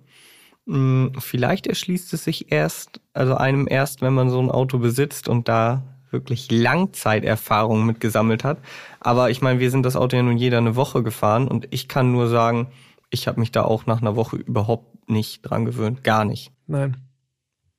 Hm, 0.68 1.14
Vielleicht 1.20 1.68
erschließt 1.68 2.14
es 2.14 2.24
sich 2.24 2.52
erst, 2.52 3.02
also 3.14 3.36
einem 3.36 3.68
erst, 3.70 4.02
wenn 4.02 4.14
man 4.14 4.30
so 4.30 4.40
ein 4.40 4.52
Auto 4.52 4.80
besitzt 4.80 5.28
und 5.30 5.48
da 5.48 5.84
wirklich 6.12 6.52
Langzeiterfahrung 6.52 7.86
mit 7.86 8.00
gesammelt 8.00 8.44
hat. 8.44 8.60
Aber 9.00 9.30
ich 9.30 9.42
meine, 9.42 9.60
wir 9.60 9.72
sind 9.72 9.84
das 9.84 9.96
Auto 9.96 10.16
ja 10.16 10.24
nun 10.24 10.38
jeder 10.38 10.58
eine 10.58 10.76
Woche 10.76 11.04
gefahren 11.04 11.48
und 11.48 11.68
ich 11.72 11.88
kann 11.88 12.12
nur 12.12 12.28
sagen, 12.28 12.68
ich 13.10 13.28
habe 13.28 13.40
mich 13.40 13.52
da 13.52 13.64
auch 13.64 13.86
nach 13.86 14.02
einer 14.02 14.16
Woche 14.16 14.38
überhaupt 14.38 15.10
nicht 15.10 15.42
dran 15.42 15.66
gewöhnt. 15.66 16.04
Gar 16.04 16.26
nicht. 16.26 16.52
Nein. 16.68 16.98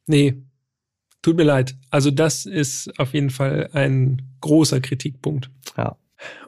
Nee. 0.07 0.43
Tut 1.22 1.36
mir 1.36 1.45
leid. 1.45 1.76
Also 1.91 2.11
das 2.11 2.47
ist 2.47 2.99
auf 2.99 3.12
jeden 3.12 3.30
Fall 3.30 3.70
ein 3.72 4.22
großer 4.41 4.80
Kritikpunkt. 4.80 5.51
Ja. 5.76 5.97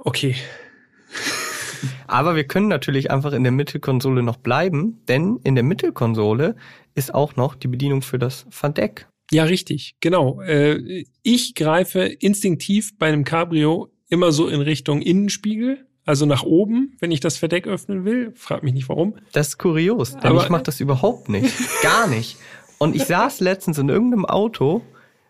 Okay. 0.00 0.34
Aber 2.06 2.36
wir 2.36 2.44
können 2.44 2.68
natürlich 2.68 3.10
einfach 3.10 3.32
in 3.32 3.42
der 3.42 3.52
Mittelkonsole 3.52 4.22
noch 4.22 4.36
bleiben, 4.36 5.00
denn 5.08 5.38
in 5.44 5.54
der 5.54 5.64
Mittelkonsole 5.64 6.56
ist 6.94 7.14
auch 7.14 7.36
noch 7.36 7.54
die 7.54 7.68
Bedienung 7.68 8.02
für 8.02 8.18
das 8.18 8.46
Verdeck. 8.50 9.08
Ja, 9.30 9.44
richtig. 9.44 9.96
Genau. 10.00 10.40
Äh, 10.42 11.04
ich 11.22 11.54
greife 11.54 12.00
instinktiv 12.02 12.98
bei 12.98 13.08
einem 13.08 13.24
Cabrio 13.24 13.90
immer 14.08 14.30
so 14.30 14.48
in 14.48 14.60
Richtung 14.60 15.00
Innenspiegel, 15.00 15.86
also 16.04 16.26
nach 16.26 16.42
oben, 16.42 16.96
wenn 17.00 17.10
ich 17.10 17.20
das 17.20 17.38
Verdeck 17.38 17.66
öffnen 17.66 18.04
will. 18.04 18.32
Frag 18.34 18.62
mich 18.62 18.74
nicht 18.74 18.88
warum. 18.88 19.14
Das 19.32 19.48
ist 19.48 19.58
kurios, 19.58 20.12
denn 20.12 20.32
Aber- 20.32 20.42
ich 20.42 20.50
mache 20.50 20.64
das 20.64 20.80
überhaupt 20.80 21.28
nicht. 21.30 21.54
Gar 21.82 22.08
nicht. 22.08 22.36
Und 22.78 22.94
ich 22.94 23.04
saß 23.04 23.40
letztens 23.40 23.78
in 23.78 23.88
irgendeinem 23.88 24.26
Auto, 24.26 24.82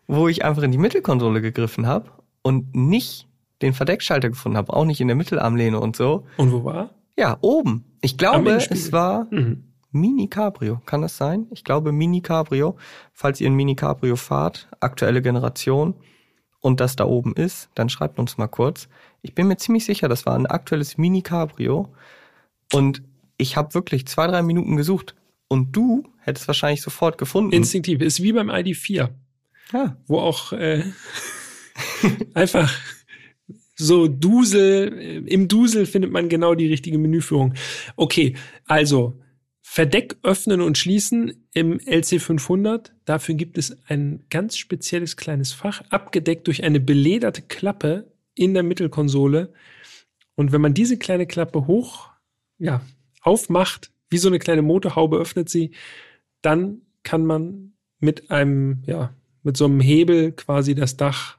wo 0.09 0.27
ich 0.27 0.45
einfach 0.45 0.63
in 0.63 0.73
die 0.73 0.79
Mittelkonsole 0.79 1.41
gegriffen 1.41 1.87
habe 1.87 2.11
und 2.43 2.75
nicht 2.75 3.29
den 3.63 3.73
Verdeckschalter 3.75 4.29
gefunden 4.29 4.59
habe, 4.59 4.73
auch 4.73 4.85
nicht 4.85 5.01
in 5.01 5.09
der 5.09 5.17
Mittelarmlehne 5.17 5.81
und 5.81 5.97
so. 5.97 6.27
Und 6.37 6.53
wo 6.53 6.65
war? 6.65 6.91
Ja, 7.17 7.39
oben. 7.41 7.85
Ich 8.01 8.19
glaube, 8.19 8.51
es 8.53 8.93
war 8.93 9.27
Mhm. 9.31 9.65
Mini 9.91 10.29
Cabrio. 10.29 10.81
Kann 10.87 11.03
das 11.03 11.17
sein? 11.19 11.47
Ich 11.51 11.65
glaube 11.65 11.93
Mini 11.93 12.23
Cabrio. 12.23 12.77
Falls 13.13 13.41
ihr 13.41 13.51
ein 13.51 13.55
Mini 13.55 13.75
Cabrio 13.77 14.17
fahrt, 14.17 14.69
aktuelle 14.81 15.21
Generation 15.21 15.95
und 16.61 16.81
das 16.81 16.97
da 16.97 17.05
oben 17.05 17.35
ist, 17.35 17.69
dann 17.75 17.91
schreibt 17.91 18.19
uns 18.19 18.39
mal 18.39 18.47
kurz. 18.49 18.89
Ich 19.21 19.35
bin 19.35 19.49
mir 19.49 19.59
ziemlich 19.59 19.85
sicher, 19.85 20.09
das 20.09 20.25
war 20.25 20.35
ein 20.35 20.47
aktuelles 20.47 20.97
Mini 20.97 21.21
Cabrio 21.23 21.93
und 22.73 23.03
ich 23.37 23.57
habe 23.57 23.75
wirklich 23.75 24.07
zwei, 24.07 24.27
drei 24.27 24.43
Minuten 24.43 24.77
gesucht 24.77 25.15
und 25.49 25.77
du 25.77 26.05
hättest 26.21 26.47
wahrscheinlich 26.49 26.81
sofort 26.81 27.19
gefunden. 27.19 27.53
Instinktiv. 27.53 28.01
Ist 28.01 28.23
wie 28.23 28.33
beim 28.33 28.51
ID4, 28.51 29.11
ja, 29.73 29.97
wo 30.07 30.21
auch 30.21 30.53
äh, 30.53 30.85
einfach 32.35 32.73
so 33.83 34.09
Dusel, 34.09 34.99
äh, 34.99 35.17
im 35.19 35.49
Dusel 35.49 35.87
findet 35.87 36.13
man 36.13 36.29
genau 36.29 36.55
die 36.55 36.69
richtige 36.69 36.99
Menüführung. 36.99 37.55
Okay, 37.97 38.35
also 38.67 39.19
Verdeck 39.61 40.17
öffnen 40.23 40.61
und 40.61 40.77
schließen 40.77 41.47
im 41.55 41.79
LC500. 41.79 42.91
Dafür 43.05 43.35
gibt 43.35 43.59
es 43.59 43.77
ein 43.87 44.25
ganz 44.29 44.57
spezielles 44.57 45.17
kleines 45.17 45.53
Fach, 45.53 45.83
abgedeckt 45.91 46.47
durch 46.47 46.65
eine 46.65 46.81
belederte 46.81 47.43
Klappe 47.43 48.13
in 48.35 48.55
der 48.55 48.63
Mittelkonsole. 48.63 49.53
Und 50.35 50.53
wenn 50.53 50.61
man 50.61 50.75
diese 50.75 50.99
kleine 50.99 51.27
Klappe 51.27 51.67
hoch, 51.67 52.11
ja, 52.59 52.83
aufmacht, 53.23 53.93
wie 54.11 54.19
so 54.19 54.29
eine 54.29 54.39
kleine 54.39 54.63
Motorhaube 54.63 55.17
öffnet 55.17 55.49
sie, 55.49 55.71
dann 56.43 56.83
kann 57.03 57.25
man 57.25 57.73
mit 57.99 58.31
einem, 58.31 58.83
ja, 58.87 59.15
mit 59.43 59.57
so 59.57 59.65
einem 59.65 59.81
Hebel 59.81 60.33
quasi 60.33 60.75
das 60.75 60.97
Dach 60.97 61.39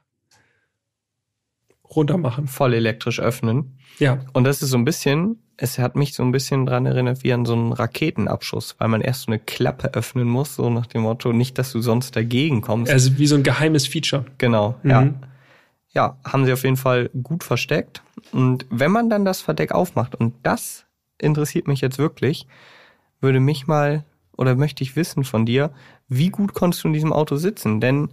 runter 1.94 2.18
machen. 2.18 2.46
voll 2.48 2.74
elektrisch 2.74 3.20
öffnen. 3.20 3.78
Ja, 3.98 4.18
Und 4.32 4.44
das 4.44 4.62
ist 4.62 4.70
so 4.70 4.76
ein 4.76 4.84
bisschen, 4.84 5.38
es 5.56 5.78
hat 5.78 5.94
mich 5.94 6.14
so 6.14 6.22
ein 6.24 6.32
bisschen 6.32 6.66
dran 6.66 6.84
erinnert 6.86 7.22
wie 7.22 7.32
an 7.32 7.44
so 7.44 7.52
einen 7.54 7.72
Raketenabschuss, 7.72 8.74
weil 8.78 8.88
man 8.88 9.00
erst 9.00 9.22
so 9.22 9.26
eine 9.32 9.38
Klappe 9.38 9.94
öffnen 9.94 10.26
muss, 10.28 10.56
so 10.56 10.68
nach 10.70 10.86
dem 10.86 11.02
Motto, 11.02 11.32
nicht, 11.32 11.58
dass 11.58 11.70
du 11.72 11.80
sonst 11.80 12.16
dagegen 12.16 12.60
kommst. 12.60 12.90
also 12.92 13.16
wie 13.18 13.26
so 13.26 13.36
ein 13.36 13.42
geheimes 13.44 13.86
Feature. 13.86 14.24
Genau, 14.38 14.74
Mhm. 14.82 14.90
ja. 14.90 15.14
Ja, 15.92 16.16
haben 16.24 16.44
sie 16.44 16.52
auf 16.52 16.64
jeden 16.64 16.76
Fall 16.76 17.08
gut 17.22 17.44
versteckt. 17.44 18.02
Und 18.32 18.66
wenn 18.68 18.90
man 18.90 19.08
dann 19.08 19.24
das 19.24 19.40
Verdeck 19.40 19.70
aufmacht, 19.70 20.16
und 20.16 20.34
das 20.42 20.86
interessiert 21.18 21.68
mich 21.68 21.80
jetzt 21.80 21.98
wirklich, 21.98 22.48
würde 23.20 23.38
mich 23.38 23.68
mal 23.68 24.04
oder 24.36 24.56
möchte 24.56 24.82
ich 24.82 24.96
wissen 24.96 25.22
von 25.22 25.46
dir, 25.46 25.70
wie 26.08 26.30
gut 26.30 26.52
konntest 26.52 26.82
du 26.82 26.88
in 26.88 26.94
diesem 26.94 27.12
Auto 27.12 27.36
sitzen? 27.36 27.80
Denn 27.80 28.08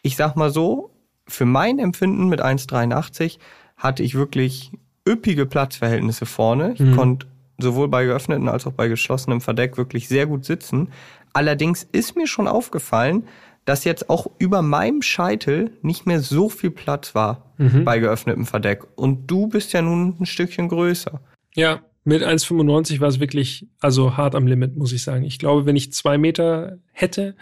ich 0.00 0.16
sag 0.16 0.36
mal 0.36 0.50
so, 0.50 0.90
für 1.28 1.44
mein 1.44 1.78
Empfinden 1.78 2.28
mit 2.28 2.40
1,83 2.40 3.38
hatte 3.76 4.02
ich 4.02 4.14
wirklich 4.14 4.72
üppige 5.08 5.46
Platzverhältnisse 5.46 6.26
vorne. 6.26 6.72
Ich 6.74 6.80
Mhm. 6.80 6.96
konnte 6.96 7.26
sowohl 7.58 7.88
bei 7.88 8.04
geöffnetem 8.04 8.48
als 8.48 8.66
auch 8.66 8.72
bei 8.72 8.88
geschlossenem 8.88 9.40
Verdeck 9.40 9.76
wirklich 9.76 10.08
sehr 10.08 10.26
gut 10.26 10.44
sitzen. 10.44 10.88
Allerdings 11.32 11.86
ist 11.92 12.16
mir 12.16 12.26
schon 12.26 12.48
aufgefallen, 12.48 13.24
dass 13.64 13.84
jetzt 13.84 14.08
auch 14.08 14.28
über 14.38 14.62
meinem 14.62 15.02
Scheitel 15.02 15.72
nicht 15.82 16.06
mehr 16.06 16.20
so 16.20 16.48
viel 16.48 16.70
Platz 16.70 17.14
war 17.14 17.52
Mhm. 17.58 17.84
bei 17.84 17.98
geöffnetem 17.98 18.46
Verdeck. 18.46 18.84
Und 18.96 19.30
du 19.30 19.46
bist 19.48 19.72
ja 19.72 19.82
nun 19.82 20.16
ein 20.20 20.26
Stückchen 20.26 20.68
größer. 20.68 21.20
Ja, 21.54 21.80
mit 22.04 22.22
1,95 22.22 23.00
war 23.00 23.08
es 23.08 23.20
wirklich, 23.20 23.66
also 23.80 24.16
hart 24.16 24.34
am 24.34 24.46
Limit, 24.46 24.76
muss 24.76 24.92
ich 24.92 25.02
sagen. 25.02 25.24
Ich 25.24 25.38
glaube, 25.38 25.66
wenn 25.66 25.76
ich 25.76 25.92
zwei 25.92 26.16
Meter 26.16 26.78
hätte, 26.92 27.36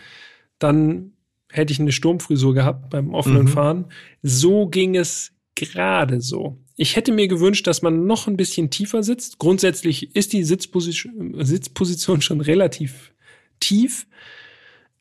dann 0.59 1.13
hätte 1.57 1.73
ich 1.73 1.81
eine 1.81 1.93
Sturmfrisur 1.93 2.55
gehabt 2.55 2.91
beim 2.91 3.13
offenen 3.15 3.43
Mhm. 3.45 3.49
Fahren. 3.49 3.85
So 4.23 4.67
ging 4.69 4.97
es 4.97 5.33
gerade 5.55 6.21
so. 6.21 6.59
Ich 6.77 6.97
hätte 6.97 7.13
mir 7.13 7.27
gewünscht, 7.29 7.67
dass 7.67 7.81
man 7.83 8.07
noch 8.07 8.27
ein 8.27 8.37
bisschen 8.37 8.69
tiefer 8.71 9.03
sitzt. 9.03 9.39
Grundsätzlich 9.39 10.15
ist 10.15 10.33
die 10.35 10.45
Sitzposition, 10.45 11.35
Sitzposition 11.45 12.21
schon 12.21 12.43
relativ 12.43 13.13
tief, 13.61 14.07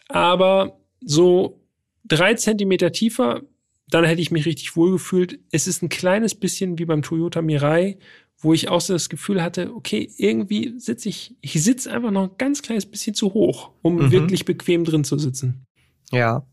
aber 0.08 0.80
so 1.02 1.60
drei 2.06 2.34
Zentimeter 2.36 2.92
tiefer, 2.92 3.42
dann 3.90 4.06
hätte 4.06 4.22
ich 4.22 4.32
mich 4.32 4.46
richtig 4.46 4.76
wohl 4.76 4.92
gefühlt. 4.92 5.40
Es 5.52 5.68
ist 5.68 5.84
ein 5.84 5.90
kleines 5.90 6.36
bisschen 6.36 6.80
wie 6.80 6.86
beim 6.86 7.02
Toyota 7.02 7.42
Mirai, 7.42 7.98
wo 8.40 8.54
ich 8.54 8.70
auch 8.70 8.82
so 8.82 8.94
das 8.94 9.10
Gefühl 9.10 9.42
hatte, 9.42 9.74
okay, 9.76 10.10
irgendwie 10.18 10.74
sitze 10.78 11.10
ich, 11.10 11.36
ich 11.42 11.62
sitze 11.64 11.92
einfach 11.92 12.12
noch 12.12 12.24
ein 12.30 12.38
ganz 12.38 12.62
kleines 12.62 12.86
bisschen 12.86 13.16
zu 13.16 13.34
hoch, 13.34 13.72
um 13.82 13.96
Mhm. 13.98 14.12
wirklich 14.12 14.46
bequem 14.46 14.86
drin 14.86 15.04
zu 15.04 15.18
sitzen. 15.18 15.66
Ja, 16.12 16.44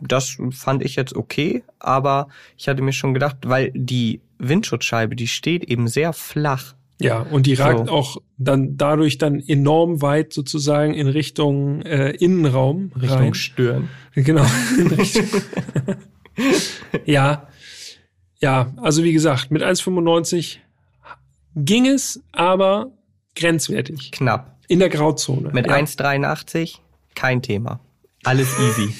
das 0.00 0.36
fand 0.50 0.82
ich 0.84 0.96
jetzt 0.96 1.14
okay, 1.14 1.62
aber 1.78 2.28
ich 2.56 2.68
hatte 2.68 2.82
mir 2.82 2.92
schon 2.92 3.14
gedacht, 3.14 3.36
weil 3.44 3.70
die 3.74 4.20
Windschutzscheibe, 4.38 5.14
die 5.16 5.28
steht 5.28 5.64
eben 5.64 5.88
sehr 5.88 6.12
flach. 6.12 6.74
Ja, 7.00 7.20
und 7.20 7.46
die 7.46 7.54
ragt 7.54 7.88
So. 7.88 7.92
auch 7.92 8.16
dann 8.38 8.76
dadurch 8.76 9.18
dann 9.18 9.40
enorm 9.40 10.02
weit 10.02 10.32
sozusagen 10.32 10.94
in 10.94 11.08
Richtung 11.08 11.82
äh, 11.82 12.10
Innenraum 12.10 12.92
Richtung 12.94 13.18
rein. 13.18 13.34
Stirn. 13.34 13.88
Genau. 14.14 14.44
Richtung. 14.98 15.26
ja. 17.04 17.48
Ja, 18.40 18.72
also 18.76 19.04
wie 19.04 19.12
gesagt, 19.12 19.50
mit 19.50 19.62
1,95 19.62 20.58
ging 21.56 21.86
es, 21.86 22.22
aber 22.32 22.90
grenzwertig. 23.36 24.10
Knapp. 24.12 24.58
In 24.68 24.78
der 24.78 24.88
Grauzone. 24.88 25.50
Mit 25.52 25.66
ja. 25.66 25.74
1,83 25.74 26.78
kein 27.14 27.42
Thema. 27.42 27.80
Alles 28.24 28.58
easy. 28.60 28.94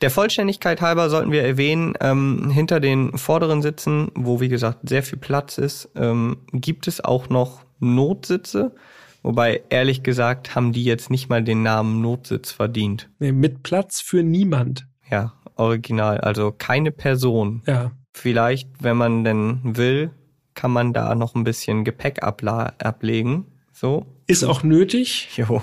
Der 0.00 0.10
Vollständigkeit 0.10 0.80
halber 0.82 1.08
sollten 1.08 1.32
wir 1.32 1.42
erwähnen, 1.42 1.94
ähm, 2.00 2.50
hinter 2.50 2.80
den 2.80 3.16
vorderen 3.16 3.62
Sitzen, 3.62 4.10
wo 4.14 4.40
wie 4.40 4.48
gesagt 4.48 4.80
sehr 4.88 5.02
viel 5.02 5.18
Platz 5.18 5.56
ist, 5.56 5.88
ähm, 5.94 6.36
gibt 6.52 6.88
es 6.88 7.02
auch 7.02 7.30
noch 7.30 7.64
Notsitze. 7.78 8.74
Wobei, 9.22 9.62
ehrlich 9.70 10.02
gesagt, 10.02 10.54
haben 10.54 10.72
die 10.72 10.84
jetzt 10.84 11.08
nicht 11.10 11.30
mal 11.30 11.42
den 11.42 11.62
Namen 11.62 12.02
Notsitz 12.02 12.50
verdient. 12.50 13.08
Nee, 13.18 13.32
mit 13.32 13.62
Platz 13.62 14.02
für 14.02 14.22
niemand. 14.22 14.86
Ja, 15.10 15.32
original. 15.56 16.18
Also 16.18 16.52
keine 16.52 16.90
Person. 16.90 17.62
Ja. 17.66 17.92
Vielleicht, 18.12 18.68
wenn 18.80 18.98
man 18.98 19.24
denn 19.24 19.60
will, 19.62 20.10
kann 20.52 20.70
man 20.70 20.92
da 20.92 21.14
noch 21.14 21.34
ein 21.34 21.44
bisschen 21.44 21.84
Gepäck 21.84 22.22
abla 22.22 22.74
ablegen. 22.78 23.46
So. 23.72 24.04
Ist 24.26 24.44
auch 24.44 24.62
nötig, 24.62 25.30
Jo. 25.36 25.62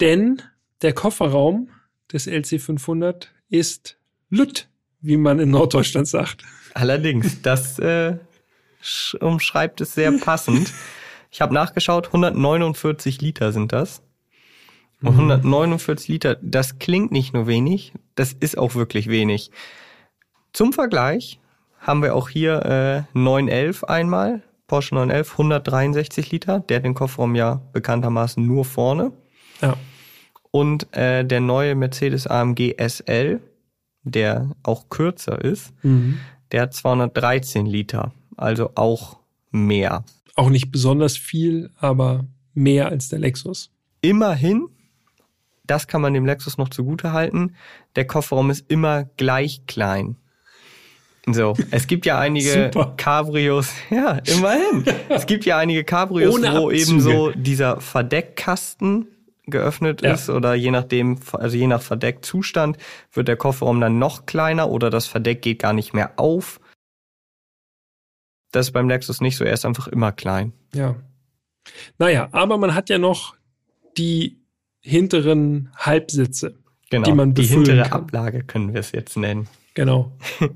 denn 0.00 0.40
der 0.82 0.92
Kofferraum 0.92 1.68
des 2.12 2.26
LC500 2.28 3.26
ist 3.48 3.96
Lütt, 4.30 4.68
wie 5.00 5.16
man 5.16 5.38
in 5.38 5.50
Norddeutschland 5.50 6.06
sagt. 6.08 6.44
Allerdings, 6.74 7.42
das 7.42 7.78
äh, 7.78 8.16
sch- 8.82 9.16
umschreibt 9.18 9.80
es 9.80 9.94
sehr 9.94 10.12
passend. 10.12 10.72
Ich 11.30 11.40
habe 11.40 11.54
nachgeschaut, 11.54 12.08
149 12.08 13.20
Liter 13.20 13.52
sind 13.52 13.72
das. 13.72 14.02
Und 15.02 15.08
149 15.14 16.08
Liter, 16.08 16.36
das 16.42 16.78
klingt 16.78 17.10
nicht 17.10 17.34
nur 17.34 17.46
wenig, 17.48 17.92
das 18.14 18.32
ist 18.34 18.56
auch 18.56 18.74
wirklich 18.76 19.08
wenig. 19.08 19.50
Zum 20.52 20.72
Vergleich 20.72 21.40
haben 21.80 22.02
wir 22.02 22.14
auch 22.14 22.28
hier 22.28 23.06
äh, 23.14 23.18
911 23.18 23.84
einmal, 23.84 24.42
Porsche 24.68 24.94
911, 24.94 25.32
163 25.32 26.30
Liter, 26.30 26.60
der 26.60 26.76
hat 26.76 26.84
den 26.84 26.94
Kofferraum 26.94 27.34
ja 27.34 27.60
bekanntermaßen 27.72 28.46
nur 28.46 28.64
vorne. 28.64 29.12
Ja. 29.60 29.76
Und 30.52 30.94
äh, 30.94 31.24
der 31.24 31.40
neue 31.40 31.74
Mercedes 31.74 32.26
AMG 32.28 32.74
SL, 32.78 33.40
der 34.04 34.50
auch 34.62 34.88
kürzer 34.90 35.42
ist, 35.42 35.72
Mhm. 35.82 36.18
der 36.52 36.62
hat 36.62 36.74
213 36.74 37.66
Liter, 37.66 38.12
also 38.36 38.70
auch 38.76 39.18
mehr. 39.50 40.04
Auch 40.36 40.50
nicht 40.50 40.70
besonders 40.70 41.16
viel, 41.16 41.70
aber 41.78 42.26
mehr 42.54 42.88
als 42.88 43.08
der 43.08 43.18
Lexus. 43.18 43.70
Immerhin, 44.02 44.68
das 45.64 45.86
kann 45.86 46.02
man 46.02 46.12
dem 46.14 46.26
Lexus 46.26 46.58
noch 46.58 46.68
zugute 46.68 47.12
halten, 47.12 47.54
der 47.96 48.06
Kofferraum 48.06 48.50
ist 48.50 48.70
immer 48.70 49.04
gleich 49.16 49.62
klein. 49.66 50.16
So, 51.26 51.54
es 51.70 51.86
gibt 51.86 52.04
ja 52.04 52.18
einige 52.18 52.64
Super. 52.74 52.94
Cabrios, 52.96 53.70
ja, 53.90 54.18
immerhin. 54.24 54.84
Es 55.08 55.24
gibt 55.26 55.44
ja 55.46 55.56
einige 55.56 55.84
Cabrios, 55.84 56.34
wo 56.42 56.70
eben 56.70 57.00
so 57.00 57.30
dieser 57.30 57.80
Verdeckkasten 57.80 59.06
geöffnet 59.44 60.02
Ja. 60.02 60.12
ist 60.14 60.30
oder 60.30 60.54
je 60.54 60.70
nachdem, 60.70 61.18
also 61.32 61.56
je 61.56 61.66
nach 61.66 61.82
Verdeckzustand 61.82 62.78
wird 63.12 63.28
der 63.28 63.36
Kofferraum 63.36 63.80
dann 63.80 63.98
noch 63.98 64.26
kleiner 64.26 64.70
oder 64.70 64.88
das 64.90 65.06
Verdeck 65.06 65.42
geht 65.42 65.58
gar 65.58 65.72
nicht 65.72 65.94
mehr 65.94 66.12
auf. 66.18 66.60
Das 68.52 68.66
ist 68.66 68.72
beim 68.72 68.88
Lexus 68.88 69.20
nicht 69.20 69.36
so, 69.36 69.44
er 69.44 69.54
ist 69.54 69.64
einfach 69.64 69.88
immer 69.88 70.12
klein. 70.12 70.52
Ja. 70.74 70.96
Naja, 71.98 72.28
aber 72.32 72.58
man 72.58 72.74
hat 72.74 72.88
ja 72.90 72.98
noch 72.98 73.34
die 73.96 74.38
hinteren 74.80 75.70
Halbsitze. 75.76 76.58
Genau, 76.90 77.04
Die 77.04 77.12
man 77.12 77.34
die 77.34 77.42
befüllen 77.42 77.64
hintere 77.66 77.88
kann. 77.88 78.00
Ablage 78.02 78.44
können 78.44 78.74
wir 78.74 78.80
es 78.80 78.92
jetzt 78.92 79.16
nennen. 79.16 79.48
Genau. 79.74 80.12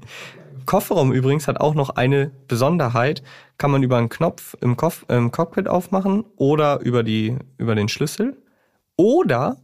Kofferraum 0.66 1.12
übrigens 1.12 1.48
hat 1.48 1.60
auch 1.60 1.74
noch 1.74 1.90
eine 1.90 2.30
Besonderheit. 2.48 3.22
Kann 3.56 3.70
man 3.70 3.82
über 3.82 3.96
einen 3.96 4.08
Knopf 4.10 4.54
im, 4.60 4.76
Koff, 4.76 5.06
im 5.08 5.30
Cockpit 5.30 5.68
aufmachen 5.68 6.24
oder 6.36 6.80
über, 6.80 7.02
die, 7.02 7.36
über 7.56 7.74
den 7.74 7.88
Schlüssel 7.88 8.36
oder 8.96 9.58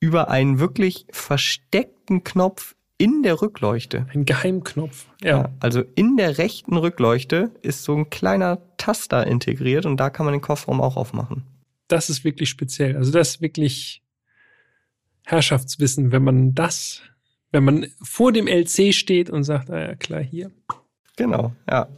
über 0.00 0.28
einen 0.28 0.58
wirklich 0.58 1.06
versteckten 1.10 2.24
Knopf 2.24 2.76
in 2.98 3.22
der 3.22 3.40
Rückleuchte. 3.40 4.06
Ein 4.12 4.24
Geheimknopf. 4.24 5.06
Ja. 5.22 5.50
Also 5.60 5.84
in 5.94 6.16
der 6.16 6.38
rechten 6.38 6.76
Rückleuchte 6.76 7.52
ist 7.62 7.84
so 7.84 7.94
ein 7.94 8.10
kleiner 8.10 8.58
Taster 8.76 9.26
integriert 9.26 9.86
und 9.86 9.96
da 9.98 10.10
kann 10.10 10.26
man 10.26 10.32
den 10.32 10.40
Kofferraum 10.40 10.80
auch 10.80 10.96
aufmachen. 10.96 11.44
Das 11.86 12.10
ist 12.10 12.24
wirklich 12.24 12.48
speziell. 12.48 12.96
Also 12.96 13.12
das 13.12 13.30
ist 13.30 13.40
wirklich 13.40 14.02
Herrschaftswissen, 15.24 16.10
wenn 16.10 16.24
man 16.24 16.54
das, 16.54 17.02
wenn 17.52 17.64
man 17.64 17.86
vor 18.02 18.32
dem 18.32 18.48
LC 18.48 18.92
steht 18.92 19.30
und 19.30 19.44
sagt, 19.44 19.70
ah 19.70 19.80
ja, 19.80 19.94
klar, 19.94 20.20
hier. 20.20 20.50
Genau, 21.16 21.52
ja. 21.68 21.88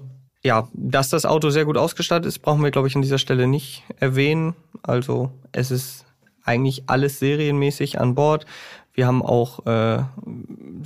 Ja, 0.43 0.69
dass 0.73 1.11
das 1.11 1.27
Auto 1.27 1.51
sehr 1.51 1.67
gut 1.67 1.77
ausgestattet 1.77 2.27
ist, 2.27 2.39
brauchen 2.39 2.63
wir, 2.63 2.71
glaube 2.71 2.89
ich, 2.89 2.97
an 2.97 3.03
dieser 3.03 3.19
Stelle 3.19 3.47
nicht 3.47 3.85
erwähnen. 3.99 4.55
Also 4.83 5.33
es 5.53 5.71
ist 5.71 6.07
eigentlich 6.45 6.85
alles 6.89 7.19
serienmäßig 7.19 8.01
an 8.01 8.15
Bord. 8.15 8.47
Wir 8.93 9.07
haben 9.07 9.23
auch 9.23 9.67
äh, 9.67 10.03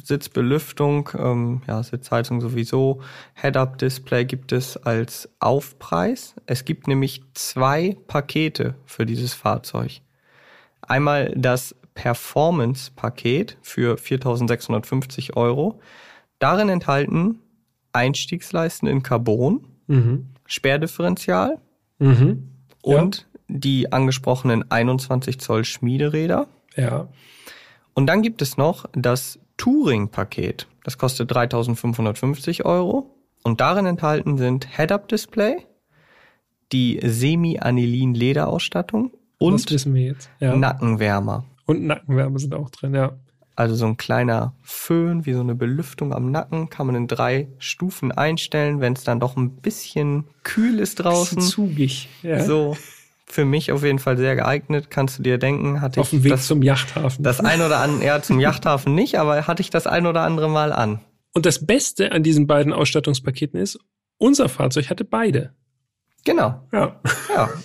Sitzbelüftung, 0.03 1.09
ähm, 1.19 1.63
ja, 1.67 1.83
Sitzheizung 1.83 2.41
sowieso. 2.41 3.01
Head-Up-Display 3.35 4.25
gibt 4.27 4.53
es 4.53 4.77
als 4.77 5.29
Aufpreis. 5.41 6.35
Es 6.47 6.65
gibt 6.65 6.87
nämlich 6.87 7.23
zwei 7.35 7.97
Pakete 8.07 8.75
für 8.85 9.07
dieses 9.07 9.33
Fahrzeug. 9.35 10.01
Einmal 10.83 11.33
das 11.37 11.75
Performance-Paket 11.95 13.57
für 13.63 13.97
4.650 13.97 15.37
Euro. 15.37 15.81
Darin 16.39 16.69
enthalten 16.69 17.39
Einstiegsleisten 17.93 18.89
in 18.89 19.03
Carbon, 19.03 19.67
Mhm. 19.87 20.27
Sperrdifferential 20.47 21.59
Mhm. 21.99 22.49
und 22.83 23.27
die 23.49 23.93
angesprochenen 23.93 24.71
21 24.71 25.39
Zoll 25.39 25.65
Schmiederäder. 25.65 26.49
Ja. 26.77 27.09
Und 27.95 28.07
dann 28.07 28.23
gibt 28.23 28.43
es 28.43 28.57
noch 28.57 28.87
das 28.93 29.39
Touring-Paket. 29.57 30.67
Das 30.83 30.99
kostet 30.99 31.33
3.550 31.33 32.65
Euro. 32.65 33.11
Und 33.43 33.61
darin 33.61 33.87
enthalten 33.87 34.39
sind 34.39 34.77
Head-Up-Display, 34.77 35.67
die 36.73 37.01
Semi-Anilin-Lederausstattung 37.03 39.13
und. 39.39 39.71
Ja. 40.41 40.57
Nackenwärmer. 40.57 41.45
Und 41.67 41.85
Nackenwärme 41.85 42.39
sind 42.39 42.55
auch 42.55 42.71
drin, 42.71 42.95
ja. 42.95 43.13
Also 43.57 43.77
so 43.77 43.87
ein 43.87 43.97
kleiner 43.97 44.55
Föhn, 44.63 45.27
wie 45.27 45.33
so 45.33 45.41
eine 45.41 45.55
Belüftung 45.55 46.13
am 46.13 46.33
Nacken, 46.33 46.71
kann 46.71 46.89
man 46.89 46.97
in 46.97 47.07
drei 47.07 47.47
Stufen 47.59 48.11
einstellen, 48.11 48.81
wenn 48.81 48.95
es 48.95 49.05
dann 49.05 49.21
doch 49.21 49.37
ein 49.37 49.51
bisschen 49.51 50.25
kühl 50.43 50.81
ist 50.81 50.97
draußen. 50.97 51.37
Bisschen 51.37 51.51
zugig. 51.51 52.09
Ja. 52.23 52.43
So, 52.43 52.77
für 53.27 53.45
mich 53.45 53.73
auf 53.73 53.83
jeden 53.83 53.99
Fall 53.99 54.17
sehr 54.17 54.37
geeignet, 54.37 54.91
kannst 54.91 55.19
du 55.19 55.23
dir 55.23 55.39
denken, 55.39 55.81
hatte 55.81 56.01
Auf 56.01 56.13
ich 56.13 56.19
dem 56.21 56.25
Weg 56.25 56.33
das, 56.33 56.47
zum 56.47 56.63
Yachthafen. 56.63 57.23
das 57.25 57.41
ein 57.41 57.61
oder 57.63 57.79
andere, 57.81 58.05
ja, 58.07 58.23
zum 58.23 58.39
Yachthafen 58.41 58.95
nicht, 58.95 59.19
aber 59.19 59.47
hatte 59.47 59.63
ich 59.63 59.71
das 59.71 59.87
ein 59.87 60.07
oder 60.07 60.23
andere 60.23 60.49
Mal 60.51 60.73
an. 60.73 61.01
und 61.33 61.47
das 61.47 61.67
Beste 61.67 62.13
an 62.13 62.23
diesen 62.23 62.47
beiden 62.47 62.73
Ausstattungspaketen 62.73 63.59
ist, 63.59 63.79
unser 64.19 64.49
Fahrzeug 64.49 64.89
hatte 64.91 65.05
beide. 65.05 65.55
Genau, 66.25 66.63
Ja. 66.73 67.01
ja. 67.35 67.51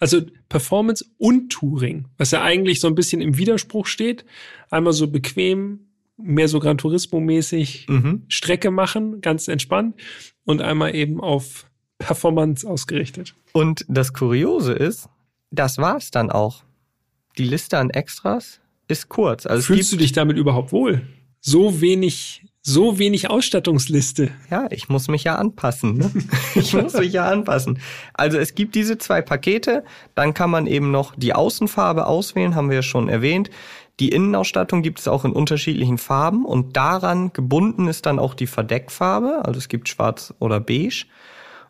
Also 0.00 0.20
Performance 0.48 1.04
und 1.16 1.50
Touring, 1.50 2.06
was 2.18 2.30
ja 2.30 2.42
eigentlich 2.42 2.78
so 2.80 2.86
ein 2.86 2.94
bisschen 2.94 3.20
im 3.20 3.36
Widerspruch 3.36 3.86
steht. 3.86 4.24
Einmal 4.70 4.92
so 4.92 5.08
bequem, 5.08 5.88
mehr 6.16 6.46
so 6.46 6.60
Gran 6.60 6.78
Turismo-mäßig 6.78 7.86
Mhm. 7.88 8.22
Strecke 8.28 8.70
machen, 8.70 9.20
ganz 9.22 9.48
entspannt. 9.48 9.96
Und 10.44 10.62
einmal 10.62 10.94
eben 10.94 11.20
auf 11.20 11.66
Performance 11.98 12.68
ausgerichtet. 12.68 13.34
Und 13.52 13.84
das 13.88 14.12
Kuriose 14.12 14.72
ist, 14.72 15.08
das 15.50 15.78
war's 15.78 16.10
dann 16.10 16.30
auch. 16.30 16.62
Die 17.36 17.44
Liste 17.44 17.78
an 17.78 17.90
Extras 17.90 18.60
ist 18.88 19.08
kurz. 19.08 19.46
Also 19.46 19.60
es 19.60 19.66
Fühlst 19.66 19.92
du 19.92 19.96
dich 19.96 20.12
damit 20.12 20.36
überhaupt 20.36 20.72
wohl? 20.72 21.06
So 21.40 21.80
wenig, 21.80 22.44
So 22.62 22.98
wenig 22.98 23.30
Ausstattungsliste. 23.30 24.30
Ja, 24.50 24.66
ich 24.70 24.88
muss 24.88 25.08
mich 25.08 25.24
ja 25.24 25.36
anpassen. 25.36 25.94
Ne? 25.96 26.10
Ich 26.54 26.74
muss 26.74 26.94
mich 26.94 27.12
ja 27.12 27.28
anpassen. 27.28 27.78
Also 28.14 28.38
es 28.38 28.54
gibt 28.54 28.74
diese 28.74 28.98
zwei 28.98 29.22
Pakete, 29.22 29.84
dann 30.14 30.34
kann 30.34 30.50
man 30.50 30.66
eben 30.66 30.90
noch 30.90 31.14
die 31.14 31.34
Außenfarbe 31.34 32.06
auswählen, 32.06 32.54
haben 32.54 32.68
wir 32.68 32.76
ja 32.76 32.82
schon 32.82 33.08
erwähnt. 33.08 33.50
Die 34.00 34.10
Innenausstattung 34.10 34.82
gibt 34.82 35.00
es 35.00 35.08
auch 35.08 35.24
in 35.24 35.32
unterschiedlichen 35.32 35.98
Farben 35.98 36.44
und 36.44 36.76
daran 36.76 37.32
gebunden 37.32 37.88
ist 37.88 38.06
dann 38.06 38.18
auch 38.18 38.34
die 38.34 38.46
Verdeckfarbe. 38.46 39.44
Also 39.44 39.58
es 39.58 39.68
gibt 39.68 39.88
schwarz 39.88 40.34
oder 40.38 40.60
beige. 40.60 41.06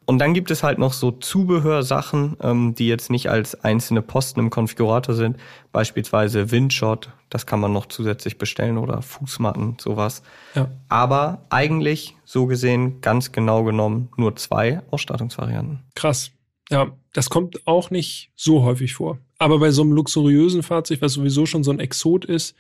Und 0.09 0.21
dann 0.21 0.33
gibt 0.33 0.51
es 0.51 0.63
halt 0.63 0.79
noch 0.79 0.95
so 0.95 1.11
Zubehörsachen, 1.11 2.39
ähm, 2.41 2.75
die 2.75 2.89
jetzt 2.89 3.11
nicht 3.11 3.29
als 3.29 3.63
einzelne 3.63 4.01
Posten 4.01 4.41
im 4.41 4.49
Konfigurator 4.49 5.15
sind. 5.15 5.37
Beispielsweise 5.71 6.51
Windshot, 6.51 7.11
das 7.29 7.45
kann 7.45 7.61
man 7.61 7.75
noch 7.75 7.85
zusätzlich 7.85 8.39
bestellen 8.39 8.79
oder 8.79 9.03
Fußmatten, 9.03 9.77
sowas. 9.79 10.23
Ja. 10.55 10.71
Aber 10.89 11.45
eigentlich, 11.51 12.17
so 12.25 12.47
gesehen, 12.47 13.03
ganz 13.03 13.33
genau 13.33 13.65
genommen, 13.65 14.09
nur 14.17 14.35
zwei 14.37 14.81
Ausstattungsvarianten. 14.91 15.81
Krass. 15.95 16.31
Ja, 16.71 16.91
das 17.13 17.29
kommt 17.29 17.67
auch 17.67 17.91
nicht 17.91 18.31
so 18.35 18.63
häufig 18.63 18.95
vor. 18.95 19.19
Aber 19.37 19.59
bei 19.59 19.71
so 19.73 19.83
einem 19.83 19.93
luxuriösen 19.93 20.63
Fahrzeug, 20.63 21.03
was 21.03 21.13
sowieso 21.13 21.45
schon 21.45 21.65
so 21.65 21.71
ein 21.71 21.81
Exot 21.81 22.25
ist, 22.25 22.57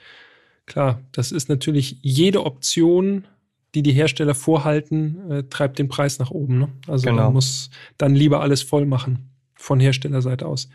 klar, 0.66 1.00
das 1.12 1.32
ist 1.32 1.48
natürlich 1.48 1.96
jede 2.02 2.44
Option 2.44 3.26
die 3.74 3.82
die 3.82 3.92
Hersteller 3.92 4.34
vorhalten, 4.34 5.30
äh, 5.30 5.42
treibt 5.44 5.78
den 5.78 5.88
Preis 5.88 6.18
nach 6.18 6.30
oben. 6.30 6.58
Ne? 6.58 6.68
Also 6.86 7.06
Genau. 7.08 7.24
man 7.24 7.34
muss 7.34 7.70
dann 7.98 8.14
lieber 8.14 8.40
alles 8.40 8.62
voll 8.62 8.86
machen 8.86 9.30
von 9.54 9.78
Herstellerseite 9.80 10.46
aus. 10.46 10.68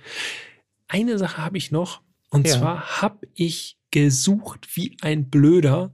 Eine 0.88 1.18
Sache 1.18 1.38
habe 1.44 1.58
ich 1.58 1.72
noch, 1.72 2.02
und 2.30 2.48
Ja. 2.48 2.58
zwar 2.58 3.02
habe 3.02 3.28
ich 3.34 3.78
gesucht 3.92 4.76
wie 4.76 4.98
ein 5.02 5.30
Blöder, 5.30 5.94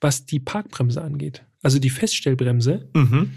was 0.00 0.24
die 0.26 0.40
Parkbremse 0.40 1.02
angeht. 1.02 1.44
Also 1.62 1.78
die 1.78 1.90
Feststellbremse. 1.90 2.88
Mhm. 2.94 3.32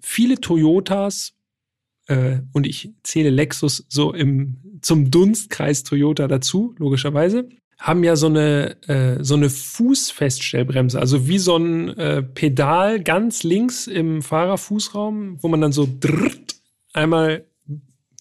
Viele 0.00 0.40
Toyotas 0.40 1.34
äh, 2.06 2.40
und 2.52 2.66
ich 2.66 2.90
zähle 3.02 3.30
Lexus 3.30 3.86
so 3.88 4.12
im 4.12 4.56
zum 4.82 5.10
Dunstkreis 5.10 5.84
Toyota 5.84 6.26
dazu, 6.26 6.74
logischerweise, 6.78 7.48
haben 7.82 8.04
ja 8.04 8.14
so 8.14 8.26
eine 8.26 8.76
äh, 8.88 9.22
so 9.24 9.34
eine 9.34 9.50
Fußfeststellbremse, 9.50 10.98
also 10.98 11.26
wie 11.26 11.38
so 11.38 11.56
ein 11.56 11.88
äh, 11.98 12.22
Pedal 12.22 13.00
ganz 13.00 13.42
links 13.42 13.88
im 13.88 14.22
Fahrerfußraum, 14.22 15.42
wo 15.42 15.48
man 15.48 15.60
dann 15.60 15.72
so 15.72 15.88
drrrt, 16.00 16.54
einmal 16.92 17.44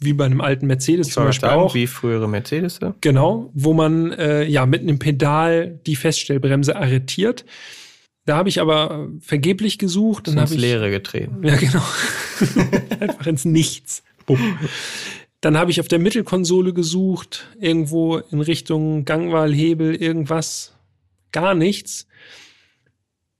wie 0.01 0.14
bei 0.14 0.26
einem 0.26 0.41
alten 0.41 0.66
Mercedes 0.66 1.09
Ich 1.09 1.14
zum 1.14 1.26
Beispiel 1.26 1.47
sagen, 1.47 1.62
auch. 1.62 1.76
wie 1.76 1.86
frühere 1.86 2.28
Mercedes. 2.28 2.80
Genau, 3.01 3.51
wo 3.53 3.74
man 3.74 4.12
äh, 4.14 4.45
ja 4.45 4.66
mit 4.66 4.82
einem 4.82 4.97
Pedal 4.97 5.80
die 5.86 5.95
Feststellbremse 5.95 6.76
arretiert. 6.76 7.45
Da 8.26 8.38
habe 8.38 8.49
ich 8.49 8.62
aber 8.62 9.09
vergeblich 9.20 9.78
gesucht. 9.78 10.28
Dann 10.28 10.34
ins 10.34 10.41
habe 10.41 10.53
ich 10.55 10.59
Leere 10.59 10.89
getreten. 10.89 11.45
ja, 11.45 11.55
genau. 11.55 11.84
Einfach 12.99 13.28
ins 13.28 13.45
Nichts. 13.45 14.03
Bumm. 14.26 14.57
Dann 15.41 15.57
habe 15.57 15.71
ich 15.71 15.79
auf 15.79 15.87
der 15.87 15.97
Mittelkonsole 15.97 16.71
gesucht, 16.71 17.47
irgendwo 17.59 18.17
in 18.17 18.41
Richtung 18.41 19.05
Gangwahl, 19.05 19.51
Hebel, 19.51 19.95
irgendwas. 19.95 20.77
Gar 21.31 21.55
nichts. 21.55 22.07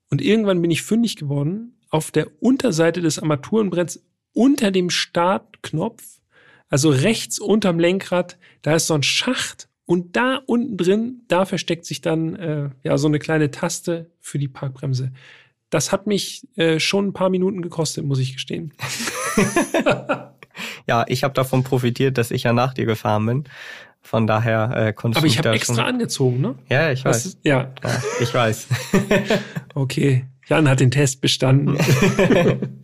Und 0.09 0.21
irgendwann 0.21 0.61
bin 0.61 0.71
ich 0.71 0.81
fündig 0.81 1.15
geworden. 1.15 1.77
Auf 1.91 2.09
der 2.09 2.27
Unterseite 2.41 3.01
des 3.01 3.19
Armaturenbretts 3.19 4.03
unter 4.33 4.71
dem 4.71 4.89
Startknopf, 4.89 6.03
also 6.69 6.89
rechts 6.89 7.37
unterm 7.37 7.79
Lenkrad, 7.79 8.37
da 8.63 8.75
ist 8.75 8.87
so 8.87 8.95
ein 8.95 9.03
Schacht 9.03 9.69
und 9.85 10.15
da 10.15 10.41
unten 10.47 10.77
drin, 10.77 11.21
da 11.27 11.45
versteckt 11.45 11.85
sich 11.85 12.01
dann 12.01 12.35
äh, 12.35 12.69
ja 12.83 12.97
so 12.97 13.07
eine 13.07 13.19
kleine 13.19 13.51
Taste 13.51 14.09
für 14.19 14.39
die 14.39 14.47
Parkbremse. 14.47 15.11
Das 15.69 15.91
hat 15.91 16.07
mich 16.07 16.47
äh, 16.55 16.79
schon 16.79 17.07
ein 17.07 17.13
paar 17.13 17.29
Minuten 17.29 17.61
gekostet, 17.61 18.05
muss 18.05 18.19
ich 18.19 18.33
gestehen. 18.33 18.73
Ja, 20.88 21.05
ich 21.07 21.24
habe 21.24 21.34
davon 21.34 21.64
profitiert, 21.64 22.18
dass 22.18 22.32
ich 22.32 22.43
ja 22.43 22.53
nach 22.53 22.74
dir 22.74 22.86
gefahren 22.86 23.26
bin. 23.26 23.43
Von 24.01 24.26
daher 24.26 24.72
äh, 24.76 24.93
konntest 24.93 25.20
Aber 25.20 25.28
ich 25.28 25.38
habe 25.38 25.51
extra 25.51 25.76
schon. 25.76 25.84
angezogen, 25.84 26.41
ne? 26.41 26.55
Ja, 26.70 26.91
ich 26.91 27.05
weiß. 27.05 27.26
ist, 27.26 27.39
ja, 27.43 27.72
Ja, 27.84 28.01
ich 28.20 28.34
weiß. 28.34 28.68
okay. 29.76 30.26
Jan 30.47 30.68
hat 30.68 30.80
den 30.80 30.91
Test 30.91 31.22
bestanden. 31.22 31.78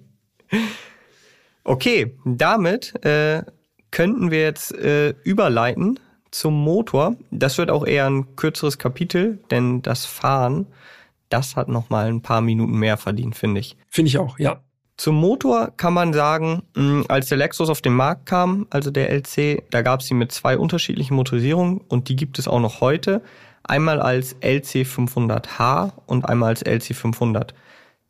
Okay, 1.67 2.15
damit 2.23 3.03
äh, 3.03 3.43
könnten 3.91 4.31
wir 4.31 4.39
jetzt 4.39 4.73
äh, 4.73 5.09
überleiten 5.25 5.99
zum 6.31 6.53
Motor. 6.53 7.17
Das 7.29 7.57
wird 7.57 7.71
auch 7.71 7.85
eher 7.85 8.09
ein 8.09 8.37
kürzeres 8.37 8.77
Kapitel, 8.77 9.39
denn 9.51 9.81
das 9.81 10.05
Fahren, 10.05 10.67
das 11.27 11.57
hat 11.57 11.67
noch 11.67 11.89
mal 11.89 12.07
ein 12.07 12.21
paar 12.21 12.39
Minuten 12.39 12.79
mehr 12.79 12.95
verdient, 12.95 13.35
finde 13.35 13.59
ich. 13.59 13.75
Finde 13.89 14.07
ich 14.07 14.17
auch, 14.17 14.39
ja. 14.39 14.61
Zum 14.97 15.15
Motor 15.15 15.71
kann 15.77 15.93
man 15.93 16.11
sagen, 16.11 16.63
mh, 16.75 17.05
als 17.07 17.27
der 17.27 17.37
Lexus 17.37 17.69
auf 17.69 17.81
den 17.81 17.93
Markt 17.93 18.25
kam, 18.25 18.65
also 18.71 18.89
der 18.89 19.11
LC, 19.11 19.63
da 19.69 19.83
gab 19.83 19.99
es 20.01 20.09
ihn 20.09 20.17
mit 20.17 20.31
zwei 20.31 20.57
unterschiedlichen 20.57 21.13
Motorisierungen 21.15 21.81
und 21.87 22.09
die 22.09 22.15
gibt 22.15 22.39
es 22.39 22.47
auch 22.47 22.59
noch 22.59 22.81
heute. 22.81 23.21
Einmal 23.63 23.99
als 24.01 24.33
LC 24.41 24.85
500H 24.85 25.91
und 26.07 26.25
einmal 26.27 26.49
als 26.49 26.61
LC 26.63 26.95
500. 26.95 27.53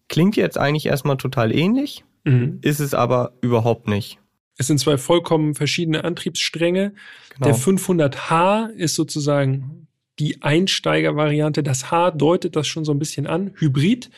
Klingt 0.08 0.38
jetzt 0.38 0.58
eigentlich 0.58 0.86
erstmal 0.86 1.18
total 1.18 1.54
ähnlich, 1.54 2.04
Mhm. 2.24 2.60
ist 2.62 2.80
es 2.80 2.94
aber 2.94 3.32
überhaupt 3.42 3.88
nicht. 3.88 4.20
Es 4.58 4.68
sind 4.68 4.80
zwei 4.80 4.98
vollkommen 4.98 5.56
verschiedene 5.56 6.04
Antriebsstränge. 6.04 6.94
Genau. 7.36 7.46
Der 7.46 7.56
500H 7.56 8.68
ist 8.76 8.96
sozusagen 8.96 9.88
die 10.20 10.42
Einsteigervariante. 10.42 11.64
Das 11.64 11.92
H 11.92 12.12
deutet 12.12 12.56
das 12.56 12.68
schon 12.68 12.84
so 12.86 12.92
ein 12.92 13.00
bisschen 13.00 13.28
an. 13.28 13.52
Hybrid 13.58 14.10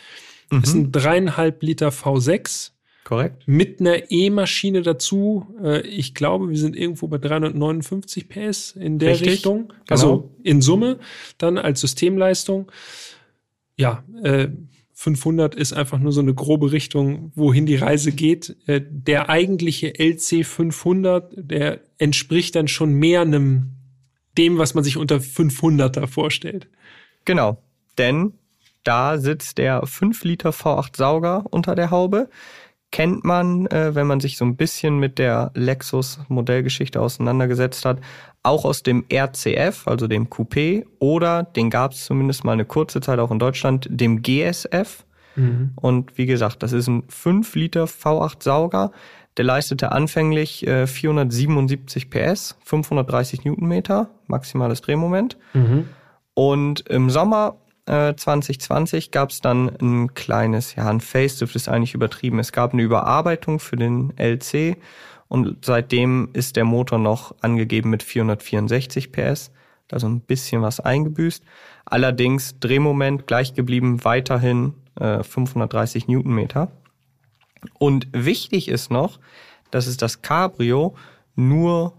Mhm. 0.52 0.64
ist 0.64 0.74
ein 0.74 0.92
dreieinhalb 0.92 1.62
Liter 1.64 1.90
V6 1.90 2.72
Korrekt. 3.04 3.44
mit 3.48 3.80
einer 3.80 4.12
E-Maschine 4.12 4.82
dazu. 4.82 5.48
Äh, 5.64 5.82
Ich 5.88 6.14
glaube, 6.14 6.50
wir 6.50 6.58
sind 6.58 6.76
irgendwo 6.76 7.08
bei 7.08 7.18
359 7.18 8.30
PS 8.30 8.72
in 8.76 9.00
der 9.00 9.12
Richtig, 9.12 9.28
Richtung. 9.30 9.68
genau. 9.68 9.76
Also 9.90 10.32
in 10.44 10.62
Summe 10.62 11.00
dann 11.38 11.58
als 11.58 11.82
Systemleistung. 11.82 12.72
Ja, 13.78 14.04
äh, 14.24 14.50
500 14.94 15.56
ist 15.56 15.72
einfach 15.72 15.98
nur 16.00 16.12
so 16.12 16.20
eine 16.20 16.34
grobe 16.34 16.74
Richtung, 16.74 17.32
wohin 17.36 17.66
die 17.66 17.78
Reise 17.78 18.12
geht. 18.12 18.58
Äh, 18.68 18.82
Der 18.90 19.30
eigentliche 19.30 19.98
LC 19.98 20.44
500, 20.46 21.32
der 21.38 21.80
entspricht 22.00 22.56
dann 22.56 22.68
schon 22.68 22.94
mehr 22.94 23.22
einem 23.22 23.72
dem, 24.38 24.58
was 24.58 24.74
man 24.74 24.84
sich 24.84 24.98
unter 24.98 25.18
500er 25.22 26.06
vorstellt. 26.08 26.68
Genau, 27.26 27.62
denn 27.98 28.34
da 28.90 29.20
sitzt 29.20 29.60
der 29.60 29.86
5 29.86 30.24
Liter 30.24 30.50
V8 30.50 30.98
Sauger 30.98 31.44
unter 31.52 31.76
der 31.76 31.92
Haube. 31.92 32.28
Kennt 32.92 33.24
man, 33.24 33.68
äh, 33.68 33.94
wenn 33.94 34.08
man 34.08 34.20
sich 34.20 34.36
so 34.36 34.44
ein 34.46 34.56
bisschen 34.56 34.98
mit 34.98 35.20
der 35.20 35.52
Lexus 35.54 36.20
Modellgeschichte 36.28 37.00
auseinandergesetzt 37.00 37.86
hat, 37.86 38.00
auch 38.42 38.66
aus 38.66 38.82
dem 38.82 39.06
RCF, 39.14 39.88
also 39.88 40.08
dem 40.08 40.30
Coupé, 40.30 40.88
oder 40.98 41.44
den 41.44 41.70
gab 41.70 41.92
es 41.92 42.06
zumindest 42.06 42.44
mal 42.46 42.54
eine 42.54 42.66
kurze 42.66 43.00
Zeit 43.00 43.20
auch 43.20 43.30
in 43.30 43.38
Deutschland, 43.38 43.86
dem 43.92 44.24
GSF. 44.24 45.06
Und 45.76 46.18
wie 46.18 46.26
gesagt, 46.26 46.64
das 46.64 46.74
ist 46.74 46.88
ein 46.88 47.04
5 47.10 47.54
Liter 47.54 47.84
V8 47.84 48.42
Sauger. 48.42 48.92
Der 49.38 49.46
leistete 49.46 49.92
anfänglich 49.92 50.66
äh, 50.66 50.88
477 50.88 52.10
PS, 52.10 52.58
530 52.66 53.46
Newtonmeter, 53.46 54.10
maximales 54.26 54.82
Drehmoment. 54.82 55.38
Und 56.34 56.90
im 56.90 57.12
Sommer 57.12 57.58
äh, 57.90 58.16
2020 58.16 59.12
gab 59.12 59.32
es 59.32 59.42
dann 59.42 59.76
ein 59.82 60.14
kleines, 60.14 60.76
ja, 60.76 60.88
ein 60.88 61.02
Facelift 61.02 61.56
ist 61.56 61.68
eigentlich 61.68 61.96
übertrieben. 61.96 62.40
Es 62.40 62.52
gab 62.52 62.74
eine 62.74 62.84
Überarbeitung 62.84 63.60
für 63.60 63.76
den 63.78 64.14
LC 64.18 64.78
und 65.28 65.66
seitdem 65.66 66.30
ist 66.34 66.56
der 66.56 66.66
Motor 66.66 67.00
noch 67.00 67.34
angegeben 67.42 67.90
mit 67.90 68.04
464 68.04 69.12
PS, 69.12 69.52
also 69.92 70.08
ein 70.08 70.22
bisschen 70.22 70.62
was 70.62 70.80
eingebüßt. 70.80 71.44
Allerdings 71.86 72.60
Drehmoment 72.60 73.26
gleich 73.26 73.56
geblieben, 73.56 74.04
weiterhin 74.04 74.76
äh, 75.00 75.24
530 75.24 76.08
Newtonmeter. 76.08 76.72
Und 77.80 78.08
wichtig 78.12 78.68
ist 78.68 78.92
noch, 78.92 79.20
dass 79.72 79.88
es 79.88 79.98
das 79.98 80.22
Cabrio 80.22 80.96
nur 81.36 81.94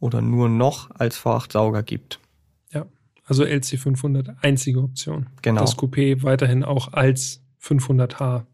oder 0.00 0.22
nur 0.22 0.48
noch 0.48 0.90
als 0.98 1.18
V8 1.18 1.52
Sauger 1.52 1.82
gibt. 1.82 2.18
Also 3.24 3.44
LC 3.44 3.78
500 3.78 4.30
einzige 4.42 4.80
Option. 4.80 5.28
Genau. 5.42 5.62
Das 5.62 5.78
Coupé 5.78 6.22
weiterhin 6.22 6.62
auch 6.62 6.92
als 6.92 7.42
500H 7.62 8.44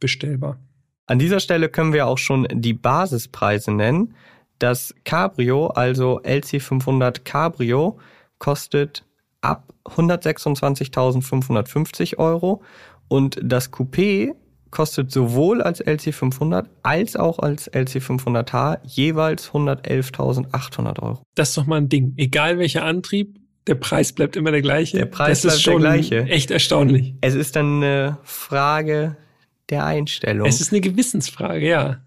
bestellbar. 0.00 0.58
An 1.06 1.18
dieser 1.18 1.40
Stelle 1.40 1.68
können 1.68 1.92
wir 1.92 2.06
auch 2.06 2.16
schon 2.18 2.48
die 2.50 2.72
Basispreise 2.72 3.72
nennen. 3.72 4.14
Das 4.58 4.94
Cabrio, 5.04 5.66
also 5.68 6.22
LC500 6.22 7.24
Cabrio, 7.24 7.98
kostet 8.38 9.04
ab 9.40 9.72
126.550 9.84 12.18
Euro 12.18 12.62
und 13.08 13.38
das 13.42 13.72
Coupé 13.72 14.34
kostet 14.70 15.10
sowohl 15.12 15.62
als 15.62 15.84
LC500 15.84 16.66
als 16.82 17.16
auch 17.16 17.38
als 17.38 17.72
LC500H 17.72 18.80
jeweils 18.84 19.50
111.800 19.50 21.02
Euro. 21.02 21.22
Das 21.34 21.48
ist 21.50 21.56
doch 21.56 21.66
mal 21.66 21.76
ein 21.76 21.88
Ding. 21.88 22.14
Egal 22.16 22.58
welcher 22.58 22.84
Antrieb, 22.84 23.38
der 23.66 23.74
Preis 23.74 24.12
bleibt 24.12 24.36
immer 24.36 24.52
der 24.52 24.62
gleiche. 24.62 24.98
Der 24.98 25.06
Preis 25.06 25.42
das 25.42 25.56
ist 25.56 25.64
bleibt 25.64 25.82
der 25.82 25.90
gleiche. 25.90 26.22
Echt 26.26 26.50
erstaunlich. 26.50 27.14
Es 27.20 27.34
ist 27.34 27.56
dann 27.56 27.82
eine 27.82 28.18
Frage 28.22 29.16
der 29.70 29.84
Einstellung. 29.84 30.46
Es 30.46 30.60
ist 30.60 30.72
eine 30.72 30.80
Gewissensfrage, 30.80 31.68
ja. 31.68 32.00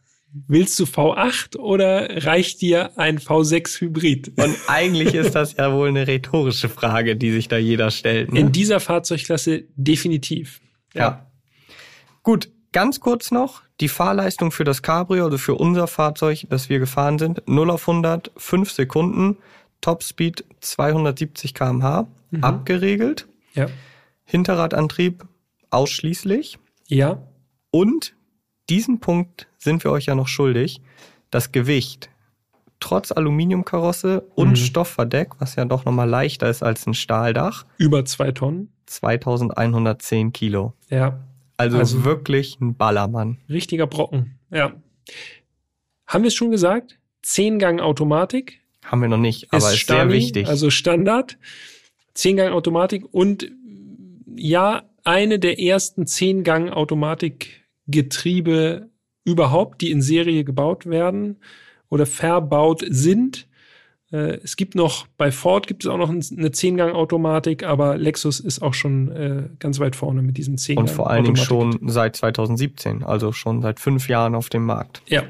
Willst 0.47 0.79
du 0.79 0.83
V8 0.83 1.57
oder 1.57 2.25
reicht 2.25 2.61
dir 2.61 2.97
ein 2.97 3.17
V6 3.17 3.81
Hybrid? 3.81 4.31
Und 4.37 4.55
eigentlich 4.67 5.15
ist 5.15 5.33
das 5.33 5.57
ja 5.57 5.73
wohl 5.73 5.87
eine 5.87 6.07
rhetorische 6.07 6.69
Frage, 6.69 7.15
die 7.15 7.31
sich 7.31 7.47
da 7.47 7.57
jeder 7.57 7.89
stellt. 7.89 8.31
Ne? 8.31 8.39
In 8.39 8.51
dieser 8.51 8.79
Fahrzeugklasse 8.79 9.63
definitiv. 9.75 10.61
Ja. 10.93 11.25
Gut, 12.21 12.49
ganz 12.71 12.99
kurz 12.99 13.31
noch 13.31 13.63
die 13.81 13.87
Fahrleistung 13.87 14.51
für 14.51 14.63
das 14.63 14.83
Cabrio, 14.83 15.25
also 15.25 15.39
für 15.39 15.55
unser 15.55 15.87
Fahrzeug, 15.87 16.45
das 16.49 16.69
wir 16.69 16.77
gefahren 16.77 17.17
sind. 17.17 17.41
0 17.47 17.71
auf 17.71 17.89
100, 17.89 18.31
5 18.37 18.71
Sekunden, 18.71 19.37
Topspeed 19.81 20.43
270 20.61 21.53
km/h, 21.53 22.07
abgeregelt, 22.41 23.27
Ja. 23.53 23.67
Hinterradantrieb 24.25 25.25
ausschließlich. 25.71 26.59
Ja. 26.87 27.21
Und 27.71 28.15
diesen 28.69 28.99
Punkt 28.99 29.47
sind 29.57 29.83
wir 29.83 29.91
euch 29.91 30.05
ja 30.07 30.15
noch 30.15 30.27
schuldig. 30.27 30.81
Das 31.31 31.51
Gewicht. 31.51 32.09
Trotz 32.79 33.11
Aluminiumkarosse 33.11 34.21
und 34.35 34.51
Mhm. 34.51 34.55
Stoffverdeck, 34.55 35.39
was 35.39 35.55
ja 35.55 35.65
doch 35.65 35.85
nochmal 35.85 36.07
leichter 36.09 36.49
ist 36.49 36.63
als 36.63 36.85
ein 36.87 36.93
Stahldach, 36.93 37.65
Über 37.77 38.05
zwei 38.05 38.31
Tonnen. 38.31 38.71
2110 38.85 40.33
Kilo. 40.33 40.73
Ja. 40.89 41.19
Also, 41.57 41.77
Also- 41.77 42.03
wirklich 42.05 42.59
ein 42.61 42.75
Ballermann. 42.75 43.37
Richtiger 43.49 43.85
Brocken. 43.87 44.39
Ja. 44.49 44.73
Haben 46.07 46.23
wir 46.23 46.29
es 46.29 46.33
schon 46.35 46.51
gesagt? 46.51 46.97
Zehngang 47.21 47.79
Automatik. 47.79 48.58
Haben 48.91 49.01
wir 49.01 49.09
noch 49.09 49.17
nicht, 49.17 49.47
aber 49.51 49.57
ist, 49.57 49.67
sehr 49.69 49.77
Stani, 49.77 50.13
wichtig. 50.13 50.47
Also 50.47 50.69
Standard. 50.69 51.37
Zehngang 52.13 52.53
Automatik 52.53 53.03
und 53.11 53.51
ja, 54.35 54.83
eine 55.03 55.39
der 55.39 55.59
ersten 55.59 56.05
Zehngang 56.07 56.69
Automatikgetriebe 56.69 58.89
überhaupt, 59.23 59.81
die 59.81 59.91
in 59.91 60.01
Serie 60.01 60.43
gebaut 60.43 60.85
werden 60.85 61.37
oder 61.89 62.05
verbaut 62.05 62.83
sind. 62.89 63.47
Äh, 64.11 64.39
Es 64.43 64.55
gibt 64.55 64.75
noch, 64.75 65.07
bei 65.17 65.31
Ford 65.31 65.67
gibt 65.67 65.83
es 65.83 65.89
auch 65.89 65.97
noch 65.97 66.09
ein- 66.09 66.23
eine 66.37 66.51
Zehngang-Automatik, 66.51 67.63
aber 67.63 67.97
Lexus 67.97 68.39
ist 68.39 68.61
auch 68.61 68.73
schon 68.73 69.11
äh, 69.11 69.43
ganz 69.59 69.79
weit 69.79 69.95
vorne 69.95 70.21
mit 70.21 70.37
diesen 70.37 70.57
Zehngang. 70.57 70.85
und 70.85 70.91
vor 70.91 71.09
allen 71.09 71.23
Dingen 71.25 71.35
schon 71.37 71.79
seit 71.89 72.15
2017, 72.15 73.03
also 73.03 73.31
schon 73.31 73.61
seit 73.61 73.79
fünf 73.79 74.07
Jahren 74.09 74.35
auf 74.35 74.49
dem 74.49 74.65
Markt. 74.65 75.01
Ja, 75.07 75.23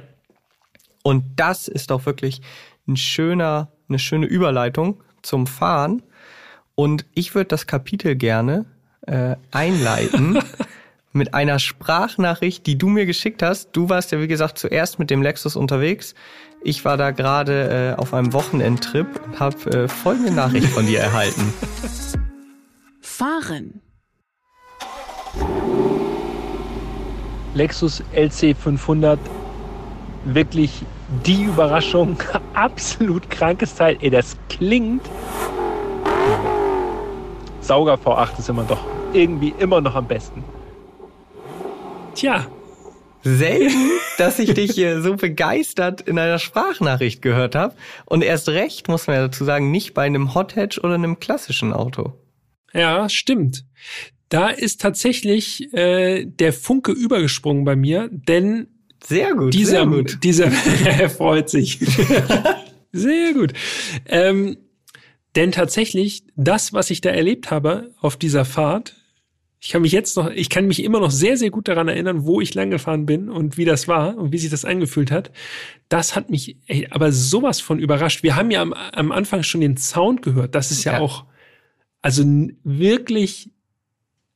Und 1.03 1.23
das 1.35 1.67
ist 1.67 1.91
doch 1.91 2.05
wirklich 2.05 2.41
ein 2.89 2.97
schöner, 2.97 3.69
eine 3.87 3.99
schöne 3.99 4.25
Überleitung 4.25 5.01
zum 5.21 5.47
Fahren. 5.47 6.01
Und 6.75 7.05
ich 7.13 7.35
würde 7.35 7.47
das 7.47 7.67
Kapitel 7.67 8.15
gerne 8.15 8.65
äh, 9.05 9.35
einleiten 9.51 10.39
mit 11.11 11.33
einer 11.33 11.59
Sprachnachricht, 11.59 12.65
die 12.65 12.77
du 12.77 12.89
mir 12.89 13.05
geschickt 13.05 13.43
hast. 13.43 13.69
Du 13.73 13.89
warst 13.89 14.11
ja, 14.11 14.19
wie 14.19 14.27
gesagt, 14.27 14.57
zuerst 14.57 14.99
mit 14.99 15.09
dem 15.09 15.21
Lexus 15.21 15.55
unterwegs. 15.55 16.15
Ich 16.61 16.83
war 16.85 16.97
da 16.97 17.11
gerade 17.11 17.95
äh, 17.97 17.99
auf 17.99 18.13
einem 18.13 18.33
Wochenendtrip 18.33 19.07
und 19.25 19.39
habe 19.39 19.71
äh, 19.71 19.87
folgende 19.87 20.31
Nachricht 20.31 20.67
von 20.67 20.85
dir 20.85 20.99
erhalten. 20.99 21.53
Fahren. 23.01 23.81
Lexus 27.53 28.03
LC 28.13 28.55
500 28.55 29.19
wirklich 30.25 30.83
die 31.25 31.43
Überraschung. 31.43 32.17
Absolut 32.53 33.29
krankes 33.29 33.75
Teil. 33.75 33.97
Ey, 34.01 34.09
das 34.09 34.37
klingt. 34.49 35.01
Sauger 37.61 37.95
V8 37.95 38.39
ist 38.39 38.49
immer 38.49 38.63
doch 38.63 38.83
irgendwie 39.13 39.53
immer 39.59 39.81
noch 39.81 39.95
am 39.95 40.07
besten. 40.07 40.43
Tja, 42.15 42.45
Selten, 43.21 43.91
dass 44.17 44.39
ich 44.39 44.53
dich 44.53 44.81
so 45.01 45.15
begeistert 45.15 46.01
in 46.01 46.17
einer 46.17 46.39
Sprachnachricht 46.39 47.21
gehört 47.21 47.55
habe. 47.55 47.75
Und 48.05 48.23
erst 48.23 48.49
recht, 48.49 48.87
muss 48.87 49.07
man 49.07 49.17
ja 49.17 49.21
dazu 49.23 49.43
sagen, 49.43 49.71
nicht 49.71 49.93
bei 49.93 50.03
einem 50.03 50.33
Hot 50.35 50.55
Hatch 50.55 50.77
oder 50.79 50.93
einem 50.93 51.19
klassischen 51.19 51.73
Auto. 51.73 52.13
ja, 52.73 53.09
stimmt. 53.09 53.65
Da 54.29 54.49
ist 54.49 54.79
tatsächlich 54.79 55.73
äh, 55.73 56.25
der 56.25 56.53
Funke 56.53 56.91
übergesprungen 56.91 57.65
bei 57.65 57.75
mir, 57.75 58.09
denn 58.11 58.67
Sehr 59.03 59.33
gut, 59.33 59.53
dieser, 59.53 59.71
sehr 59.71 59.85
gut. 59.87 60.17
dieser, 60.23 60.45
er 60.85 61.09
freut 61.09 61.49
sich. 61.49 61.79
Sehr 62.91 63.33
gut. 63.33 63.53
Ähm, 64.07 64.57
denn 65.35 65.51
tatsächlich, 65.51 66.23
das, 66.35 66.73
was 66.73 66.89
ich 66.89 67.01
da 67.01 67.11
erlebt 67.11 67.51
habe 67.51 67.91
auf 68.01 68.17
dieser 68.17 68.45
Fahrt, 68.45 68.95
ich 69.59 69.69
kann 69.69 69.83
mich 69.83 69.91
jetzt 69.91 70.17
noch, 70.17 70.31
ich 70.31 70.49
kann 70.49 70.65
mich 70.65 70.83
immer 70.83 70.99
noch 70.99 71.11
sehr, 71.11 71.37
sehr 71.37 71.51
gut 71.51 71.67
daran 71.67 71.87
erinnern, 71.87 72.25
wo 72.25 72.41
ich 72.41 72.55
lang 72.55 72.71
gefahren 72.71 73.05
bin 73.05 73.29
und 73.29 73.57
wie 73.57 73.65
das 73.65 73.87
war 73.87 74.17
und 74.17 74.31
wie 74.31 74.39
sich 74.39 74.49
das 74.49 74.65
angefühlt 74.65 75.11
hat. 75.11 75.31
Das 75.87 76.15
hat 76.15 76.31
mich 76.31 76.57
ey, 76.65 76.87
aber 76.89 77.11
sowas 77.11 77.61
von 77.61 77.77
überrascht. 77.77 78.23
Wir 78.23 78.35
haben 78.35 78.49
ja 78.51 78.61
am, 78.61 78.73
am 78.73 79.11
Anfang 79.11 79.43
schon 79.43 79.61
den 79.61 79.77
Sound 79.77 80.21
gehört. 80.23 80.55
Das 80.55 80.71
ist 80.71 80.83
ja, 80.85 80.93
Ja. 80.93 80.99
auch, 80.99 81.25
also 82.01 82.23
wirklich, 82.63 83.51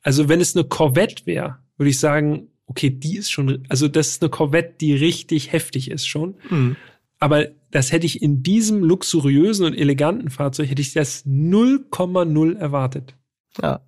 also 0.03 0.29
wenn 0.29 0.41
es 0.41 0.55
eine 0.55 0.65
Corvette 0.65 1.25
wäre, 1.25 1.57
würde 1.77 1.89
ich 1.89 1.99
sagen, 1.99 2.49
okay, 2.67 2.89
die 2.89 3.17
ist 3.17 3.31
schon, 3.31 3.65
also 3.69 3.87
das 3.87 4.09
ist 4.09 4.21
eine 4.21 4.29
Corvette, 4.29 4.75
die 4.79 4.93
richtig 4.93 5.51
heftig 5.51 5.91
ist 5.91 6.07
schon. 6.07 6.35
Hm. 6.49 6.75
Aber 7.19 7.47
das 7.71 7.91
hätte 7.91 8.05
ich 8.05 8.21
in 8.21 8.43
diesem 8.43 8.83
luxuriösen 8.83 9.65
und 9.65 9.73
eleganten 9.73 10.29
Fahrzeug, 10.29 10.69
hätte 10.69 10.81
ich 10.81 10.93
das 10.93 11.25
0,0 11.25 12.57
erwartet. 12.57 13.15
Ja. 13.61 13.81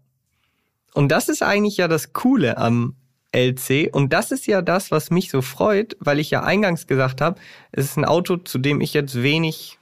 Und 0.94 1.10
das 1.10 1.28
ist 1.28 1.44
eigentlich 1.44 1.78
ja 1.78 1.88
das 1.88 2.14
Coole 2.14 2.58
am 2.58 2.96
LC. 3.36 3.94
Und 3.94 4.14
das 4.14 4.32
ist 4.32 4.48
ja 4.48 4.62
das, 4.62 4.92
was 4.92 5.12
mich 5.12 5.30
so 5.30 5.42
freut, 5.42 5.98
weil 6.00 6.20
ich 6.20 6.32
ja 6.32 6.44
eingangs 6.44 6.88
gesagt 6.88 7.20
habe, 7.22 7.40
es 7.72 7.86
ist 7.86 7.98
ein 7.98 8.06
Auto, 8.06 8.38
zu 8.38 8.58
dem 8.58 8.80
ich 8.82 8.94
jetzt 8.94 9.22
wenig 9.22 9.78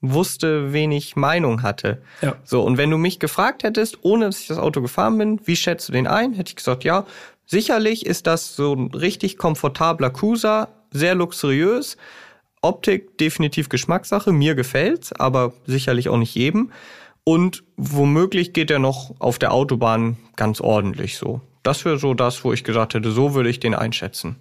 wusste, 0.00 0.72
wenig 0.72 1.16
Meinung 1.16 1.62
hatte. 1.62 2.02
Ja. 2.22 2.36
So, 2.44 2.62
und 2.62 2.76
wenn 2.76 2.90
du 2.90 2.98
mich 2.98 3.18
gefragt 3.20 3.62
hättest, 3.62 3.98
ohne 4.02 4.26
dass 4.26 4.40
ich 4.40 4.48
das 4.48 4.58
Auto 4.58 4.82
gefahren 4.82 5.16
bin, 5.18 5.40
wie 5.44 5.56
schätzt 5.56 5.88
du 5.88 5.92
den 5.92 6.06
ein, 6.06 6.34
hätte 6.34 6.50
ich 6.50 6.56
gesagt, 6.56 6.84
ja, 6.84 7.06
sicherlich 7.52 8.06
ist 8.06 8.26
das 8.26 8.56
so 8.56 8.74
ein 8.74 8.86
richtig 8.88 9.36
komfortabler 9.36 10.10
Cruiser, 10.10 10.68
sehr 10.90 11.14
luxuriös. 11.14 11.96
Optik 12.62 13.18
definitiv 13.18 13.68
Geschmackssache, 13.68 14.32
mir 14.32 14.54
gefällt's, 14.54 15.12
aber 15.12 15.52
sicherlich 15.66 16.08
auch 16.08 16.16
nicht 16.16 16.34
jedem. 16.34 16.72
Und 17.24 17.62
womöglich 17.76 18.52
geht 18.52 18.70
er 18.70 18.78
noch 18.78 19.14
auf 19.20 19.38
der 19.38 19.52
Autobahn 19.52 20.16
ganz 20.34 20.60
ordentlich 20.60 21.18
so. 21.18 21.40
Das 21.62 21.84
wäre 21.84 21.98
so 21.98 22.14
das, 22.14 22.42
wo 22.42 22.52
ich 22.52 22.64
gesagt 22.64 22.94
hätte, 22.94 23.12
so 23.12 23.34
würde 23.34 23.50
ich 23.50 23.60
den 23.60 23.74
einschätzen. 23.74 24.36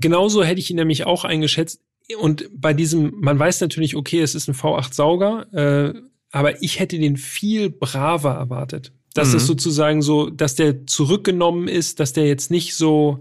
Genauso 0.00 0.44
hätte 0.44 0.60
ich 0.60 0.70
ihn 0.70 0.76
nämlich 0.76 1.04
auch 1.04 1.24
eingeschätzt. 1.24 1.82
Und 2.18 2.48
bei 2.54 2.72
diesem, 2.72 3.12
man 3.20 3.38
weiß 3.38 3.60
natürlich, 3.60 3.96
okay, 3.96 4.20
es 4.20 4.34
ist 4.34 4.48
ein 4.48 4.54
V8 4.54 4.94
Sauger, 4.94 5.52
äh, 5.52 6.00
aber 6.30 6.62
ich 6.62 6.78
hätte 6.78 6.98
den 6.98 7.16
viel 7.16 7.68
braver 7.68 8.34
erwartet. 8.34 8.92
Dass 9.14 9.30
Mhm. 9.30 9.36
es 9.36 9.46
sozusagen 9.46 10.02
so, 10.02 10.30
dass 10.30 10.54
der 10.54 10.86
zurückgenommen 10.86 11.68
ist, 11.68 12.00
dass 12.00 12.12
der 12.12 12.26
jetzt 12.26 12.50
nicht 12.50 12.74
so, 12.74 13.20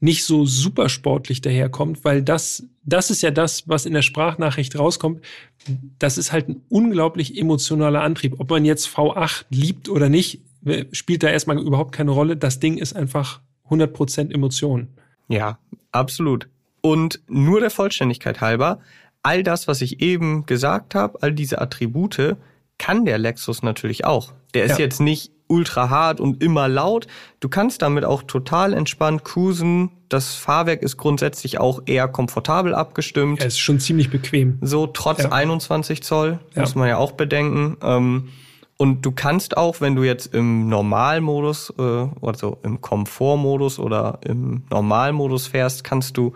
nicht 0.00 0.24
so 0.24 0.44
super 0.44 0.88
sportlich 0.88 1.40
daherkommt, 1.40 2.04
weil 2.04 2.22
das, 2.22 2.64
das 2.84 3.10
ist 3.10 3.22
ja 3.22 3.30
das, 3.30 3.68
was 3.68 3.86
in 3.86 3.94
der 3.94 4.02
Sprachnachricht 4.02 4.78
rauskommt. 4.78 5.22
Das 5.98 6.18
ist 6.18 6.30
halt 6.32 6.48
ein 6.48 6.62
unglaublich 6.68 7.38
emotionaler 7.38 8.02
Antrieb. 8.02 8.34
Ob 8.38 8.50
man 8.50 8.64
jetzt 8.64 8.86
V8 8.88 9.46
liebt 9.50 9.88
oder 9.88 10.08
nicht, 10.08 10.42
spielt 10.92 11.22
da 11.22 11.28
erstmal 11.28 11.58
überhaupt 11.58 11.92
keine 11.92 12.10
Rolle. 12.10 12.36
Das 12.36 12.60
Ding 12.60 12.76
ist 12.78 12.94
einfach 12.94 13.40
100% 13.70 14.30
Emotion. 14.32 14.88
Ja, 15.28 15.58
absolut. 15.90 16.48
Und 16.82 17.20
nur 17.28 17.60
der 17.60 17.70
Vollständigkeit 17.70 18.40
halber, 18.42 18.80
all 19.22 19.42
das, 19.42 19.68
was 19.68 19.80
ich 19.80 20.02
eben 20.02 20.44
gesagt 20.44 20.94
habe, 20.94 21.22
all 21.22 21.32
diese 21.32 21.60
Attribute, 21.62 22.36
kann 22.78 23.04
der 23.04 23.18
Lexus 23.18 23.62
natürlich 23.62 24.04
auch. 24.04 24.32
Der 24.54 24.64
ist 24.64 24.72
Ja. 24.72 24.84
jetzt 24.84 25.00
nicht 25.00 25.30
ultra 25.46 25.90
hart 25.90 26.20
und 26.20 26.42
immer 26.42 26.68
laut. 26.68 27.06
Du 27.40 27.48
kannst 27.48 27.82
damit 27.82 28.04
auch 28.04 28.22
total 28.22 28.72
entspannt 28.72 29.24
cruisen. 29.24 29.90
Das 30.08 30.34
Fahrwerk 30.34 30.82
ist 30.82 30.96
grundsätzlich 30.96 31.60
auch 31.60 31.82
eher 31.86 32.08
komfortabel 32.08 32.74
abgestimmt. 32.74 33.40
Er 33.40 33.46
ist 33.48 33.58
schon 33.58 33.78
ziemlich 33.78 34.10
bequem. 34.10 34.58
So 34.62 34.86
trotz 34.86 35.24
Ja. 35.24 35.32
21 35.32 36.02
Zoll, 36.02 36.38
Ja. 36.54 36.62
muss 36.62 36.74
man 36.74 36.88
ja 36.88 36.96
auch 36.96 37.12
bedenken. 37.12 37.76
Ähm, 37.82 38.28
und 38.78 39.02
du 39.02 39.12
kannst 39.12 39.56
auch, 39.56 39.80
wenn 39.80 39.94
du 39.96 40.02
jetzt 40.02 40.34
im 40.34 40.68
Normalmodus, 40.68 41.72
äh, 41.78 42.06
also 42.22 42.58
im 42.62 42.80
Komfortmodus 42.80 43.78
oder 43.78 44.18
im 44.24 44.64
Normalmodus 44.70 45.46
fährst, 45.46 45.84
kannst 45.84 46.16
du 46.16 46.32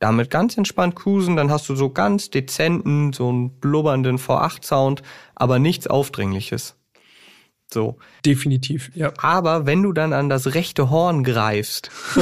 damit 0.00 0.30
ganz 0.30 0.56
entspannt 0.58 0.96
cruisen. 0.96 1.36
Dann 1.36 1.52
hast 1.52 1.68
du 1.68 1.76
so 1.76 1.90
ganz 1.90 2.30
dezenten, 2.30 3.12
so 3.12 3.28
einen 3.28 3.50
blubbernden 3.60 4.18
V8-Sound, 4.18 5.02
aber 5.36 5.60
nichts 5.60 5.86
Aufdringliches. 5.86 6.74
So. 7.72 7.98
Definitiv, 8.26 8.90
ja. 8.96 9.12
Aber 9.18 9.64
wenn 9.66 9.84
du 9.84 9.92
dann 9.92 10.12
an 10.12 10.28
das 10.28 10.54
rechte 10.54 10.90
Horn 10.90 11.22
greifst, 11.22 11.92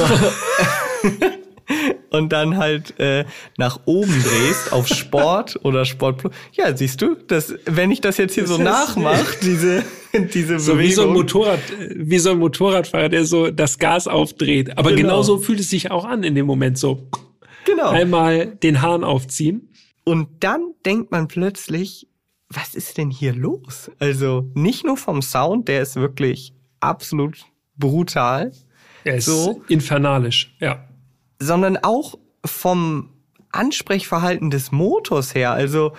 und 2.11 2.33
dann 2.33 2.57
halt 2.57 2.99
äh, 2.99 3.25
nach 3.57 3.79
oben 3.85 4.11
drehst 4.23 4.73
auf 4.73 4.87
Sport 4.87 5.59
oder 5.63 5.85
Sport 5.85 6.17
Plus. 6.17 6.33
Ja, 6.53 6.75
siehst 6.75 7.01
du, 7.01 7.15
das, 7.27 7.53
wenn 7.65 7.91
ich 7.91 8.01
das 8.01 8.17
jetzt 8.17 8.33
hier 8.33 8.43
Das 8.43 8.51
so 8.53 8.57
nachmache, 8.61 9.25
diese, 9.43 9.83
diese 10.33 10.59
So 10.59 10.73
Bewegung. 10.73 10.89
wie 10.89 10.93
so 10.93 11.03
ein 11.03 11.13
Motorrad, 11.13 11.59
wie 11.95 12.19
so 12.19 12.31
ein 12.31 12.39
Motorradfahrer, 12.39 13.09
der 13.09 13.25
so 13.25 13.51
das 13.51 13.77
Gas 13.77 14.07
aufdreht. 14.07 14.77
Aber 14.77 14.89
Genau. 14.91 15.01
genau, 15.01 15.21
so 15.23 15.37
fühlt 15.37 15.59
es 15.59 15.69
sich 15.69 15.91
auch 15.91 16.05
an 16.05 16.23
in 16.23 16.33
dem 16.35 16.47
Moment 16.47 16.77
so. 16.79 17.07
Genau. 17.69 17.89
Einmal 17.89 18.47
den 18.47 18.81
Hahn 18.81 19.03
aufziehen. 19.03 19.69
Und 20.03 20.27
dann 20.43 20.73
denkt 20.85 21.11
man 21.11 21.27
plötzlich, 21.27 22.07
was 22.49 22.73
ist 22.73 22.97
denn 22.97 23.11
hier 23.11 23.33
los? 23.33 23.91
Also 23.99 24.49
nicht 24.55 24.85
nur 24.85 24.97
vom 24.97 25.21
Sound, 25.21 25.67
der 25.67 25.81
ist 25.83 25.95
wirklich 25.95 26.53
absolut 26.79 27.45
brutal, 27.77 28.51
Er 29.03 29.15
ist 29.17 29.25
So. 29.25 29.61
infernalisch, 29.67 30.55
ja. 30.59 30.83
sondern 31.39 31.77
auch 31.77 32.15
vom 32.45 33.09
Ansprechverhalten 33.51 34.49
des 34.49 34.71
Motors 34.71 35.35
her. 35.35 35.51
Also 35.51 35.93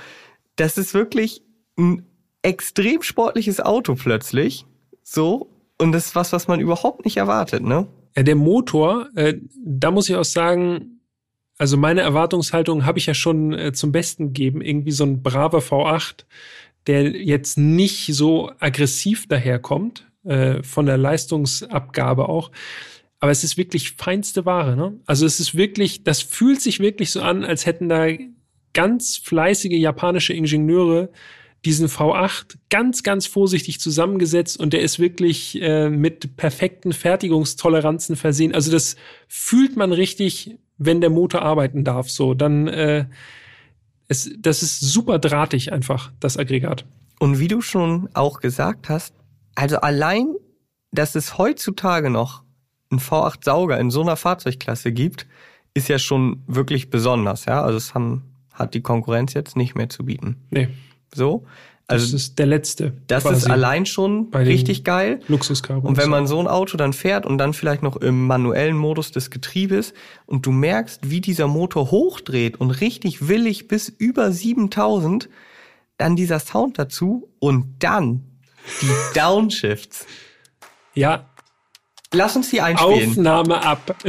das 0.56 0.76
ist 0.76 0.92
wirklich 0.94 1.42
ein 1.78 2.04
extrem 2.42 3.02
sportliches 3.02 3.60
Auto 3.60 3.94
plötzlich. 3.94 4.66
So. 5.02 5.50
Und 5.78 5.92
das 5.92 6.06
ist 6.08 6.14
was, 6.14 6.32
was 6.32 6.48
man 6.48 6.60
überhaupt 6.60 7.04
nicht 7.04 7.16
erwartet, 7.16 7.62
ne? 7.62 7.86
Ja, 8.16 8.22
der 8.24 8.34
Motor, 8.34 9.08
äh, 9.14 9.34
da 9.64 9.90
muss 9.90 10.08
ich 10.08 10.16
auch 10.16 10.24
sagen, 10.24 10.99
also 11.61 11.76
meine 11.76 12.00
Erwartungshaltung 12.00 12.86
habe 12.86 12.98
ich 12.98 13.04
ja 13.04 13.12
schon 13.12 13.52
äh, 13.52 13.72
zum 13.74 13.92
Besten 13.92 14.28
gegeben. 14.28 14.62
Irgendwie 14.62 14.92
so 14.92 15.04
ein 15.04 15.22
braver 15.22 15.58
V8, 15.58 16.24
der 16.86 17.11
jetzt 17.11 17.58
nicht 17.58 18.06
so 18.14 18.50
aggressiv 18.61 19.28
daherkommt, 19.28 20.11
äh, 20.24 20.62
von 20.62 20.86
der 20.86 20.96
Leistungsabgabe 20.96 22.30
auch. 22.30 22.50
Aber 23.18 23.30
es 23.30 23.44
ist 23.44 23.58
wirklich 23.58 23.90
feinste 23.90 24.46
Ware, 24.46 24.74
ne? 24.74 24.98
Also 25.04 25.26
es 25.26 25.38
ist 25.38 25.54
wirklich, 25.54 26.02
das 26.02 26.22
fühlt 26.22 26.62
sich 26.62 26.80
wirklich 26.80 27.11
so 27.11 27.20
an, 27.20 27.44
als 27.44 27.66
hätten 27.66 27.90
da 27.90 28.06
ganz 28.72 29.18
fleißige 29.18 29.78
japanische 29.78 30.32
Ingenieure 30.32 31.11
diesen 31.66 31.88
V8 31.88 32.56
ganz, 32.70 33.02
ganz 33.02 33.26
vorsichtig 33.26 33.80
zusammengesetzt 33.80 34.58
und 34.58 34.72
der 34.72 34.80
ist 34.80 34.98
wirklich 34.98 35.61
äh, 35.61 35.90
mit 35.90 36.38
perfekten 36.38 36.94
Fertigungstoleranzen 36.94 38.16
versehen. 38.16 38.54
Also 38.54 38.72
das 38.72 38.96
fühlt 39.28 39.76
man 39.76 39.92
richtig, 39.92 40.56
wenn 40.80 41.00
der 41.00 41.10
Motor 41.10 41.42
arbeiten 41.42 41.84
darf. 41.84 42.10
So, 42.10 42.34
dann 42.34 42.66
äh, 42.66 43.04
es, 44.08 44.30
das 44.38 44.62
ist 44.62 44.80
super 44.80 45.20
drahtig 45.20 45.72
einfach, 45.72 46.10
das 46.18 46.36
Aggregat. 46.36 46.84
Und 47.20 47.38
wie 47.38 47.48
du 47.48 47.60
schon 47.60 48.08
auch 48.14 48.40
gesagt 48.40 48.88
hast, 48.88 49.14
also 49.54 49.76
allein, 49.76 50.34
dass 50.90 51.14
es 51.14 51.38
heutzutage 51.38 52.10
noch 52.10 52.42
einen 52.90 52.98
V8-Sauger 52.98 53.78
in 53.78 53.90
so 53.90 54.00
einer 54.00 54.16
Fahrzeugklasse 54.16 54.90
gibt, 54.90 55.26
ist 55.74 55.88
ja 55.88 55.98
schon 55.98 56.42
wirklich 56.46 56.90
besonders, 56.90 57.44
ja. 57.44 57.62
Also 57.62 57.76
es 57.76 57.94
haben, 57.94 58.24
hat 58.52 58.74
die 58.74 58.80
Konkurrenz 58.80 59.34
jetzt 59.34 59.56
nicht 59.56 59.76
mehr 59.76 59.88
zu 59.88 60.04
bieten. 60.04 60.36
Nee, 60.50 60.68
So. 61.14 61.46
Das 61.91 62.03
Also 62.03 62.16
ist 62.16 62.38
der 62.38 62.47
letzte. 62.47 62.93
das 63.07 63.24
ist 63.24 63.51
allein 63.51 63.86
schon 63.86 64.28
richtig 64.34 64.84
geil. 64.84 65.20
Luxuscarbon. 65.28 65.84
Und 65.88 65.97
wenn 65.97 66.09
man 66.11 66.26
so 66.26 66.38
ein 66.41 66.47
Auto 66.47 66.76
dann 66.76 66.93
fährt 66.93 67.26
und 67.26 67.38
dann 67.38 67.53
vielleicht 67.53 67.82
noch 67.82 67.97
im 67.97 68.26
manuellen 68.26 68.76
Modus 68.76 69.12
des 69.12 69.30
Getriebes 69.30 69.93
und 70.26 70.47
du 70.47 70.53
merkst, 70.53 71.11
wie 71.11 71.20
dieser 71.20 71.47
Motor 71.47 71.91
hochdreht 71.91 72.61
und 72.61 72.70
richtig 72.70 73.28
willig 73.28 73.68
bis 73.68 73.88
über 73.88 74.32
7000, 74.32 75.28
dann 75.99 76.16
dieser 76.16 76.38
Sound 76.41 76.78
dazu 76.78 77.28
und 77.41 77.66
dann 77.80 78.24
die 78.82 78.91
Downshifts. 79.18 80.07
ja, 80.95 81.26
Lass 82.12 82.34
uns 82.34 82.51
die 82.51 82.61
einspielen. 82.61 83.11
Aufnahme 83.11 83.62
ab. 83.64 83.95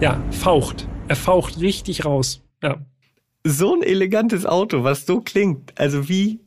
Ja, 0.00 0.20
faucht. 0.42 0.88
Er 1.06 1.14
faucht 1.14 1.60
richtig 1.60 2.04
raus. 2.04 2.42
Ja. 2.64 2.84
So 3.44 3.76
ein 3.76 3.82
elegantes 3.84 4.44
Auto, 4.44 4.82
was 4.82 5.06
so 5.06 5.20
klingt. 5.20 5.78
Also 5.78 6.08
wie 6.08 6.40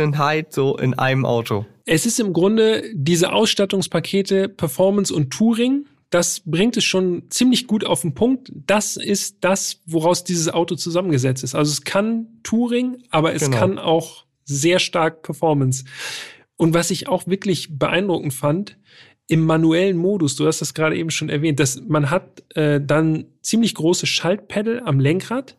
und 0.00 0.18
Hyde 0.18 0.48
so 0.50 0.76
in 0.76 0.94
einem 0.94 1.24
Auto. 1.24 1.64
Es 1.84 2.06
ist 2.06 2.18
im 2.18 2.32
Grunde 2.32 2.82
diese 2.92 3.32
Ausstattungspakete 3.32 4.48
Performance 4.48 5.14
und 5.14 5.30
Touring. 5.30 5.86
Das 6.10 6.42
bringt 6.44 6.76
es 6.76 6.82
schon 6.82 7.30
ziemlich 7.30 7.68
gut 7.68 7.84
auf 7.84 8.00
den 8.00 8.14
Punkt. 8.14 8.50
Das 8.52 8.96
ist 8.96 9.36
das, 9.42 9.80
woraus 9.86 10.24
dieses 10.24 10.48
Auto 10.52 10.74
zusammengesetzt 10.74 11.44
ist. 11.44 11.54
Also 11.54 11.70
es 11.70 11.82
kann 11.84 12.26
Touring, 12.42 12.96
aber 13.10 13.32
es 13.32 13.44
Genau. 13.44 13.58
kann 13.58 13.78
auch 13.78 14.24
sehr 14.44 14.80
stark 14.80 15.22
Performance. 15.22 15.84
Und 16.56 16.74
was 16.74 16.90
ich 16.90 17.06
auch 17.06 17.28
wirklich 17.28 17.78
beeindruckend 17.78 18.34
fand, 18.34 18.76
im 19.28 19.44
manuellen 19.44 19.96
Modus, 19.96 20.36
du 20.36 20.46
hast 20.46 20.60
das 20.60 20.74
gerade 20.74 20.96
eben 20.96 21.10
schon 21.10 21.28
erwähnt, 21.28 21.58
dass 21.58 21.80
man 21.80 22.10
hat 22.10 22.44
äh, 22.54 22.80
dann 22.80 23.26
ziemlich 23.42 23.74
große 23.74 24.06
Schaltpedal 24.06 24.82
am 24.84 25.00
Lenkrad. 25.00 25.56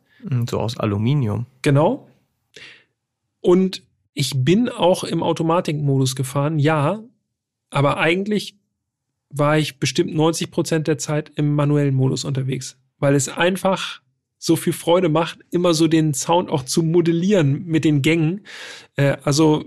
So 0.50 0.60
aus 0.60 0.78
Aluminium. 0.78 1.46
Genau. 1.62 2.08
Und 3.42 3.84
ich 4.14 4.34
bin 4.36 4.70
auch 4.70 5.04
im 5.04 5.22
Automatikmodus 5.22 6.16
gefahren, 6.16 6.60
ja, 6.60 7.04
aber 7.70 7.98
eigentlich 7.98 8.58
war 9.30 9.58
ich 9.58 9.80
bestimmt 9.80 10.16
90 10.16 10.50
Prozent 10.52 10.88
der 10.88 10.98
Zeit 10.98 11.32
im 11.36 11.54
manuellen 11.54 11.94
Modus 11.94 12.24
unterwegs, 12.24 12.78
weil 13.00 13.16
es 13.16 13.30
einfach 13.30 14.02
so 14.38 14.56
viel 14.56 14.74
Freude 14.74 15.10
macht, 15.10 15.40
immer 15.52 15.74
so 15.74 15.88
den 15.88 16.14
Sound 16.14 16.50
auch 16.50 16.64
zu 16.64 16.84
modellieren 16.84 17.66
mit 17.66 17.84
den 17.84 18.02
Gängen. 18.02 18.42
Äh, 18.96 19.18
also 19.24 19.66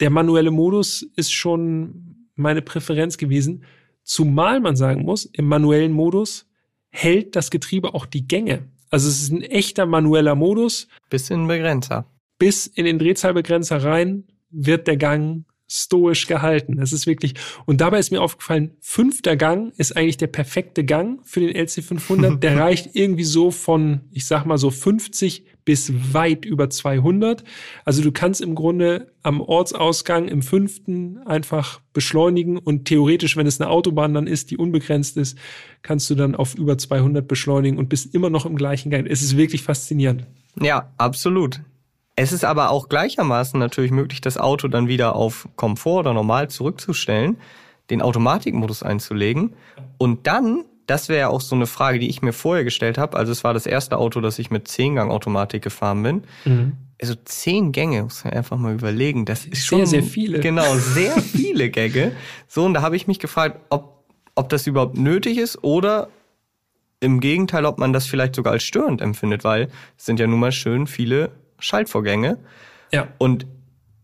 der 0.00 0.10
manuelle 0.10 0.50
Modus 0.50 1.02
ist 1.16 1.32
schon 1.32 2.09
meine 2.40 2.62
Präferenz 2.62 3.16
gewesen, 3.16 3.64
zumal 4.02 4.60
man 4.60 4.76
sagen 4.76 5.02
muss, 5.02 5.24
im 5.26 5.46
manuellen 5.46 5.92
Modus 5.92 6.46
hält 6.90 7.36
das 7.36 7.50
Getriebe 7.50 7.94
auch 7.94 8.06
die 8.06 8.26
Gänge. 8.26 8.68
Also 8.90 9.08
es 9.08 9.22
ist 9.22 9.32
ein 9.32 9.42
echter 9.42 9.86
manueller 9.86 10.34
Modus. 10.34 10.88
Bisschen 11.08 11.46
Begrenzer. 11.46 12.06
Bis 12.38 12.66
in 12.66 12.84
den 12.84 12.98
Drehzahlbegrenzer 12.98 13.82
rein 13.82 14.24
wird 14.50 14.88
der 14.88 14.96
Gang 14.96 15.44
stoisch 15.68 16.26
gehalten. 16.26 16.78
Das 16.78 16.92
ist 16.92 17.06
wirklich, 17.06 17.34
und 17.64 17.80
dabei 17.80 18.00
ist 18.00 18.10
mir 18.10 18.20
aufgefallen, 18.20 18.72
fünfter 18.80 19.36
Gang 19.36 19.72
ist 19.76 19.96
eigentlich 19.96 20.16
der 20.16 20.26
perfekte 20.26 20.84
Gang 20.84 21.20
für 21.24 21.38
den 21.38 21.50
LC500. 21.50 22.36
Der 22.40 22.58
reicht 22.58 22.96
irgendwie 22.96 23.24
so 23.24 23.52
von, 23.52 24.00
ich 24.10 24.26
sag 24.26 24.46
mal 24.46 24.58
so 24.58 24.70
50 24.70 25.44
bis 25.70 25.92
weit 26.12 26.44
über 26.44 26.68
200. 26.68 27.44
Also 27.84 28.02
du 28.02 28.10
kannst 28.10 28.40
im 28.40 28.56
Grunde 28.56 29.12
am 29.22 29.40
Ortsausgang 29.40 30.26
im 30.26 30.42
fünften 30.42 31.18
einfach 31.28 31.80
beschleunigen 31.92 32.58
und 32.58 32.86
theoretisch, 32.86 33.36
wenn 33.36 33.46
es 33.46 33.60
eine 33.60 33.70
Autobahn 33.70 34.12
dann 34.12 34.26
ist, 34.26 34.50
die 34.50 34.56
unbegrenzt 34.56 35.16
ist, 35.16 35.38
kannst 35.82 36.10
du 36.10 36.16
dann 36.16 36.34
auf 36.34 36.56
über 36.56 36.76
200 36.76 37.28
beschleunigen 37.28 37.78
und 37.78 37.88
bist 37.88 38.12
immer 38.16 38.30
noch 38.30 38.46
im 38.46 38.56
gleichen 38.56 38.90
Gang. 38.90 39.06
Es 39.06 39.22
ist 39.22 39.36
wirklich 39.36 39.62
faszinierend. 39.62 40.26
Ja, 40.60 40.90
absolut. 40.98 41.60
Es 42.16 42.32
ist 42.32 42.44
aber 42.44 42.70
auch 42.70 42.88
gleichermaßen 42.88 43.60
natürlich 43.60 43.92
möglich, 43.92 44.20
das 44.20 44.38
Auto 44.38 44.66
dann 44.66 44.88
wieder 44.88 45.14
auf 45.14 45.48
Komfort 45.54 46.00
oder 46.00 46.14
normal 46.14 46.50
zurückzustellen, 46.50 47.36
den 47.90 48.02
Automatikmodus 48.02 48.82
einzulegen 48.82 49.54
und 49.98 50.26
dann, 50.26 50.64
das 50.90 51.08
wäre 51.08 51.20
ja 51.20 51.28
auch 51.28 51.40
so 51.40 51.54
eine 51.54 51.66
Frage, 51.66 52.00
die 52.00 52.08
ich 52.08 52.20
mir 52.20 52.32
vorher 52.32 52.64
gestellt 52.64 52.98
habe, 52.98 53.16
also 53.16 53.30
es 53.30 53.44
war 53.44 53.54
das 53.54 53.64
erste 53.64 53.96
Auto, 53.96 54.20
das 54.20 54.40
ich 54.40 54.50
mit 54.50 54.66
10-Gang-Automatik 54.66 55.62
gefahren 55.62 56.02
bin. 56.02 56.24
Also 57.00 57.14
zehn 57.24 57.70
Gänge, 57.70 58.02
muss 58.02 58.24
man 58.24 58.32
einfach 58.32 58.58
mal 58.58 58.74
überlegen. 58.74 59.24
Das 59.24 59.46
ist 59.46 59.68
Sehr, 59.68 59.78
schon 59.78 59.86
sehr 59.86 60.02
viele. 60.02 60.40
Genau, 60.40 60.74
sehr 60.76 61.12
viele 61.20 61.70
Gänge. 61.70 62.12
So, 62.48 62.64
und 62.64 62.74
da 62.74 62.82
habe 62.82 62.96
ich 62.96 63.06
mich 63.06 63.20
gefragt, 63.20 63.60
ob, 63.70 64.04
ob 64.34 64.48
das 64.48 64.66
überhaupt 64.66 64.98
nötig 64.98 65.38
ist 65.38 65.62
oder 65.62 66.08
im 66.98 67.20
Gegenteil, 67.20 67.64
ob 67.66 67.78
man 67.78 67.92
das 67.92 68.06
vielleicht 68.06 68.34
sogar 68.34 68.52
als 68.54 68.64
störend 68.64 69.00
empfindet, 69.00 69.44
weil 69.44 69.68
es 69.96 70.06
sind 70.06 70.18
ja 70.18 70.26
nun 70.26 70.40
mal 70.40 70.52
schön 70.52 70.88
viele 70.88 71.30
Schaltvorgänge. 71.60 72.36
Ja. 72.92 73.06
Und 73.18 73.46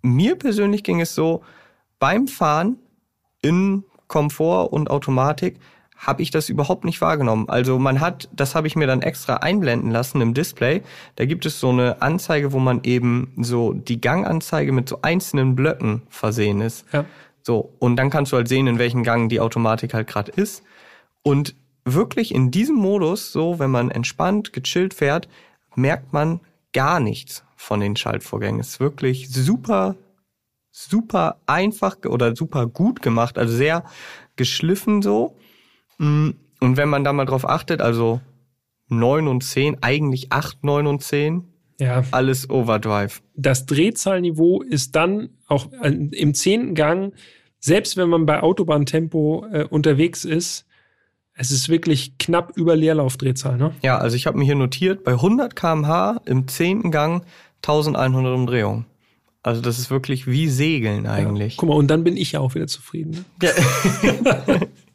mir 0.03 0.37
persönlich 0.37 0.85
ging 0.85 1.01
es 1.01 1.17
so, 1.17 1.43
beim 1.99 2.29
Fahren 2.29 2.79
in 3.43 3.83
Komfort 4.07 4.73
und 4.73 4.89
Automatik 4.89 5.59
habe 5.97 6.23
ich 6.23 6.31
das 6.31 6.49
überhaupt 6.49 6.85
nicht 6.85 7.01
wahrgenommen. 7.01 7.49
Also 7.49 7.79
man 7.79 8.01
hat, 8.01 8.29
das 8.33 8.55
habe 8.55 8.67
ich 8.67 8.77
mir 8.77 8.87
dann 8.87 9.03
extra 9.03 9.37
einblenden 9.37 9.91
lassen 9.91 10.21
im 10.21 10.35
Display. 10.35 10.83
Da 11.17 11.25
gibt 11.25 11.47
es 11.47 11.59
so 11.59 11.71
eine 11.71 12.03
Anzeige, 12.03 12.53
wo 12.53 12.59
man 12.59 12.83
eben 12.85 13.33
so 13.41 13.73
die 13.73 14.01
Ganganzeige 14.01 14.73
mit 14.73 14.89
so 14.89 14.99
einzelnen 15.03 15.57
Blöcken 15.57 16.03
versehen 16.09 16.61
ist. 16.61 16.85
Ja. 16.93 17.05
So, 17.43 17.73
und 17.79 17.97
dann 17.97 18.11
kannst 18.11 18.33
du 18.33 18.37
halt 18.37 18.49
sehen, 18.49 18.67
in 18.67 18.79
welchem 18.79 19.05
Gang 19.05 19.29
die 19.29 19.41
Automatik 19.41 19.95
halt 19.95 20.09
gerade 20.09 20.33
ist. 20.33 20.63
Und 21.23 21.55
wirklich 21.85 22.35
in 22.35 22.51
diesem 22.51 22.77
Modus, 22.77 23.33
so 23.33 23.59
wenn 23.59 23.71
man 23.71 23.91
entspannt, 23.91 24.53
gechillt 24.53 24.95
fährt, 24.95 25.29
merkt 25.77 26.13
man 26.13 26.41
gar 26.73 27.01
nichts 27.01 27.45
von 27.57 27.81
den 27.81 27.97
Schaltvorgängen. 27.97 28.61
Es 28.61 28.69
ist 28.71 28.81
wirklich 28.81 29.31
super, 29.31 29.97
super 30.73 31.41
einfach 31.47 31.97
oder 32.05 32.37
super 32.37 32.67
gut 32.67 33.01
gemacht, 33.01 33.39
also 33.39 33.57
sehr 33.57 33.85
geschliffen 34.37 35.01
so. 35.01 35.37
Mm, 35.99 36.31
und 36.61 36.77
wenn 36.77 36.89
man 36.89 37.05
da 37.05 37.13
mal 37.13 37.25
drauf 37.25 37.49
achtet, 37.49 37.81
also 37.81 38.21
9 38.89 39.27
und 39.29 39.43
10, 39.45 39.83
eigentlich 39.83 40.33
8, 40.33 40.65
9 40.65 40.87
und 40.87 41.03
10, 41.03 41.45
Ja. 41.79 42.05
alles 42.11 42.49
Overdrive. 42.51 43.21
Das 43.35 43.67
Drehzahlniveau 43.67 44.63
ist 44.63 44.97
dann 44.97 45.31
auch 45.47 45.69
an- 45.81 46.11
im 46.11 46.35
zehnten 46.35 46.75
Gang, 46.75 47.13
selbst 47.59 47.97
wenn 47.97 48.09
man 48.09 48.27
bei 48.27 48.43
Autobahntempo 48.43 49.47
äh, 49.53 49.65
unterwegs 49.65 50.25
ist, 50.25 50.65
es 51.35 51.51
ist 51.51 51.69
wirklich 51.69 52.17
knapp 52.19 52.57
über 52.57 52.77
Leerlaufdrehzahl, 52.77 53.59
ne? 53.59 53.73
Ja, 53.83 53.99
also 53.99 54.17
ich 54.17 54.27
habe 54.27 54.39
mir 54.39 54.45
hier 54.45 54.55
notiert, 54.55 55.05
bei 55.05 55.13
100 55.13 55.55
km/h 55.55 56.21
im 56.25 56.49
zehnten 56.49 56.91
Gang 56.91 57.25
1100 57.63 58.35
Umdrehungen. 58.35 58.87
Also 59.43 59.61
das 59.61 59.79
ist 59.79 59.91
wirklich 59.91 60.27
wie 60.27 60.49
Segeln 60.49 61.07
eigentlich. 61.07 61.57
Guck 61.59 61.69
mal, 61.69 61.75
und 61.77 61.89
dann 61.89 62.05
bin 62.05 62.17
ich 62.17 62.33
ja 62.33 62.41
auch 62.41 62.55
wieder 62.55 62.67
zufrieden. 62.67 63.11
Ne? 63.11 63.25
Ja, 63.43 63.51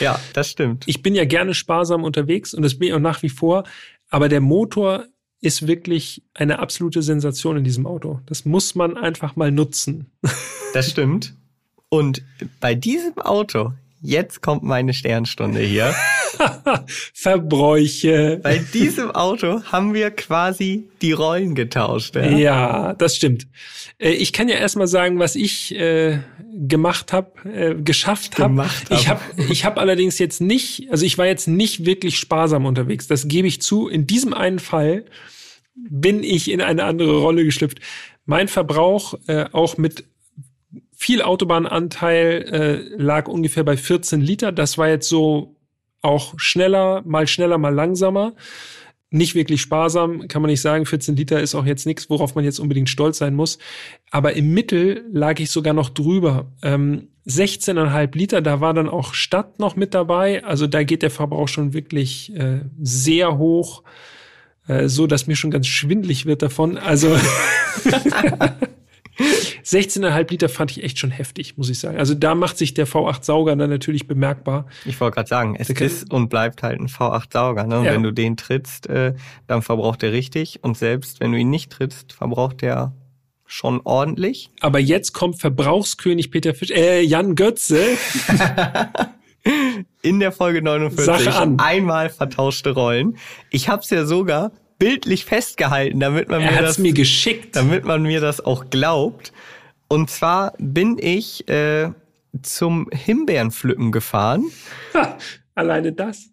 ja 0.00 0.20
das 0.32 0.50
stimmt. 0.50 0.84
Ich 0.86 1.02
bin 1.02 1.14
ja 1.14 1.24
gerne 1.24 1.54
sparsam 1.54 2.04
unterwegs 2.04 2.54
und 2.54 2.62
das 2.62 2.78
bin 2.78 2.88
ich 2.88 2.94
auch 2.94 3.00
nach 3.00 3.22
wie 3.22 3.28
vor, 3.28 3.64
aber 4.10 4.28
der 4.28 4.40
Motor 4.40 5.06
ist 5.40 5.66
wirklich 5.66 6.22
eine 6.34 6.58
absolute 6.58 7.02
Sensation 7.02 7.56
in 7.58 7.64
diesem 7.64 7.86
Auto. 7.86 8.20
Das 8.26 8.44
muss 8.44 8.74
man 8.74 8.96
einfach 8.96 9.36
mal 9.36 9.52
nutzen. 9.52 10.10
Das 10.72 10.90
stimmt. 10.90 11.34
Und 11.88 12.22
bei 12.60 12.74
diesem 12.74 13.18
Auto, 13.18 13.72
jetzt 14.06 14.40
kommt 14.42 14.62
meine 14.62 14.94
Sternstunde 14.94 15.60
hier. 15.60 15.94
Verbräuche. 17.12 18.40
Bei 18.42 18.58
diesem 18.58 19.10
Auto 19.10 19.62
haben 19.64 19.94
wir 19.94 20.10
quasi 20.10 20.88
die 21.02 21.12
Rollen 21.12 21.54
getauscht. 21.54 22.14
Ja? 22.16 22.26
Ja, 22.26 22.92
das 22.94 23.16
stimmt. 23.16 23.46
Äh, 23.98 24.10
Ich 24.12 24.32
kann 24.32 24.48
ja 24.48 24.56
erstmal 24.56 24.86
sagen, 24.86 25.18
was 25.18 25.34
ich 25.34 25.74
äh, 25.74 26.18
gemacht 26.52 27.12
habe, 27.12 27.32
äh, 27.48 27.74
geschafft 27.74 28.38
habe. 28.38 28.64
Hab. 28.64 28.70
Ich 28.90 29.08
habe 29.08 29.20
ich 29.50 29.64
hab 29.64 29.78
allerdings 29.78 30.18
jetzt 30.18 30.40
nicht, 30.40 30.88
also 30.90 31.04
ich 31.04 31.18
war 31.18 31.26
jetzt 31.26 31.48
nicht 31.48 31.84
wirklich 31.84 32.18
sparsam 32.18 32.64
unterwegs. 32.66 33.06
Das 33.08 33.28
gebe 33.28 33.48
ich 33.48 33.60
zu. 33.60 33.88
In 33.88 34.06
diesem 34.06 34.32
einen 34.34 34.58
Fall 34.58 35.04
bin 35.74 36.22
ich 36.22 36.50
in 36.50 36.60
eine 36.60 36.84
andere 36.84 37.18
Rolle 37.18 37.44
geschlüpft. 37.44 37.80
Mein 38.24 38.48
Verbrauch 38.48 39.14
äh, 39.26 39.46
auch 39.52 39.76
mit 39.76 40.04
viel 40.96 41.20
Autobahnanteil 41.22 42.42
äh, 42.96 43.02
lag 43.02 43.28
ungefähr 43.28 43.64
bei 43.64 43.76
14 43.76 44.20
Liter. 44.20 44.50
Das 44.50 44.78
war 44.78 44.88
jetzt 44.88 45.08
so 45.08 45.54
auch 46.00 46.34
schneller, 46.38 47.02
mal 47.04 47.26
schneller, 47.26 47.58
mal 47.58 47.74
langsamer. 47.74 48.34
Nicht 49.10 49.34
wirklich 49.34 49.60
sparsam, 49.60 50.26
kann 50.26 50.42
man 50.42 50.50
nicht 50.50 50.62
sagen. 50.62 50.86
14 50.86 51.14
Liter 51.14 51.40
ist 51.40 51.54
auch 51.54 51.66
jetzt 51.66 51.86
nichts, 51.86 52.08
worauf 52.08 52.34
man 52.34 52.44
jetzt 52.44 52.58
unbedingt 52.58 52.88
stolz 52.88 53.18
sein 53.18 53.34
muss. 53.34 53.58
Aber 54.10 54.32
im 54.32 54.54
Mittel 54.54 55.04
lag 55.12 55.38
ich 55.38 55.50
sogar 55.50 55.74
noch 55.74 55.90
drüber. 55.90 56.50
Ähm, 56.62 57.08
16,5 57.26 58.16
Liter, 58.16 58.40
da 58.40 58.60
war 58.60 58.72
dann 58.72 58.88
auch 58.88 59.12
Stadt 59.12 59.58
noch 59.58 59.76
mit 59.76 59.94
dabei. 59.94 60.44
Also 60.44 60.66
da 60.66 60.82
geht 60.82 61.02
der 61.02 61.10
Verbrauch 61.10 61.48
schon 61.48 61.74
wirklich 61.74 62.34
äh, 62.34 62.60
sehr 62.80 63.36
hoch, 63.36 63.82
äh, 64.66 64.88
so 64.88 65.06
dass 65.06 65.26
mir 65.26 65.36
schon 65.36 65.50
ganz 65.50 65.66
schwindlig 65.66 66.24
wird 66.24 66.42
davon. 66.42 66.78
Also 66.78 67.14
16,5 69.18 70.30
Liter 70.30 70.48
fand 70.48 70.70
ich 70.72 70.84
echt 70.84 70.98
schon 70.98 71.10
heftig, 71.10 71.56
muss 71.56 71.70
ich 71.70 71.78
sagen. 71.78 71.98
Also 71.98 72.14
da 72.14 72.34
macht 72.34 72.58
sich 72.58 72.74
der 72.74 72.86
V8-Sauger 72.86 73.56
dann 73.56 73.70
natürlich 73.70 74.06
bemerkbar. 74.06 74.66
Ich 74.84 75.00
wollte 75.00 75.14
gerade 75.14 75.28
sagen, 75.28 75.56
es 75.58 75.70
ist 75.70 76.12
und 76.12 76.28
bleibt 76.28 76.62
halt 76.62 76.80
ein 76.80 76.88
V8-Sauger. 76.88 77.64
Ne? 77.64 77.78
Und 77.80 77.84
Ja. 77.86 77.92
wenn 77.92 78.02
du 78.02 78.12
den 78.12 78.36
trittst, 78.36 78.88
äh, 78.88 79.14
dann 79.46 79.62
verbraucht 79.62 80.02
er 80.02 80.12
richtig. 80.12 80.62
Und 80.62 80.76
selbst 80.76 81.20
wenn 81.20 81.32
du 81.32 81.38
ihn 81.38 81.50
nicht 81.50 81.72
trittst, 81.72 82.12
verbraucht 82.12 82.62
er 82.62 82.92
schon 83.46 83.80
ordentlich. 83.84 84.50
Aber 84.60 84.80
jetzt 84.80 85.12
kommt 85.12 85.40
Verbrauchskönig 85.40 86.30
Peter 86.30 86.52
Fisch, 86.54 86.70
äh, 86.70 87.00
Jan 87.00 87.34
Götze. 87.36 87.80
In 90.02 90.18
der 90.20 90.32
Folge 90.32 90.62
49 90.62 91.04
Sache 91.04 91.38
an. 91.38 91.58
einmal 91.58 92.10
vertauschte 92.10 92.70
Rollen. 92.72 93.16
Ich 93.50 93.68
habe 93.68 93.82
es 93.82 93.90
ja 93.90 94.04
sogar 94.04 94.50
bildlich 94.78 95.24
festgehalten, 95.24 96.00
damit 96.00 96.28
man 96.28 96.40
Er 96.42 96.52
mir 96.52 96.62
das 96.62 96.78
mir 96.78 96.92
geschickt. 96.92 97.56
damit 97.56 97.84
man 97.84 98.02
mir 98.02 98.20
das 98.20 98.44
auch 98.44 98.70
glaubt. 98.70 99.32
Und 99.88 100.10
zwar 100.10 100.52
bin 100.58 100.98
ich 101.00 101.48
äh, 101.48 101.90
zum 102.42 102.88
Himbeerenpflücken 102.92 103.92
gefahren 103.92 104.44
Ha, 104.94 105.16
alleine 105.54 105.92
das. 105.92 106.30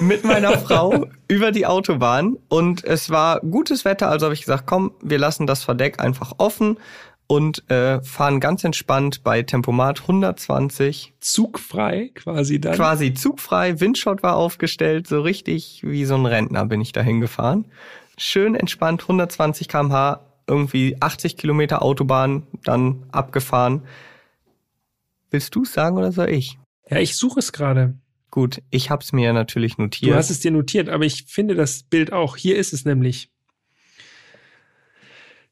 mit 0.00 0.24
meiner 0.24 0.58
Frau 0.58 1.06
über 1.28 1.52
die 1.52 1.66
Autobahn 1.66 2.36
und 2.48 2.84
es 2.84 3.10
war 3.10 3.40
gutes 3.40 3.84
Wetter, 3.84 4.08
also 4.10 4.26
habe 4.26 4.34
ich 4.34 4.40
gesagt, 4.42 4.64
komm, 4.66 4.92
wir 5.02 5.18
lassen 5.18 5.46
das 5.46 5.64
Verdeck 5.64 6.00
einfach 6.00 6.32
offen 6.38 6.78
und 7.28 7.68
äh, 7.70 8.00
fahren 8.02 8.38
ganz 8.40 8.62
entspannt 8.64 9.22
bei 9.24 9.42
Tempomat 9.42 10.02
120, 10.02 11.14
Zugfrei 11.20 12.10
quasi 12.14 12.60
dann. 12.60 12.74
quasi 12.76 13.14
zugfrei, 13.14 13.80
Windschott 13.80 14.22
war 14.22 14.36
aufgestellt, 14.36 15.06
so 15.08 15.20
richtig 15.20 15.80
wie 15.84 16.04
so 16.04 16.14
ein 16.14 16.26
Rentner 16.26 16.64
bin 16.66 16.80
ich 16.80 16.92
dahin 16.92 17.20
gefahren. 17.20 17.64
Schön 18.16 18.54
entspannt, 18.54 19.02
120 19.02 19.68
km/h, 19.68 20.20
irgendwie 20.46 20.96
80 21.00 21.36
Kilometer 21.36 21.82
Autobahn, 21.82 22.44
dann 22.64 23.02
abgefahren. 23.10 23.82
Willst 25.30 25.54
du 25.54 25.64
sagen 25.64 25.98
oder 25.98 26.12
soll 26.12 26.30
ich? 26.30 26.58
Ja, 26.88 26.98
ich 26.98 27.16
suche 27.16 27.40
es 27.40 27.52
gerade. 27.52 27.94
Gut, 28.30 28.62
ich 28.70 28.90
hab's 28.90 29.12
mir 29.12 29.32
natürlich 29.32 29.76
Du 29.76 29.82
notiert. 29.82 30.14
hast 30.16 30.30
es 30.30 30.40
dir 30.40 30.50
notiert, 30.52 30.88
aber 30.88 31.04
ich 31.04 31.24
finde 31.26 31.54
das 31.54 31.82
Bild 31.82 32.12
auch. 32.12 32.36
Hier 32.36 32.56
ist 32.56 32.72
es 32.72 32.84
nämlich. 32.84 33.28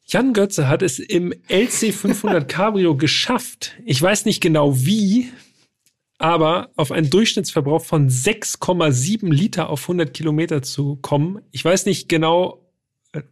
Jan 0.07 0.35
Götze 0.35 0.69
hat 0.69 0.83
es 0.83 0.99
im 0.99 1.33
LC 1.49 1.95
500 1.95 2.49
Cabrio 2.49 2.97
geschafft. 2.97 3.73
Ich 3.85 4.01
weiß 4.01 4.27
nicht 4.27 4.43
genau 4.43 4.77
wie, 4.77 5.31
aber 6.19 6.71
auf 6.77 6.93
einen 6.93 7.09
Durchschnittsverbrauch 7.09 7.85
von 7.85 8.09
6,7 8.09 9.33
Liter 9.33 9.71
auf 9.71 9.83
100 9.83 10.13
Kilometer 10.13 10.63
zu 10.63 10.97
kommen. 10.97 11.41
Ich 11.53 11.65
weiß 11.65 11.87
nicht 11.87 12.09
genau, 12.09 12.71
äh, 13.13 13.23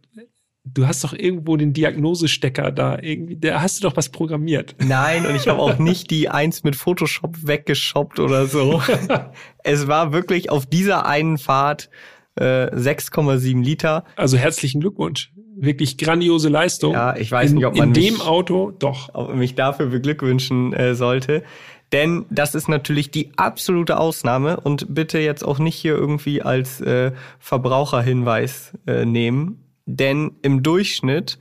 du 0.65 0.87
hast 0.87 1.03
doch 1.03 1.13
irgendwo 1.13 1.57
den 1.57 1.73
Diagnosestecker 1.73 2.71
da 2.71 2.97
irgendwie, 2.99 3.37
da 3.37 3.61
hast 3.61 3.77
du 3.77 3.87
doch 3.87 3.95
was 3.95 4.09
programmiert. 4.09 4.75
Nein, 4.79 5.25
und 5.27 5.35
ich 5.35 5.47
habe 5.47 5.59
auch 5.59 5.77
nicht 5.79 6.09
die 6.09 6.29
eins 6.29 6.63
mit 6.63 6.75
Photoshop 6.75 7.47
weggeschoppt 7.47 8.19
oder 8.19 8.47
so. 8.47 8.81
es 9.63 9.87
war 9.87 10.11
wirklich 10.11 10.49
auf 10.49 10.65
dieser 10.65 11.05
einen 11.05 11.37
Fahrt 11.37 11.89
äh, 12.35 12.67
6,7 12.67 13.63
Liter. 13.63 14.05
Also 14.15 14.37
herzlichen 14.37 14.81
Glückwunsch. 14.81 15.31
Wirklich 15.55 15.97
grandiose 15.97 16.49
Leistung. 16.49 16.93
Ja, 16.93 17.15
ich 17.15 17.31
weiß 17.31 17.51
in, 17.51 17.57
nicht, 17.57 17.65
ob 17.65 17.75
man 17.77 17.89
in 17.89 17.93
dem 17.93 18.13
mich- 18.15 18.25
Auto 18.25 18.71
doch. 18.79 19.09
ob 19.13 19.29
man 19.29 19.39
mich 19.39 19.55
dafür 19.55 19.87
beglückwünschen 19.87 20.73
äh, 20.73 20.95
sollte. 20.95 21.43
Denn 21.91 22.25
das 22.31 22.55
ist 22.55 22.67
natürlich 22.67 23.11
die 23.11 23.31
absolute 23.37 23.99
Ausnahme 23.99 24.59
und 24.59 24.95
bitte 24.95 25.19
jetzt 25.19 25.43
auch 25.43 25.59
nicht 25.59 25.75
hier 25.75 25.93
irgendwie 25.93 26.41
als 26.41 26.81
äh, 26.81 27.11
Verbraucherhinweis 27.39 28.73
äh, 28.87 29.05
nehmen. 29.05 29.63
Denn 29.85 30.31
im 30.41 30.63
Durchschnitt 30.63 31.37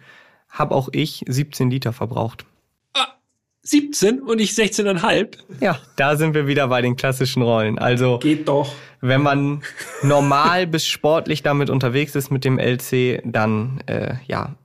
habe 0.51 0.75
auch 0.75 0.89
ich 0.93 1.25
17 1.27 1.71
Liter 1.71 1.93
verbraucht. 1.93 2.45
17 3.63 4.21
und 4.21 4.41
ich 4.41 4.51
16,5. 4.51 5.39
Ja, 5.61 5.79
da 5.97 6.17
sind 6.17 6.35
wir 6.35 6.47
wieder 6.47 6.69
bei 6.69 6.83
den 6.83 6.97
klassischen 6.97 7.43
Rollen. 7.43 7.79
Also 7.79 8.19
Geht 8.19 8.49
doch. 8.49 8.75
wenn 9.01 9.23
man 9.23 9.63
normal 10.03 10.67
bis 10.69 10.87
sportlich 10.87 11.43
damit 11.43 11.71
unterwegs 11.71 12.15
ist 12.17 12.31
mit 12.31 12.45
dem 12.45 12.59
LC, 12.59 13.23
dann 13.25 13.81
äh, 13.87 14.17
ja 14.27 14.57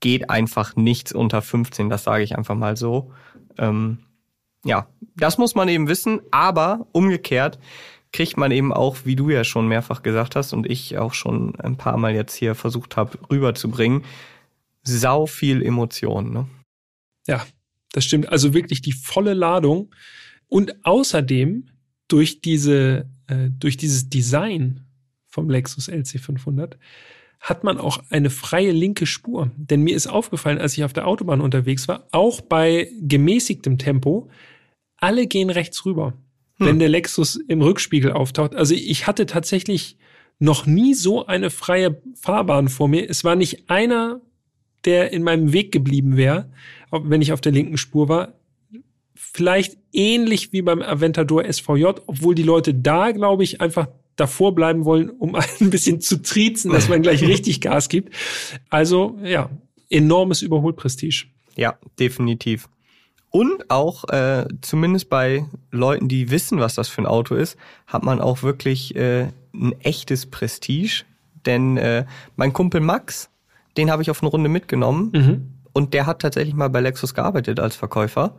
geht 0.00 0.30
einfach 0.30 0.76
nichts 0.76 1.12
unter 1.12 1.42
15. 1.42 1.90
Das 1.90 2.04
sage 2.04 2.22
ich 2.22 2.36
einfach 2.36 2.54
mal 2.54 2.76
so. 2.76 3.12
Ähm, 3.58 3.98
ja, 4.64 4.86
das 5.16 5.38
muss 5.38 5.54
man 5.54 5.68
eben 5.68 5.88
wissen. 5.88 6.20
Aber 6.30 6.86
umgekehrt 6.92 7.58
kriegt 8.12 8.36
man 8.36 8.50
eben 8.50 8.72
auch, 8.72 8.98
wie 9.04 9.16
du 9.16 9.28
ja 9.28 9.44
schon 9.44 9.68
mehrfach 9.68 10.02
gesagt 10.02 10.36
hast 10.36 10.52
und 10.52 10.66
ich 10.66 10.96
auch 10.98 11.14
schon 11.14 11.58
ein 11.60 11.76
paar 11.76 11.96
Mal 11.98 12.14
jetzt 12.14 12.34
hier 12.34 12.54
versucht 12.54 12.96
habe 12.96 13.18
rüberzubringen, 13.30 14.04
sau 14.82 15.26
viel 15.26 15.62
Emotion. 15.62 16.32
Ne? 16.32 16.46
Ja, 17.26 17.44
das 17.98 18.04
stimmt. 18.04 18.28
Also 18.28 18.54
wirklich 18.54 18.80
die 18.80 18.92
volle 18.92 19.34
Ladung. 19.34 19.92
Und 20.46 20.84
außerdem 20.86 21.66
durch 22.06 22.40
diese, 22.40 23.10
äh, 23.26 23.50
durch 23.50 23.76
dieses 23.76 24.08
Design 24.08 24.86
vom 25.26 25.50
Lexus 25.50 25.88
LC500 25.88 26.74
hat 27.40 27.64
man 27.64 27.78
auch 27.78 28.02
eine 28.10 28.30
freie 28.30 28.70
linke 28.70 29.04
Spur. 29.04 29.50
Denn 29.56 29.82
mir 29.82 29.96
ist 29.96 30.06
aufgefallen, 30.06 30.58
als 30.58 30.78
ich 30.78 30.84
auf 30.84 30.92
der 30.92 31.08
Autobahn 31.08 31.40
unterwegs 31.40 31.88
war, 31.88 32.06
auch 32.12 32.40
bei 32.40 32.88
gemäßigtem 33.00 33.78
Tempo, 33.78 34.30
alle 34.96 35.26
gehen 35.26 35.50
rechts 35.50 35.84
rüber, 35.84 36.14
wenn 36.58 36.78
der 36.78 36.88
Lexus 36.88 37.36
im 37.36 37.62
Rückspiegel 37.62 38.12
auftaucht. 38.12 38.54
Also 38.54 38.74
ich 38.74 39.06
hatte 39.08 39.26
tatsächlich 39.26 39.96
noch 40.38 40.66
nie 40.66 40.94
so 40.94 41.26
eine 41.26 41.50
freie 41.50 42.00
Fahrbahn 42.14 42.68
vor 42.68 42.88
mir. 42.88 43.08
Es 43.08 43.24
war 43.24 43.34
nicht 43.34 43.68
einer, 43.70 44.20
der 44.84 45.12
in 45.12 45.22
meinem 45.22 45.52
Weg 45.52 45.72
geblieben 45.72 46.16
wäre, 46.16 46.50
wenn 46.90 47.22
ich 47.22 47.32
auf 47.32 47.40
der 47.40 47.52
linken 47.52 47.76
Spur 47.76 48.08
war. 48.08 48.34
vielleicht 49.14 49.76
ähnlich 49.92 50.52
wie 50.52 50.62
beim 50.62 50.80
Aventador 50.80 51.44
SVJ, 51.50 51.84
obwohl 52.06 52.34
die 52.34 52.44
Leute 52.44 52.72
da, 52.72 53.10
glaube 53.10 53.42
ich, 53.42 53.60
einfach 53.60 53.88
davor 54.16 54.54
bleiben 54.54 54.84
wollen, 54.84 55.10
um 55.10 55.34
ein 55.60 55.70
bisschen 55.70 56.00
zu 56.00 56.22
triezen, 56.22 56.72
dass 56.72 56.88
man 56.88 57.02
gleich 57.02 57.22
richtig 57.22 57.60
Gas 57.62 57.88
gibt. 57.88 58.14
Also 58.70 59.18
ja, 59.22 59.50
enormes 59.90 60.42
Überholprestige. 60.42 61.26
Ja, 61.56 61.78
definitiv. 61.98 62.68
Und 63.30 63.70
auch, 63.70 64.08
äh, 64.08 64.46
zumindest 64.62 65.10
bei 65.10 65.44
Leuten, 65.70 66.08
die 66.08 66.30
wissen, 66.30 66.60
was 66.60 66.74
das 66.74 66.88
für 66.88 67.02
ein 67.02 67.06
Auto 67.06 67.34
ist, 67.34 67.56
hat 67.86 68.02
man 68.02 68.20
auch 68.20 68.42
wirklich 68.42 68.96
äh, 68.96 69.28
ein 69.52 69.72
echtes 69.80 70.26
Prestige. 70.26 71.04
Denn 71.44 71.76
äh, 71.76 72.06
mein 72.36 72.52
Kumpel 72.52 72.80
Max, 72.80 73.30
den 73.76 73.90
habe 73.90 74.02
ich 74.02 74.10
auf 74.10 74.22
eine 74.22 74.30
Runde 74.30 74.48
mitgenommen. 74.48 75.10
Mhm. 75.12 75.57
Und 75.72 75.94
der 75.94 76.06
hat 76.06 76.20
tatsächlich 76.20 76.54
mal 76.54 76.68
bei 76.70 76.80
Lexus 76.80 77.14
gearbeitet 77.14 77.60
als 77.60 77.76
Verkäufer. 77.76 78.36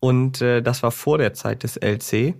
Und 0.00 0.40
äh, 0.40 0.62
das 0.62 0.82
war 0.82 0.90
vor 0.90 1.18
der 1.18 1.34
Zeit 1.34 1.62
des 1.62 1.76
LC. 1.76 2.34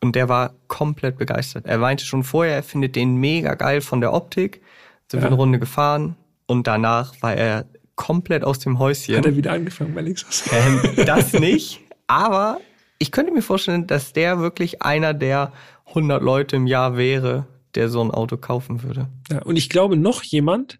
Und 0.00 0.16
der 0.16 0.28
war 0.28 0.54
komplett 0.68 1.16
begeistert. 1.18 1.66
Er 1.66 1.78
meinte 1.78 2.04
schon 2.04 2.24
vorher, 2.24 2.56
er 2.56 2.62
findet 2.62 2.96
den 2.96 3.16
mega 3.16 3.54
geil 3.54 3.80
von 3.80 4.00
der 4.00 4.12
Optik. 4.12 4.60
Sind 5.08 5.20
Ja. 5.20 5.24
wir 5.24 5.26
eine 5.28 5.36
Runde 5.36 5.58
gefahren. 5.58 6.16
Und 6.46 6.66
danach 6.66 7.14
war 7.22 7.34
er 7.34 7.66
komplett 7.94 8.44
aus 8.44 8.58
dem 8.58 8.78
Häuschen. 8.78 9.16
Hat 9.16 9.26
er 9.26 9.36
wieder 9.36 9.52
angefangen 9.52 9.94
bei 9.94 10.00
Lexus. 10.00 10.44
Ähm, 10.52 10.80
das 11.06 11.32
nicht. 11.38 11.80
Aber 12.08 12.58
ich 12.98 13.12
könnte 13.12 13.32
mir 13.32 13.42
vorstellen, 13.42 13.86
dass 13.86 14.12
der 14.12 14.38
wirklich 14.40 14.82
einer 14.82 15.14
der 15.14 15.52
100 15.86 16.22
Leute 16.22 16.56
im 16.56 16.66
Jahr 16.66 16.96
wäre, 16.96 17.46
der 17.74 17.88
so 17.88 18.02
ein 18.02 18.10
Auto 18.10 18.36
kaufen 18.36 18.82
würde. 18.82 19.08
Ja, 19.30 19.42
und 19.42 19.56
ich 19.56 19.68
glaube 19.70 19.96
noch 19.96 20.22
jemand, 20.24 20.78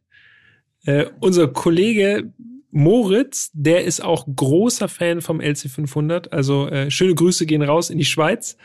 äh, 0.85 1.07
unser 1.21 1.49
Kollege 1.49 2.33
Moritz, 2.73 3.51
der 3.53 3.85
ist 3.85 4.03
auch 4.03 4.27
großer 4.35 4.89
Fan 4.89 5.21
vom 5.21 5.41
LC500. 5.41 6.31
Also 6.31 6.69
äh, 6.69 6.91
schöne 6.91 7.15
Grüße 7.15 7.47
gehen 7.47 7.63
raus 7.63 7.91
in 7.91 7.99
die 7.99 8.05
Schweiz. 8.05 8.57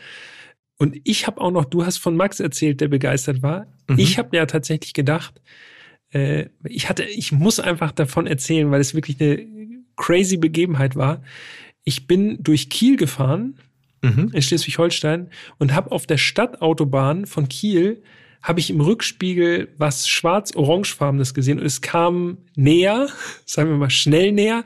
Und 0.78 0.96
ich 1.04 1.26
habe 1.26 1.40
auch 1.40 1.50
noch, 1.50 1.66
du 1.66 1.84
hast 1.84 1.98
von 1.98 2.16
Max 2.16 2.40
erzählt, 2.40 2.80
der 2.80 2.88
begeistert 2.88 3.42
war. 3.42 3.66
Mhm. 3.88 3.98
Ich 3.98 4.18
habe 4.18 4.36
ja 4.36 4.46
tatsächlich 4.46 4.94
gedacht, 4.94 5.40
äh, 6.12 6.46
ich 6.64 6.88
hatte, 6.88 7.04
ich 7.04 7.32
muss 7.32 7.60
einfach 7.60 7.92
davon 7.92 8.26
erzählen, 8.26 8.70
weil 8.70 8.80
es 8.80 8.94
wirklich 8.94 9.20
eine 9.20 9.46
crazy 9.96 10.38
Begebenheit 10.38 10.96
war. 10.96 11.22
Ich 11.84 12.06
bin 12.06 12.42
durch 12.42 12.70
Kiel 12.70 12.96
gefahren 12.96 13.58
Mhm. 14.00 14.30
in 14.32 14.42
Schleswig-Holstein 14.42 15.28
und 15.58 15.74
habe 15.74 15.90
auf 15.90 16.06
der 16.06 16.18
Stadtautobahn 16.18 17.26
von 17.26 17.48
Kiel 17.48 18.00
habe 18.42 18.60
ich 18.60 18.70
im 18.70 18.80
Rückspiegel 18.80 19.68
was 19.78 20.08
schwarz-orangefarbenes 20.08 21.34
gesehen 21.34 21.58
und 21.58 21.66
es 21.66 21.80
kam 21.80 22.38
näher, 22.54 23.08
sagen 23.44 23.70
wir 23.70 23.76
mal 23.76 23.90
schnell 23.90 24.32
näher. 24.32 24.64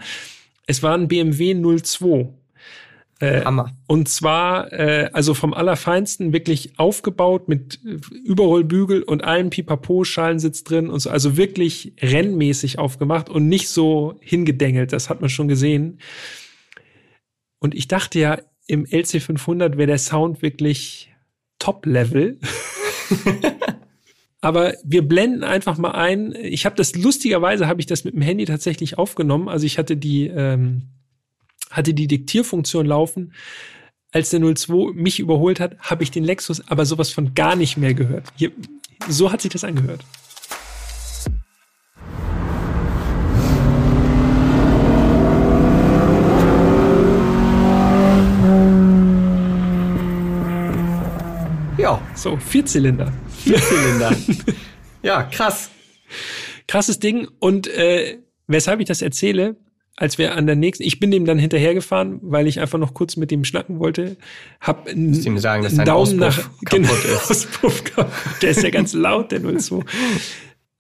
Es 0.67 0.83
war 0.83 0.95
ein 0.95 1.09
BMW 1.09 1.55
02. 1.55 2.29
Äh, 3.23 3.45
Hammer. 3.45 3.71
und 3.87 4.09
zwar, 4.09 4.73
äh, 4.73 5.09
also 5.13 5.35
vom 5.35 5.55
Allerfeinsten 5.55 6.33
wirklich 6.33 6.77
aufgebaut 6.77 7.49
mit 7.49 7.79
Überrollbügel 8.25 9.05
und 9.05 9.23
allen 9.23 9.51
Pipapo-Schalensitz 9.51 10.65
drin 10.65 10.91
und 10.91 10.99
so. 10.99 11.09
Also 11.09 11.37
wirklich 11.37 11.93
rennmäßig 12.03 12.81
aufgemacht 12.81 13.29
und 13.29 13.49
nicht 13.49 13.69
so 13.69 14.19
hingedengelt. 14.21 14.93
Das 14.93 15.09
hat 15.09 15.21
man 15.21 15.31
schon 15.31 15.47
gesehen. 15.47 16.01
Und 17.61 17.77
ich 17.77 17.87
dachte 17.87 18.19
ja, 18.19 18.39
im 18.67 18.87
LC500 18.87 19.77
wäre 19.77 19.87
der 19.87 19.99
Sound 19.99 20.43
wirklich 20.43 21.13
Top-Level. 21.61 22.41
Aber 24.41 24.75
wir 24.83 25.07
blenden 25.07 25.45
einfach 25.45 25.79
mal 25.79 25.93
ein. 25.93 26.35
Ich 26.35 26.67
habe 26.67 26.75
das 26.75 26.97
lustigerweise 26.97 27.69
habe 27.69 27.81
ich 27.81 27.87
das 27.87 28.05
mit 28.05 28.15
dem 28.15 28.23
Handy 28.23 28.45
tatsächlich 28.45 28.99
aufgenommen. 28.99 29.49
Also 29.49 29.67
ich 29.67 29.79
hatte 29.79 29.97
die 29.97 30.27
ähm, 30.27 30.89
hatte 31.71 31.95
die 31.95 32.09
Diktierfunktion 32.09 32.87
laufen. 32.87 33.33
Als 34.11 34.31
der 34.31 34.41
02 34.41 34.93
mich 34.95 35.21
überholt 35.21 35.59
hat, 35.59 35.79
habe 35.79 36.03
ich 36.03 36.11
den 36.11 36.25
Lexus 36.25 36.69
aber 36.69 36.85
sowas 36.85 37.11
von 37.11 37.35
gar 37.35 37.57
nicht 37.57 37.77
mehr 37.79 37.95
gehört. 37.95 38.29
Hier, 38.37 38.51
so 39.09 39.33
hat 39.33 39.41
sich 39.41 39.53
das 39.53 39.65
angehört. 39.65 40.05
Ja, 51.93 52.03
So, 52.15 52.37
Vierzylinder. 52.37 53.13
Vierzylinder. 53.29 54.17
ja, 55.03 55.25
krass. 55.25 55.71
Krasses 56.67 56.99
Ding. 56.99 57.29
Und 57.39 57.67
äh, 57.69 58.19
weshalb 58.47 58.81
ich 58.81 58.87
das 58.87 59.03
erzähle, 59.03 59.57
als 59.97 60.17
wir 60.17 60.35
an 60.35 60.47
der 60.47 60.57
nächsten, 60.57 60.85
ich 60.85 61.01
bin 61.01 61.11
dem 61.11 61.27
dann 61.27 61.39
hinterhergefahren, 61.39 62.19
weil 62.23 62.47
ich 62.47 62.61
einfach 62.61 62.79
noch 62.79 62.95
kurz 62.95 63.17
mit 63.17 63.31
dem 63.31 63.45
schnacken 63.45 63.79
wollte, 63.79 64.17
hab 64.61 64.91
ihm 64.91 65.39
sagen, 65.39 65.63
dass 65.63 65.75
dein 65.75 65.85
Daumen 65.85 66.23
Auspuff 66.23 66.49
nach 66.49 66.65
kaputt 66.65 66.71
genau, 66.71 66.93
ist. 66.93 67.31
Auspuff 67.31 67.85
kaputt. 67.85 68.13
Der 68.41 68.51
ist 68.51 68.63
ja 68.63 68.71
ganz 68.71 68.95
laut, 68.95 69.33
der 69.33 69.43
02. 69.43 69.81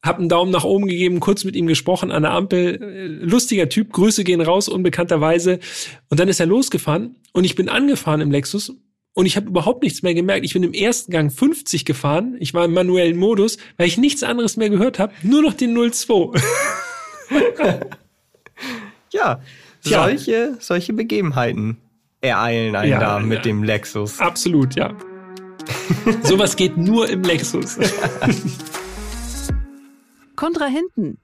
Hab 0.03 0.19
einen 0.19 0.29
Daumen 0.31 0.51
nach 0.51 0.65
oben 0.65 0.87
gegeben, 0.87 1.21
kurz 1.21 1.45
mit 1.45 1.55
ihm 1.55 1.67
gesprochen 1.67 2.11
an 2.11 2.23
der 2.23 2.33
Ampel. 2.33 3.21
Lustiger 3.23 3.69
Typ, 3.69 3.93
Grüße 3.93 4.25
gehen 4.25 4.41
raus, 4.41 4.69
unbekannterweise. 4.69 5.61
Und 6.09 6.19
dann 6.19 6.29
ist 6.29 6.41
er 6.41 6.47
losgefahren 6.47 7.17
und 7.33 7.45
ich 7.45 7.55
bin 7.55 7.69
angefahren 7.69 8.21
im 8.23 8.31
Lexus 8.33 8.73
und 9.15 9.27
ich 9.27 9.37
habe 9.37 9.47
überhaupt 9.49 9.83
nichts 9.83 10.03
mehr 10.03 10.15
gemerkt. 10.15 10.45
Ich 10.45 10.55
bin 10.55 10.63
im 10.63 10.73
ersten 10.73 11.13
Gang 11.13 11.31
50 11.33 11.85
gefahren. 11.85 12.37
Ich 12.41 12.55
war 12.55 12.65
im 12.65 12.73
manuellen 12.73 13.17
Modus, 13.19 13.59
weil 13.77 13.87
ich 13.87 13.99
nichts 13.99 14.23
anderes 14.23 14.57
mehr 14.57 14.71
gehört 14.71 14.99
habe, 14.99 15.13
nur 15.23 15.43
noch 15.43 15.55
den 15.55 15.75
02. 15.93 16.41
Ja, 19.13 19.41
Tja. 19.85 20.05
solche, 20.05 20.57
solche 20.59 20.93
Begebenheiten 20.95 21.77
ereilen 22.23 22.75
einen 22.75 22.91
Ja, 22.91 22.99
da 23.01 23.19
mit 23.19 23.39
ja. 23.39 23.43
dem 23.43 23.63
Lexus. 23.63 24.21
Absolut, 24.21 24.75
ja. 24.75 24.95
Sowas 26.23 26.57
geht 26.57 26.77
nur 26.79 27.09
im 27.11 27.23
Lexus. 27.23 27.79
Kontrahenten. 30.37 31.19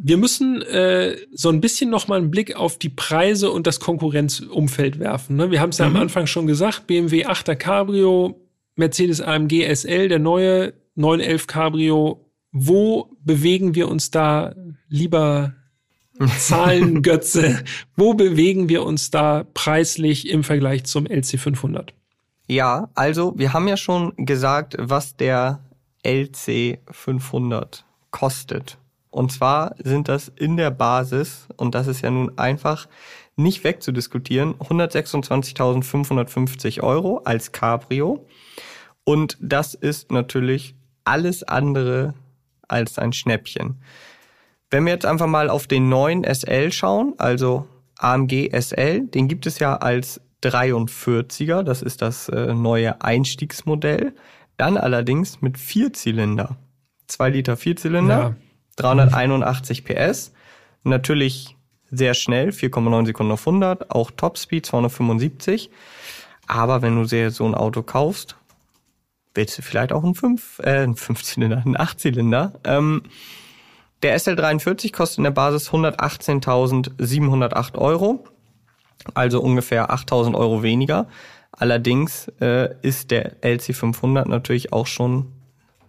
Wir 0.00 0.16
müssen 0.16 0.62
äh, 0.62 1.16
so 1.32 1.48
ein 1.48 1.60
bisschen 1.60 1.90
noch 1.90 2.08
mal 2.08 2.18
einen 2.18 2.30
Blick 2.30 2.56
auf 2.56 2.78
die 2.78 2.88
Preise 2.88 3.50
und 3.50 3.66
das 3.66 3.80
Konkurrenzumfeld 3.80 4.98
werfen. 4.98 5.36
Ne? 5.36 5.50
Wir 5.50 5.60
haben 5.60 5.70
es 5.70 5.78
ja 5.78 5.86
am 5.86 5.96
Anfang 5.96 6.26
schon 6.26 6.46
gesagt, 6.46 6.86
BMW 6.86 7.26
8er 7.26 7.56
Cabrio, 7.56 8.40
Mercedes 8.76 9.20
AMG 9.20 9.64
SL, 9.74 10.08
der 10.08 10.18
neue 10.18 10.74
911 10.94 11.46
Cabrio. 11.46 12.26
Wo 12.52 13.16
bewegen 13.24 13.74
wir 13.74 13.88
uns 13.88 14.10
da, 14.10 14.54
lieber 14.88 15.54
Zahlengötze, 16.38 17.64
wo 17.96 18.14
bewegen 18.14 18.68
wir 18.68 18.84
uns 18.84 19.10
da 19.10 19.44
preislich 19.54 20.28
im 20.28 20.44
Vergleich 20.44 20.84
zum 20.84 21.06
LC500? 21.06 21.90
Ja, 22.46 22.90
also 22.94 23.32
wir 23.36 23.52
haben 23.52 23.68
ja 23.68 23.76
schon 23.76 24.12
gesagt, 24.16 24.76
was 24.78 25.16
der 25.16 25.60
LC 26.02 26.80
500 26.90 27.84
kostet. 28.10 28.78
Und 29.12 29.30
zwar 29.30 29.76
sind 29.78 30.08
das 30.08 30.32
in 30.34 30.56
der 30.56 30.70
Basis, 30.70 31.46
und 31.58 31.76
das 31.76 31.86
ist 31.86 32.00
ja 32.00 32.10
nun 32.10 32.38
einfach 32.38 32.88
nicht 33.36 33.62
wegzudiskutieren, 33.62 34.54
126.550 34.54 36.82
Euro 36.82 37.18
als 37.18 37.52
Cabrio. 37.52 38.26
Und 39.04 39.36
das 39.40 39.74
ist 39.74 40.10
natürlich 40.10 40.74
alles 41.04 41.42
andere 41.42 42.14
als 42.68 42.98
ein 42.98 43.12
Schnäppchen. 43.12 43.82
Wenn 44.70 44.86
wir 44.86 44.94
jetzt 44.94 45.04
einfach 45.04 45.26
mal 45.26 45.50
auf 45.50 45.66
den 45.66 45.90
neuen 45.90 46.24
SL 46.24 46.72
schauen, 46.72 47.12
also 47.18 47.68
AMG 47.98 48.48
SL, 48.58 49.08
den 49.08 49.28
gibt 49.28 49.44
es 49.46 49.58
ja 49.58 49.76
als 49.76 50.22
43er, 50.42 51.62
das 51.62 51.82
ist 51.82 52.00
das 52.00 52.30
äh, 52.30 52.54
neue 52.54 53.02
Einstiegsmodell. 53.02 54.14
Dann 54.56 54.78
allerdings 54.78 55.42
mit 55.42 55.58
Vierzylinder. 55.58 56.56
2 57.08 57.28
Liter 57.28 57.58
Vierzylinder, 57.58 58.18
Ja. 58.18 58.34
381 58.76 59.84
PS. 59.84 60.32
Natürlich 60.84 61.56
sehr 61.90 62.14
schnell, 62.14 62.50
4,9 62.50 63.06
Sekunden 63.06 63.32
auf 63.32 63.46
100, 63.46 63.90
auch 63.90 64.10
Topspeed 64.10 64.66
275. 64.66 65.70
Aber 66.46 66.82
wenn 66.82 66.96
du 66.96 67.06
dir 67.06 67.30
so 67.30 67.46
ein 67.46 67.54
Auto 67.54 67.82
kaufst, 67.82 68.36
willst 69.34 69.58
du 69.58 69.62
vielleicht 69.62 69.92
auch 69.92 70.04
einen 70.04 70.14
5, 70.14 70.60
äh, 70.60 70.80
einen 70.80 70.94
5-Zylinder, 70.94 71.62
einen 71.64 71.76
8-Zylinder. 71.76 72.52
Ähm, 72.64 73.02
der 74.02 74.18
SL43 74.18 74.92
kostet 74.92 75.18
in 75.18 75.24
der 75.24 75.30
Basis 75.30 75.70
118.708 75.70 77.78
Euro, 77.78 78.24
also 79.14 79.40
ungefähr 79.40 79.92
8.000 79.92 80.34
Euro 80.34 80.62
weniger. 80.62 81.06
Allerdings 81.52 82.28
äh, 82.40 82.74
ist 82.82 83.10
der 83.10 83.40
LC500 83.42 84.28
natürlich 84.28 84.72
auch 84.72 84.86
schon 84.86 85.32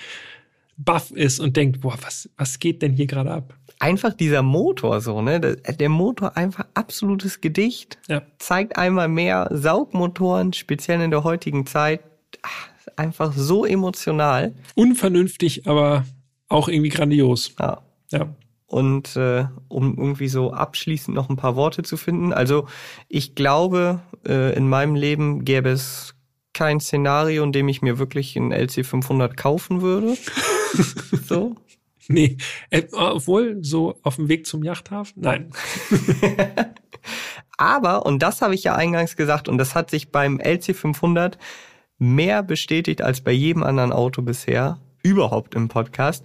baff 0.77 1.11
ist 1.11 1.39
und 1.39 1.57
denkt, 1.57 1.81
boah, 1.81 1.97
was, 2.01 2.29
was 2.37 2.59
geht 2.59 2.81
denn 2.81 2.93
hier 2.93 3.07
gerade 3.07 3.31
ab? 3.31 3.57
Einfach 3.79 4.13
dieser 4.13 4.41
Motor 4.41 5.01
so, 5.01 5.21
ne? 5.21 5.39
Der, 5.41 5.89
Motor 5.89 6.37
einfach 6.37 6.65
absolutes 6.75 7.41
Gedicht. 7.41 7.97
Ja. 8.07 8.21
Zeigt 8.37 8.77
einmal 8.77 9.09
mehr 9.09 9.49
Saugmotoren, 9.51 10.53
speziell 10.53 11.01
in 11.01 11.11
der 11.11 11.25
heutigen 11.25 11.65
Zeit. 11.65 12.01
Ach, 12.41 12.69
einfach 12.95 13.33
so 13.33 13.65
emotional. 13.65 14.53
Unvernünftig, 14.75 15.67
aber 15.67 16.05
auch 16.47 16.69
irgendwie 16.69 16.89
grandios. 16.89 17.53
Ja. 17.59 17.81
Ja. 18.11 18.33
Und 18.67 19.15
äh, 19.15 19.45
um 19.69 19.97
irgendwie 19.97 20.27
so 20.27 20.51
abschließend 20.51 21.15
noch 21.15 21.29
ein 21.29 21.37
paar 21.37 21.55
Worte 21.55 21.83
zu 21.83 21.95
finden. 21.95 22.33
Also 22.33 22.67
ich 23.07 23.33
glaube, 23.33 24.01
äh, 24.27 24.55
in 24.55 24.67
meinem 24.67 24.95
Leben 24.95 25.45
gäbe 25.45 25.69
es 25.69 26.15
kein 26.53 26.79
Szenario, 26.79 27.43
in 27.43 27.51
dem 27.51 27.69
ich 27.69 27.81
mir 27.81 27.97
wirklich 27.97 28.35
einen 28.35 28.51
LC500 28.51 29.35
kaufen 29.35 29.81
würde. 29.81 30.17
so. 31.25 31.55
Nee, 32.09 32.37
äh, 32.69 32.83
obwohl 32.93 33.57
so 33.61 33.99
auf 34.01 34.15
dem 34.15 34.29
Weg 34.29 34.45
zum 34.45 34.63
Yachthafen? 34.63 35.21
Nein. 35.21 35.51
Aber, 37.57 38.05
und 38.05 38.23
das 38.23 38.41
habe 38.41 38.55
ich 38.55 38.63
ja 38.63 38.75
eingangs 38.75 39.15
gesagt, 39.15 39.49
und 39.49 39.57
das 39.57 39.75
hat 39.75 39.89
sich 39.89 40.11
beim 40.11 40.37
LC500 40.37 41.37
mehr 41.97 42.43
bestätigt 42.43 43.01
als 43.01 43.21
bei 43.21 43.31
jedem 43.31 43.63
anderen 43.63 43.91
Auto 43.91 44.21
bisher, 44.21 44.79
überhaupt 45.03 45.55
im 45.55 45.67
Podcast. 45.67 46.23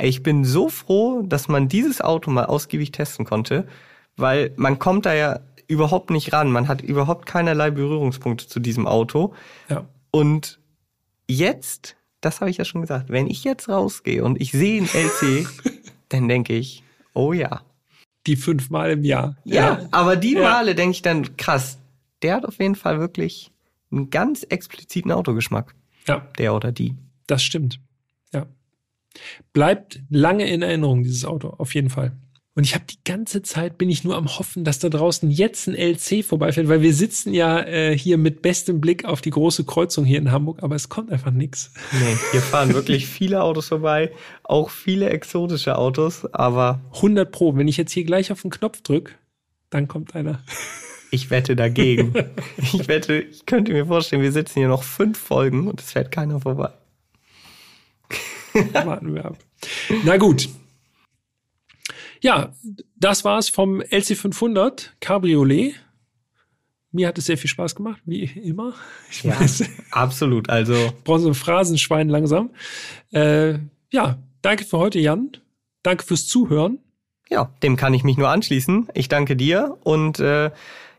Ich 0.00 0.22
bin 0.22 0.44
so 0.44 0.68
froh, 0.68 1.22
dass 1.22 1.48
man 1.48 1.68
dieses 1.68 2.00
Auto 2.00 2.30
mal 2.30 2.46
ausgiebig 2.46 2.92
testen 2.92 3.24
konnte, 3.24 3.66
weil 4.16 4.52
man 4.56 4.78
kommt 4.78 5.06
da 5.06 5.14
ja 5.14 5.40
überhaupt 5.68 6.10
nicht 6.10 6.32
ran. 6.32 6.50
Man 6.50 6.68
hat 6.68 6.82
überhaupt 6.82 7.26
keinerlei 7.26 7.70
Berührungspunkte 7.70 8.46
zu 8.46 8.60
diesem 8.60 8.86
Auto. 8.86 9.34
Ja. 9.68 9.84
Und 10.10 10.58
jetzt, 11.28 11.96
das 12.20 12.40
habe 12.40 12.50
ich 12.50 12.56
ja 12.56 12.64
schon 12.64 12.80
gesagt, 12.80 13.08
wenn 13.10 13.26
ich 13.26 13.44
jetzt 13.44 13.68
rausgehe 13.68 14.24
und 14.24 14.40
ich 14.40 14.52
sehe 14.52 14.78
einen 14.80 14.88
LC, 14.88 15.46
dann 16.08 16.28
denke 16.28 16.54
ich, 16.54 16.82
oh 17.14 17.32
ja. 17.32 17.62
Die 18.26 18.36
fünfmal 18.36 18.92
im 18.92 19.04
Jahr. 19.04 19.36
Ja, 19.44 19.80
aber 19.90 20.16
die 20.16 20.32
Ja. 20.34 20.42
Male 20.42 20.74
denke 20.74 20.92
ich 20.92 21.02
dann, 21.02 21.36
krass, 21.36 21.78
der 22.22 22.36
hat 22.36 22.46
auf 22.46 22.58
jeden 22.58 22.74
Fall 22.74 22.98
wirklich 22.98 23.50
einen 23.92 24.10
ganz 24.10 24.42
expliziten 24.44 25.12
Autogeschmack. 25.12 25.74
Ja, 26.08 26.26
Der 26.38 26.54
oder 26.54 26.72
die. 26.72 26.94
das 27.26 27.42
stimmt. 27.42 27.80
Bleibt 29.52 30.00
lange 30.10 30.48
in 30.48 30.62
Erinnerung, 30.62 31.02
dieses 31.02 31.24
Auto, 31.24 31.48
auf 31.48 31.74
jeden 31.74 31.90
Fall. 31.90 32.12
Und 32.56 32.62
ich 32.62 32.74
habe 32.74 32.84
die 32.88 33.02
ganze 33.04 33.42
Zeit 33.42 33.78
bin 33.78 33.90
ich 33.90 34.04
nur 34.04 34.16
am 34.16 34.38
hoffen, 34.38 34.62
dass 34.62 34.78
da 34.78 34.88
draußen 34.88 35.28
jetzt 35.28 35.66
ein 35.66 35.74
LC 35.74 36.24
vorbeifährt, 36.24 36.68
weil 36.68 36.82
wir 36.82 36.94
sitzen 36.94 37.34
ja 37.34 37.60
äh, 37.60 37.98
hier 37.98 38.16
mit 38.16 38.42
bestem 38.42 38.80
Blick 38.80 39.04
auf 39.04 39.20
die 39.20 39.30
große 39.30 39.64
Kreuzung 39.64 40.04
hier 40.04 40.18
in 40.18 40.30
Hamburg, 40.30 40.62
aber 40.62 40.76
es 40.76 40.88
kommt 40.88 41.10
einfach 41.10 41.32
nichts. 41.32 41.72
Nee, 41.92 42.16
hier 42.30 42.40
fahren 42.40 42.72
wirklich 42.74 43.08
viele 43.08 43.42
Autos 43.42 43.68
vorbei, 43.68 44.12
auch 44.44 44.70
viele 44.70 45.10
exotische 45.10 45.76
Autos, 45.76 46.32
aber 46.32 46.80
100 46.94 47.30
Pro, 47.30 47.56
wenn 47.56 47.66
ich 47.66 47.76
jetzt 47.76 47.92
hier 47.92 48.04
gleich 48.04 48.30
auf 48.30 48.42
den 48.42 48.52
Knopf 48.52 48.82
drück, 48.82 49.18
dann 49.70 49.88
kommt 49.88 50.14
einer. 50.14 50.44
ich 51.10 51.30
wette 51.30 51.56
dagegen. 51.56 52.14
ich 52.56 52.86
wette, 52.86 53.18
ich 53.18 53.46
könnte 53.46 53.72
mir 53.72 53.86
vorstellen, 53.86 54.22
wir 54.22 54.30
sitzen 54.30 54.60
hier 54.60 54.68
noch 54.68 54.84
fünf 54.84 55.18
Folgen 55.18 55.66
und 55.66 55.80
es 55.80 55.90
fährt 55.90 56.12
keiner 56.12 56.40
vorbei. 56.40 56.70
Warten 58.72 59.14
wir 59.14 59.24
ab. 59.24 59.36
Na 60.04 60.16
gut. 60.16 60.48
Ja, 62.20 62.52
das 62.96 63.24
war's 63.24 63.48
vom 63.48 63.80
LC500 63.80 64.90
Cabriolet. 65.00 65.74
Mir 66.90 67.08
hat 67.08 67.18
es 67.18 67.26
sehr 67.26 67.36
viel 67.36 67.50
Spaß 67.50 67.74
gemacht, 67.74 68.00
wie 68.06 68.22
immer. 68.22 68.74
Ich 69.10 69.24
Ja, 69.24 69.38
weiß, 69.38 69.64
absolut. 69.90 70.48
Also 70.48 70.74
so 71.04 71.28
ein 71.28 71.34
Phrasenschwein 71.34 72.08
langsam. 72.08 72.50
Äh, 73.12 73.58
ja, 73.92 74.18
danke 74.42 74.64
für 74.64 74.78
heute, 74.78 75.00
Jan. 75.00 75.32
Danke 75.82 76.04
fürs 76.04 76.26
Zuhören. 76.26 76.78
Ja, 77.28 77.52
dem 77.62 77.76
kann 77.76 77.94
ich 77.94 78.04
mich 78.04 78.16
nur 78.16 78.28
anschließen. 78.28 78.88
Ich 78.94 79.08
danke 79.08 79.36
dir 79.36 79.76
und 79.82 80.20
äh, 80.20 80.50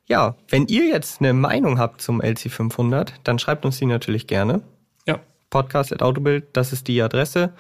ja, 0.07 0.35
wenn 0.49 0.67
ihr 0.67 0.85
jetzt 0.85 1.21
eine 1.21 1.33
Meinung 1.33 1.79
habt 1.79 2.01
zum 2.01 2.21
LC500, 2.21 3.13
dann 3.23 3.39
schreibt 3.39 3.65
uns 3.65 3.79
die 3.79 3.85
natürlich 3.85 4.27
gerne. 4.27 4.61
Ja, 5.53 5.61
Podcast@autobild, 5.61 6.45
das 6.53 6.73
ist 6.73 6.87
die 6.87 7.01
Adresse 7.01 7.53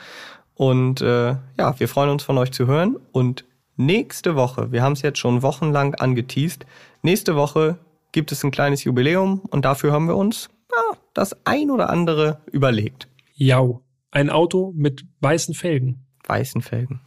und 0.53 1.01
äh, 1.01 1.35
ja, 1.57 1.79
wir 1.79 1.87
freuen 1.87 2.09
uns 2.09 2.23
von 2.23 2.37
euch 2.37 2.51
zu 2.51 2.67
hören 2.67 2.97
und 3.11 3.45
nächste 3.77 4.35
Woche, 4.35 4.71
wir 4.71 4.81
haben 4.83 4.93
es 4.93 5.01
jetzt 5.01 5.19
schon 5.19 5.41
wochenlang 5.41 5.95
angeteased, 5.95 6.65
nächste 7.01 7.35
Woche 7.35 7.77
gibt 8.11 8.31
es 8.31 8.43
ein 8.43 8.51
kleines 8.51 8.83
Jubiläum 8.83 9.41
und 9.49 9.65
dafür 9.65 9.91
haben 9.91 10.07
wir 10.07 10.15
uns 10.15 10.49
ja, 10.71 10.97
das 11.13 11.35
ein 11.45 11.69
oder 11.71 11.89
andere 11.89 12.39
überlegt. 12.51 13.07
Jau. 13.33 13.81
Ein 14.11 14.29
Auto 14.29 14.73
mit 14.75 15.05
weißen 15.19 15.53
Felgen. 15.53 16.05
Weißen 16.25 16.61
Felgen. 16.61 17.01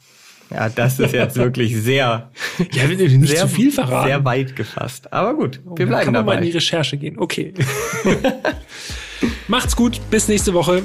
Ja, 0.51 0.69
das 0.69 0.99
ist 0.99 1.13
jetzt 1.13 1.37
wirklich 1.39 1.75
sehr, 1.77 2.31
Ja, 2.73 2.87
nicht 2.87 3.29
sehr, 3.29 3.43
zu 3.43 3.49
viel 3.49 3.73
verraten. 3.73 4.07
sehr 4.09 4.25
weit 4.27 4.55
gefasst. 4.57 5.11
Aber 5.13 5.35
gut, 5.35 5.61
wir 5.65 5.75
Dann 5.77 5.89
bleiben 5.89 6.05
kann 6.05 6.13
man 6.15 6.25
mal 6.27 6.33
in 6.33 6.39
dabei. 6.39 6.47
die 6.47 6.53
Recherche 6.53 6.97
gehen. 6.99 7.19
Okay. 7.19 7.55
Macht's 9.49 9.77
gut. 9.77 10.01
Bis 10.11 10.29
nächste 10.29 10.55
Woche. 10.55 10.85